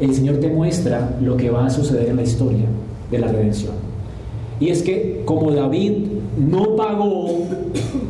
[0.00, 2.66] el Señor te muestra lo que va a suceder en la historia
[3.10, 3.72] de la redención.
[4.60, 5.92] Y es que como David
[6.38, 7.28] no pagó,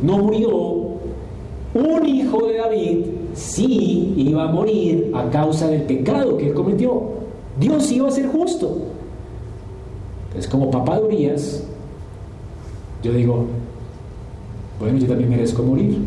[0.03, 0.51] no murió,
[1.73, 2.97] un hijo de David
[3.33, 7.01] sí iba a morir a causa del pecado que él cometió.
[7.59, 8.77] Dios iba a ser justo.
[10.27, 11.63] Entonces, como papá de Urias,
[13.03, 13.45] yo digo,
[14.79, 15.97] bueno, yo también merezco morir.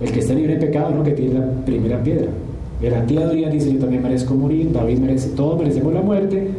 [0.00, 2.28] El que está libre de pecado no que tiene la primera piedra.
[2.80, 6.50] El tía dice, yo también merezco morir, David merece, todos merecemos la muerte,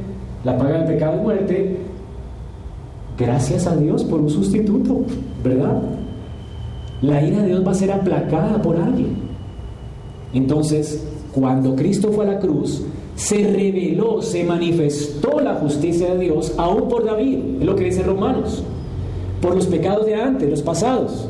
[0.43, 1.77] La paga del pecado es muerte.
[3.17, 5.03] Gracias a Dios por un sustituto,
[5.43, 5.81] ¿verdad?
[7.01, 9.17] La ira de Dios va a ser aplacada por alguien.
[10.33, 12.83] Entonces, cuando Cristo fue a la cruz,
[13.19, 18.01] se reveló, se manifestó la justicia de Dios aún por David, es lo que dice
[18.01, 18.63] Romanos,
[19.41, 21.27] por los pecados de antes, los pasados.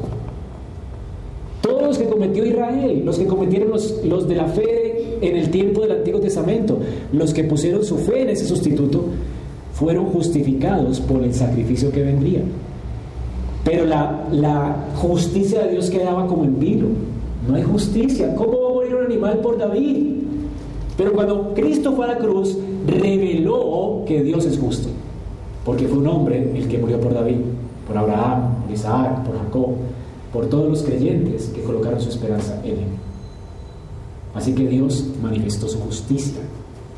[1.61, 5.49] Todos los que cometió Israel, los que cometieron los, los de la fe en el
[5.49, 6.77] tiempo del Antiguo Testamento,
[7.11, 9.05] los que pusieron su fe en ese sustituto,
[9.73, 12.41] fueron justificados por el sacrificio que vendría.
[13.65, 16.87] Pero la, la justicia de Dios quedaba como en vilo.
[17.47, 18.35] No hay justicia.
[18.35, 20.18] ¿Cómo va a morir un animal por David?
[20.99, 24.89] Pero cuando Cristo fue a la cruz, reveló que Dios es justo.
[25.63, 27.37] Porque fue un hombre el que murió por David,
[27.87, 29.75] por Abraham, por Isaac, por Jacob,
[30.33, 32.87] por todos los creyentes que colocaron su esperanza en él.
[34.35, 36.41] Así que Dios manifestó su justicia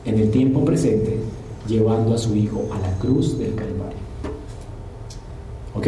[0.03, 1.19] en el tiempo presente,
[1.67, 3.99] llevando a su Hijo a la cruz del Calvario.
[5.75, 5.87] ¿Ok?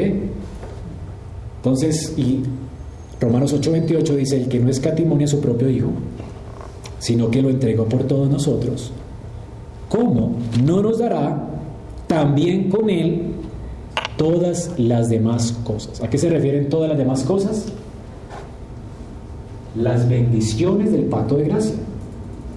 [1.58, 2.44] Entonces, y
[3.20, 5.90] Romanos 8:28 dice, el que no escatimonia a su propio Hijo,
[7.04, 8.90] sino que lo entregó por todos nosotros,
[9.90, 11.50] ¿cómo no nos dará
[12.08, 13.24] también con Él
[14.16, 16.02] todas las demás cosas?
[16.02, 17.66] ¿A qué se refieren todas las demás cosas?
[19.76, 21.76] Las bendiciones del pacto de gracia.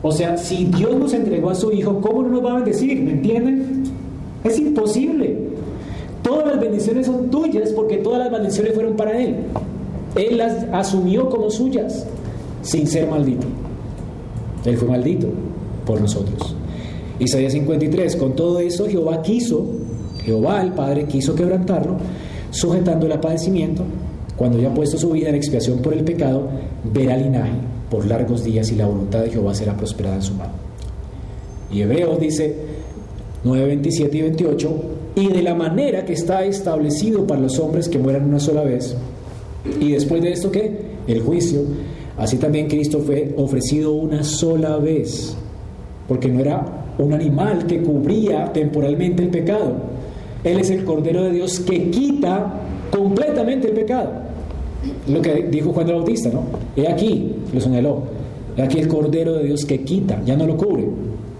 [0.01, 3.03] O sea, si Dios nos entregó a su Hijo, ¿cómo no nos va a bendecir?
[3.03, 3.83] ¿Me entienden?
[4.45, 5.39] Es imposible.
[6.23, 9.39] Todas las bendiciones son tuyas porque todas las bendiciones fueron para Él.
[10.15, 12.07] Él las asumió como suyas,
[12.63, 13.49] sin ser maldito.
[14.67, 15.29] Él fue maldito
[15.85, 16.55] por nosotros.
[17.19, 19.65] Isaías 53, con todo eso Jehová quiso,
[20.23, 21.97] Jehová el Padre quiso quebrantarlo,
[22.51, 23.83] sujetando el padecimiento,
[24.37, 26.49] cuando ya ha puesto su vida en expiación por el pecado,
[26.93, 27.53] verá linaje
[27.91, 30.53] por largos días y la voluntad de Jehová será prosperada en su mano.
[31.73, 32.55] Y Hebreos dice
[33.45, 34.83] 9, 27 y 28,
[35.15, 38.95] y de la manera que está establecido para los hombres que mueran una sola vez,
[39.81, 40.97] y después de esto, ¿qué?
[41.07, 41.61] El juicio,
[42.19, 45.37] Así también Cristo fue ofrecido una sola vez,
[46.09, 46.65] porque no era
[46.99, 49.73] un animal que cubría temporalmente el pecado.
[50.43, 52.55] Él es el Cordero de Dios que quita
[52.91, 54.11] completamente el pecado.
[55.09, 56.45] Lo que dijo Juan el Bautista, ¿no?
[56.77, 58.03] He aquí, lo señaló,
[58.57, 60.89] he aquí el Cordero de Dios que quita, ya no lo cubre.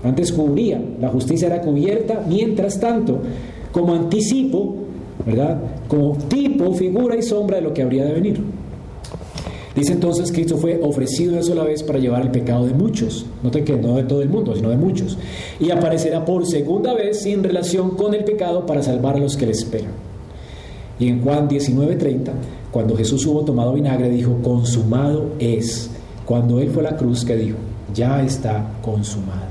[0.03, 3.21] Antes cubría, la justicia era cubierta, mientras tanto,
[3.73, 4.75] como anticipo,
[5.25, 5.59] ¿verdad?
[5.89, 8.41] Como tipo, figura y sombra de lo que habría de venir.
[9.77, 13.27] Dice entonces que Cristo fue ofrecido una sola vez para llevar el pecado de muchos.
[13.43, 15.19] Noten que no de todo el mundo, sino de muchos.
[15.61, 19.45] Y aparecerá por segunda vez sin relación con el pecado para salvar a los que
[19.45, 19.93] le esperan.
[20.99, 22.33] Y en Juan 19:30,
[22.71, 25.91] cuando Jesús hubo tomado vinagre, dijo, consumado es.
[26.25, 27.59] Cuando Él fue a la cruz, que dijo,
[27.95, 29.45] ya está consumado.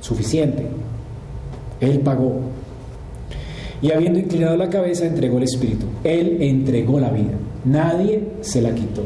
[0.00, 0.66] Suficiente.
[1.80, 2.40] Él pagó.
[3.80, 5.86] Y habiendo inclinado la cabeza, entregó el Espíritu.
[6.02, 7.34] Él entregó la vida.
[7.70, 9.02] Nadie se la quitó.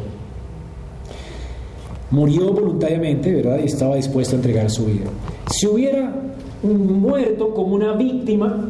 [2.10, 3.58] Murió voluntariamente, ¿verdad?
[3.62, 5.06] Y estaba dispuesto a entregar su vida.
[5.50, 6.14] Si hubiera
[6.62, 8.68] muerto como una víctima,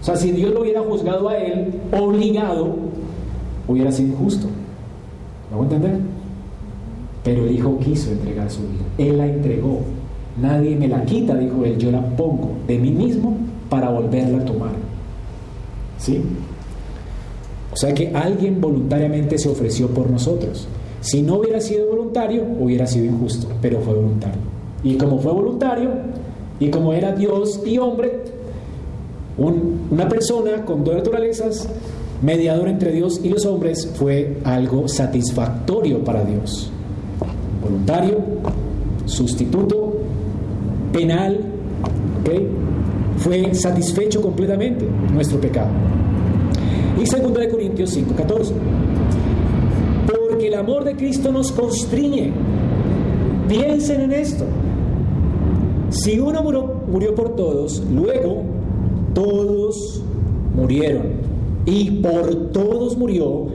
[0.00, 2.74] o sea, si Dios lo hubiera juzgado a él, obligado,
[3.68, 4.48] hubiera sido injusto.
[5.50, 5.98] ¿Lo a entender?
[7.24, 8.84] Pero el Hijo quiso entregar su vida.
[8.98, 9.80] Él la entregó.
[10.40, 13.36] Nadie me la quita, dijo él, yo la pongo de mí mismo
[13.70, 14.72] para volverla a tomar.
[15.98, 16.22] ¿Sí?
[17.76, 20.66] O sea que alguien voluntariamente se ofreció por nosotros.
[21.02, 24.40] Si no hubiera sido voluntario, hubiera sido injusto, pero fue voluntario.
[24.82, 25.90] Y como fue voluntario,
[26.58, 28.20] y como era Dios y hombre,
[29.36, 31.68] una persona con dos naturalezas,
[32.22, 36.70] mediador entre Dios y los hombres, fue algo satisfactorio para Dios.
[37.62, 38.16] Voluntario,
[39.04, 39.98] sustituto,
[40.94, 41.40] penal,
[43.18, 45.68] fue satisfecho completamente nuestro pecado.
[46.96, 48.54] Y 2 de Corintios 5:14.
[50.06, 52.32] Porque el amor de Cristo nos constriñe.
[53.48, 54.44] Piensen en esto.
[55.90, 58.42] Si uno murió, por todos, luego
[59.14, 60.02] todos
[60.54, 61.26] murieron.
[61.64, 63.46] Y por todos murió,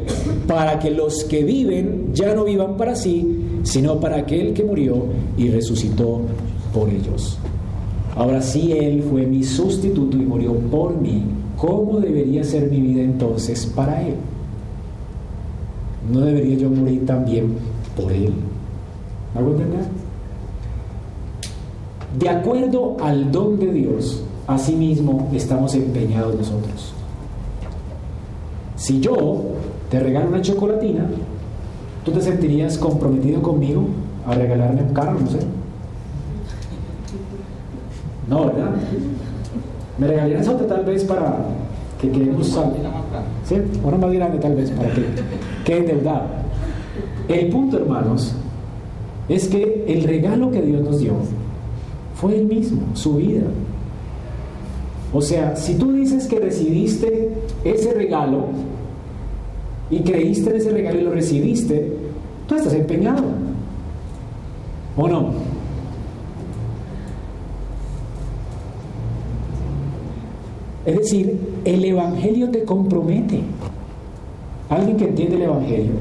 [0.48, 5.06] para que los que viven ya no vivan para sí, sino para aquel que murió
[5.38, 6.22] y resucitó
[6.74, 7.38] por ellos.
[8.16, 11.24] Ahora sí, Él fue mi sustituto y murió por mí
[11.62, 14.16] ¿Cómo debería ser mi vida entonces para Él?
[16.12, 17.56] ¿No debería yo morir también
[17.96, 18.34] por Él?
[19.36, 19.82] ¿Me hago entender?
[22.18, 26.94] De acuerdo al don de Dios, asimismo estamos empeñados nosotros.
[28.76, 29.44] Si yo
[29.92, 31.06] te regalo una chocolatina,
[32.04, 33.84] ¿tú te sentirías comprometido conmigo
[34.26, 35.20] a regalarme un carro?
[35.20, 35.40] No sé.
[38.28, 38.72] No, ¿verdad?
[40.02, 41.38] Me regalarías otra tal vez para
[42.02, 42.80] que quedemos salvos.
[43.48, 43.58] ¿Sí?
[43.84, 45.04] Una más grande tal vez para que
[45.64, 46.24] quede endeudado.
[47.28, 48.34] El punto, hermanos,
[49.30, 51.14] es que el regalo que Dios nos dio
[52.16, 53.44] fue el mismo, su vida.
[55.14, 57.30] O sea, si tú dices que recibiste
[57.64, 58.46] ese regalo
[59.92, 61.96] y creíste en ese regalo y lo recibiste,
[62.48, 63.22] tú estás empeñado.
[64.98, 65.51] ¿O no?
[70.86, 73.40] Es decir, el Evangelio te compromete.
[74.70, 75.92] Alguien que entiende el Evangelio.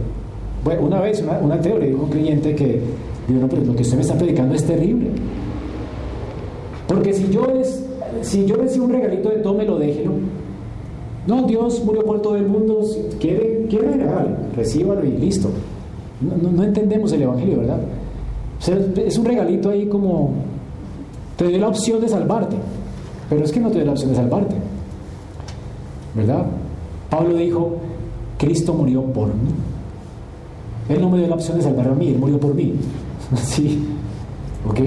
[0.65, 2.81] Bueno, una vez una, teoría dijo un creyente que,
[3.29, 5.09] dijo, no, pero lo que usted me está predicando es terrible.
[6.87, 7.85] Porque si yo, es,
[8.23, 10.13] si yo recibo un regalito de todo, me lo déjelo.
[11.27, 12.81] No, Dios murió por todo el mundo.
[13.21, 15.51] quiere, quiere regalo, recíbalo y listo.
[16.21, 17.81] No, entendemos el Evangelio, ¿verdad?
[19.07, 20.33] Es un regalito ahí como
[21.37, 22.57] te doy la opción de salvarte,
[23.31, 24.55] pero es que no te doy la opción de salvarte.
[26.15, 26.47] ¿Verdad?
[27.09, 27.77] Pablo dijo,
[28.39, 29.51] Cristo murió por mí.
[30.89, 32.75] Él no me dio la opción de salvar a mí, Él murió por mí.
[33.37, 33.85] ¿Sí?
[34.69, 34.81] ¿Ok?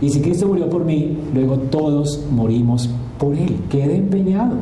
[0.00, 2.88] Y si Cristo murió por mí, luego todos morimos
[3.18, 3.56] por Él.
[3.68, 4.56] Quede empeñado.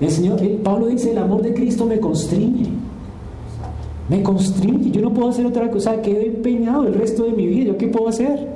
[0.00, 2.66] El Señor, Pablo dice, el amor de Cristo me constriñe.
[4.08, 4.90] Me constriñe.
[4.90, 6.00] Yo no puedo hacer otra cosa.
[6.00, 7.64] Quede empeñado el resto de mi vida.
[7.66, 8.48] ¿Yo qué puedo hacer?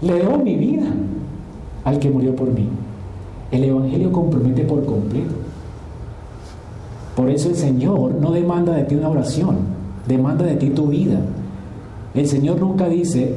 [0.00, 0.86] Le debo mi vida
[1.84, 2.68] al que murió por mí.
[3.50, 5.34] El Evangelio compromete por completo.
[7.16, 9.56] Por eso el Señor no demanda de ti una oración,
[10.06, 11.20] demanda de ti tu vida.
[12.14, 13.34] El Señor nunca dice,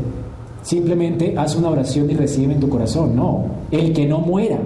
[0.62, 3.16] simplemente haz una oración y recibe en tu corazón.
[3.16, 4.60] No, el que no muera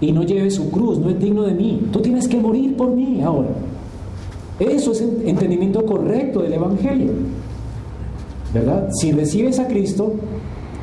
[0.00, 1.88] y no lleve su cruz no es digno de mí.
[1.92, 3.48] Tú tienes que morir por mí ahora.
[4.58, 7.12] Eso es el entendimiento correcto del Evangelio.
[8.52, 8.90] ¿Verdad?
[8.92, 10.12] Si recibes a Cristo,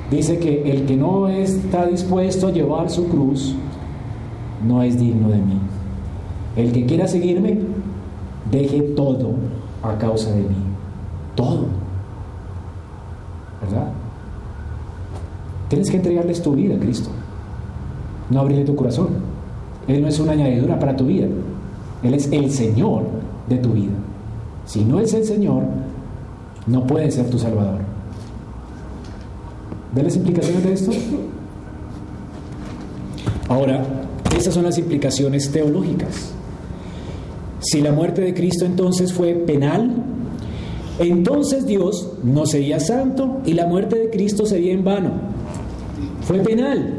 [0.10, 3.56] dice que el que no está dispuesto a llevar su cruz,
[4.66, 5.60] no es digno de mí.
[6.56, 7.60] El que quiera seguirme,
[8.52, 9.32] deje todo
[9.84, 10.56] a causa de mí.
[11.36, 11.66] Todo.
[13.62, 13.90] ¿Verdad?
[15.70, 17.10] Tienes que entregarles tu vida a Cristo.
[18.30, 19.10] No abrirle tu corazón.
[19.88, 21.28] Él no es una añadidura para tu vida.
[22.04, 23.04] Él es el Señor
[23.48, 23.94] de tu vida.
[24.66, 25.64] Si no es el Señor,
[26.66, 27.80] no puede ser tu Salvador.
[29.94, 30.92] ¿Ven las implicaciones de esto?
[33.50, 33.84] Ahora,
[34.38, 36.32] esas son las implicaciones teológicas.
[37.60, 39.92] Si la muerte de Cristo entonces fue penal,
[41.00, 45.12] entonces Dios no sería santo y la muerte de Cristo sería en vano.
[46.22, 46.96] Fue penal.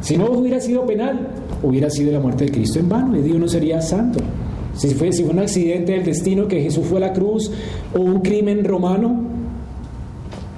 [0.00, 1.28] Si no hubiera sido penal,
[1.62, 4.20] hubiera sido la muerte de Cristo en vano y Dios no sería santo.
[4.74, 7.50] Si fue, si fue un accidente del destino que Jesús fue a la cruz
[7.94, 9.22] o un crimen romano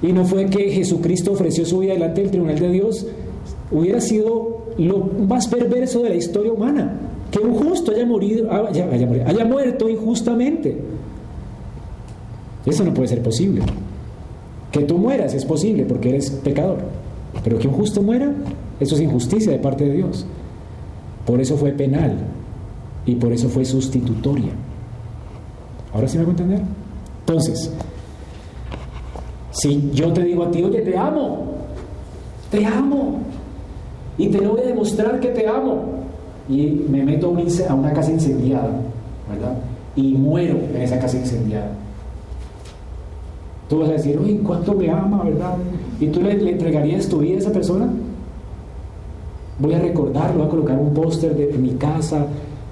[0.01, 3.07] y no fue que Jesucristo ofreció su vida delante del tribunal de Dios,
[3.71, 6.93] hubiera sido lo más perverso de la historia humana,
[7.31, 8.89] que un justo haya, morido, haya,
[9.25, 10.77] haya, muerto injustamente.
[12.65, 13.61] Eso no puede ser posible.
[14.71, 16.79] Que tú mueras es posible porque eres pecador,
[17.43, 18.31] pero que un justo muera,
[18.79, 20.25] eso es injusticia de parte de Dios.
[21.25, 22.17] Por eso fue penal
[23.05, 24.51] y por eso fue sustitutoria.
[25.93, 26.61] ¿Ahora sí me hago entender?
[27.21, 27.73] Entonces,
[29.51, 31.53] si yo te digo a ti, oye, te amo,
[32.51, 33.19] te amo,
[34.19, 35.81] y te lo voy a demostrar que te amo.
[36.49, 37.33] Y me meto
[37.67, 38.69] a una casa incendiada,
[39.29, 39.53] ¿verdad?
[39.95, 41.71] Y muero en esa casa incendiada.
[43.69, 45.55] Tú vas a decir, uy, ¿cuánto me ama, verdad?
[45.99, 47.87] ¿Y tú le, entregarías tu vida a esa persona?
[49.59, 52.25] Voy a recordarlo, voy a colocar un póster de, mi casa,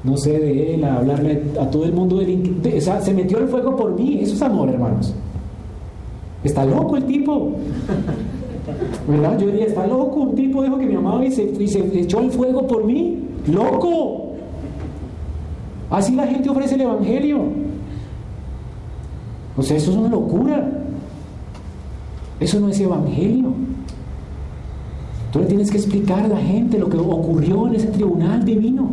[0.03, 2.61] no sé, de él, a hablarle a todo el mundo del...
[2.77, 5.13] o sea, se metió al fuego por mí, eso es amor, hermanos.
[6.43, 7.51] Está loco el tipo.
[9.07, 9.39] ¿Verdad?
[9.39, 12.19] Yo diría, está loco, un tipo dijo que me amaba y se, y se echó
[12.19, 13.19] al fuego por mí.
[13.47, 14.33] ¡Loco!
[15.89, 17.39] Así la gente ofrece el Evangelio.
[19.55, 20.69] O sea, eso es una locura.
[22.39, 23.53] Eso no es Evangelio.
[25.31, 28.89] Tú le tienes que explicar a la gente lo que ocurrió en ese tribunal divino.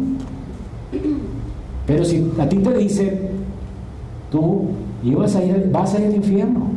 [1.86, 3.30] Pero si a ti te dice,
[4.30, 4.68] tú
[5.02, 6.68] ibas a ir, vas a ir al infierno,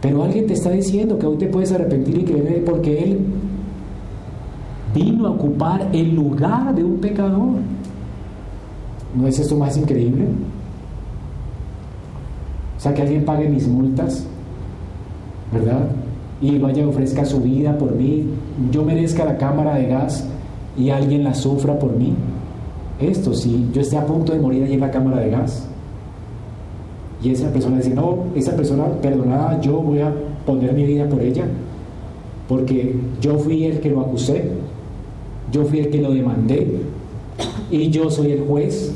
[0.00, 3.18] pero alguien te está diciendo que hoy te puedes arrepentir y creer porque Él
[4.94, 7.48] vino a ocupar el lugar de un pecador.
[9.14, 10.26] ¿No es esto más increíble?
[12.76, 14.24] O sea, que alguien pague mis multas,
[15.52, 15.88] ¿verdad?
[16.40, 18.24] Y vaya y ofrezca su vida por mí,
[18.70, 20.24] yo merezca la cámara de gas
[20.76, 22.14] y alguien la sufra por mí.
[23.00, 25.66] Esto, si yo esté a punto de morir allí en la cámara de gas,
[27.22, 30.14] y esa persona dice, no, esa persona perdonada, yo voy a
[30.46, 31.46] poner mi vida por ella,
[32.48, 34.50] porque yo fui el que lo acusé.
[35.50, 36.82] yo fui el que lo demandé
[37.70, 38.92] y yo soy el juez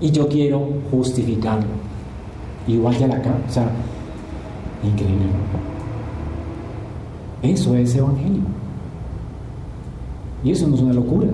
[0.00, 1.66] y yo quiero justificarlo.
[2.66, 3.68] Y vaya la cara, o sea,
[4.84, 5.26] increíble.
[7.42, 8.42] Eso es evangelio.
[10.44, 11.28] Y eso no es una locura.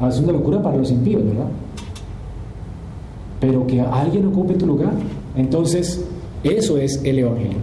[0.00, 1.48] Ah, es una locura para los impíos, ¿verdad?
[3.40, 4.92] Pero que alguien ocupe tu lugar.
[5.36, 6.04] Entonces,
[6.44, 7.58] eso es el evangelio.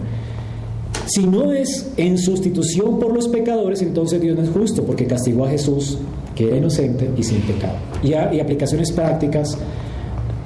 [1.06, 5.44] Si no es en sustitución por los pecadores, entonces Dios no es justo, porque castigó
[5.44, 5.98] a Jesús,
[6.34, 7.76] que era inocente y sin pecado.
[8.02, 9.56] Y, y aplicaciones prácticas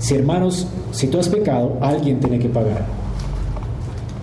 [0.01, 2.87] si hermanos, si tú has pecado, alguien tiene que pagar.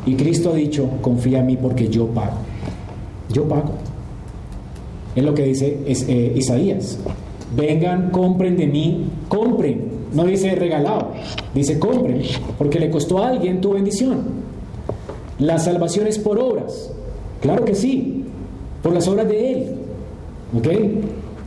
[0.07, 2.38] Y Cristo ha dicho, confía en mí porque yo pago.
[3.31, 3.73] Yo pago.
[5.15, 6.97] Es lo que dice eh, Isaías.
[7.55, 9.96] Vengan, compren de mí, compren.
[10.13, 11.09] No dice regalado,
[11.53, 12.21] dice compren,
[12.57, 14.21] porque le costó a alguien tu bendición.
[15.39, 16.91] La salvación es por obras.
[17.41, 18.23] Claro que sí,
[18.81, 19.75] por las obras de Él.
[20.57, 20.67] ¿Ok?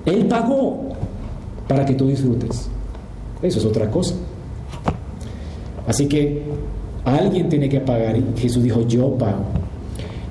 [0.06, 0.90] Él pagó
[1.66, 2.68] para que tú disfrutes.
[3.42, 4.14] Eso es otra cosa.
[5.86, 6.42] Así que
[7.04, 9.44] alguien tiene que pagar y Jesús dijo, yo pago.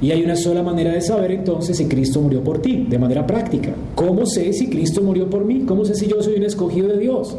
[0.02, 3.28] Y hay una sola manera de saber entonces si Cristo murió por ti, de manera
[3.28, 3.72] práctica.
[3.96, 5.64] ¿Cómo sé si Cristo murió por mí?
[5.68, 7.36] ¿Cómo sé si yo soy un escogido de Dios?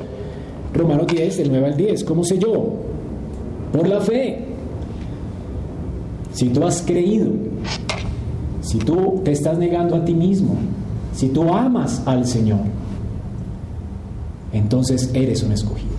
[0.75, 2.05] Romanos 10, del 9 al 10.
[2.05, 2.75] ¿Cómo sé yo?
[3.73, 4.45] Por la fe.
[6.33, 7.29] Si tú has creído,
[8.61, 10.55] si tú te estás negando a ti mismo,
[11.13, 12.61] si tú amas al Señor,
[14.53, 15.91] entonces eres un escogido.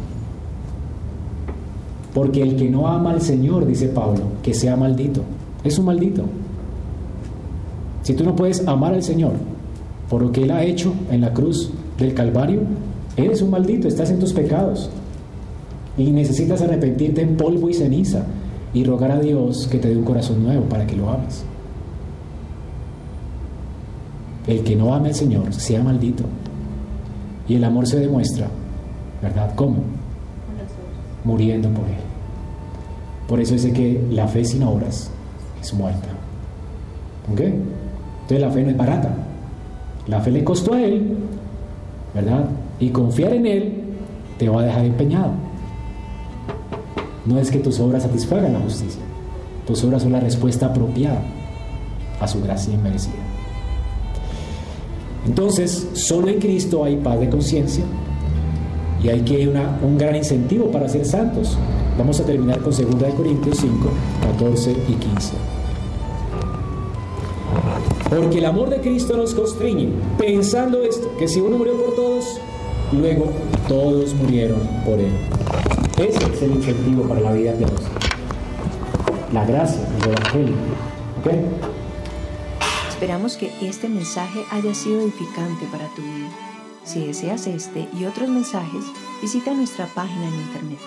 [2.13, 5.21] Porque el que no ama al Señor, dice Pablo, que sea maldito.
[5.63, 6.23] Es un maldito.
[8.03, 9.33] Si tú no puedes amar al Señor
[10.09, 12.61] por lo que Él ha hecho en la cruz del Calvario,
[13.17, 14.89] eres un maldito, estás en tus pecados.
[15.97, 18.25] Y necesitas arrepentirte en polvo y ceniza
[18.73, 21.43] y rogar a Dios que te dé un corazón nuevo para que lo ames.
[24.47, 26.23] El que no ame al Señor sea maldito.
[27.47, 28.47] Y el amor se demuestra,
[29.21, 29.53] ¿verdad?
[29.55, 29.77] ¿Cómo?
[31.23, 31.95] Muriendo por Él.
[33.27, 35.09] Por eso dice que la fe sin obras
[35.61, 36.07] es muerta.
[37.31, 37.41] ¿Ok?
[37.41, 39.13] Entonces la fe no es barata.
[40.07, 41.17] La fe le costó a Él,
[42.15, 42.45] ¿verdad?
[42.81, 43.73] Y confiar en Él
[44.37, 45.31] te va a dejar empeñado.
[47.25, 49.01] No es que tus obras satisfagan la justicia.
[49.65, 51.21] Tus obras son la respuesta apropiada
[52.19, 53.13] a su gracia inmerecida.
[55.27, 57.83] Entonces, solo en Cristo hay paz de conciencia
[59.03, 61.57] y hay que un gran incentivo para ser santos.
[61.97, 63.89] Vamos a terminar con 2 Corintios 5,
[64.39, 65.33] 14 y 15.
[68.09, 72.41] Porque el amor de Cristo nos constriñe, pensando esto, que si uno murió por todos,
[72.91, 73.31] luego
[73.67, 75.11] todos murieron por él.
[75.97, 77.89] Ese es el incentivo para la vida piadosa.
[79.33, 80.55] La gracia, el evangelio.
[82.89, 86.29] Esperamos que este mensaje haya sido edificante para tu vida.
[86.83, 88.83] Si deseas este y otros mensajes,
[89.21, 90.79] visita nuestra página en internet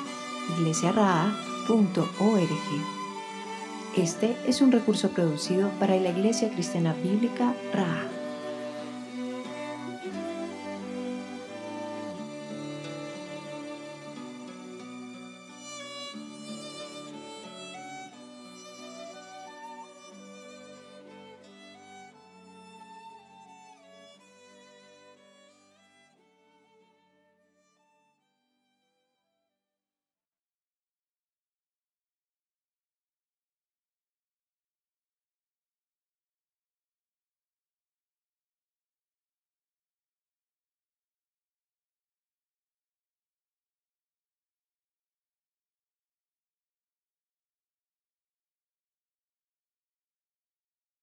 [0.58, 2.48] iglesiaraa.org.
[3.96, 8.13] Este es un recurso producido para la Iglesia Cristiana Bíblica Raha.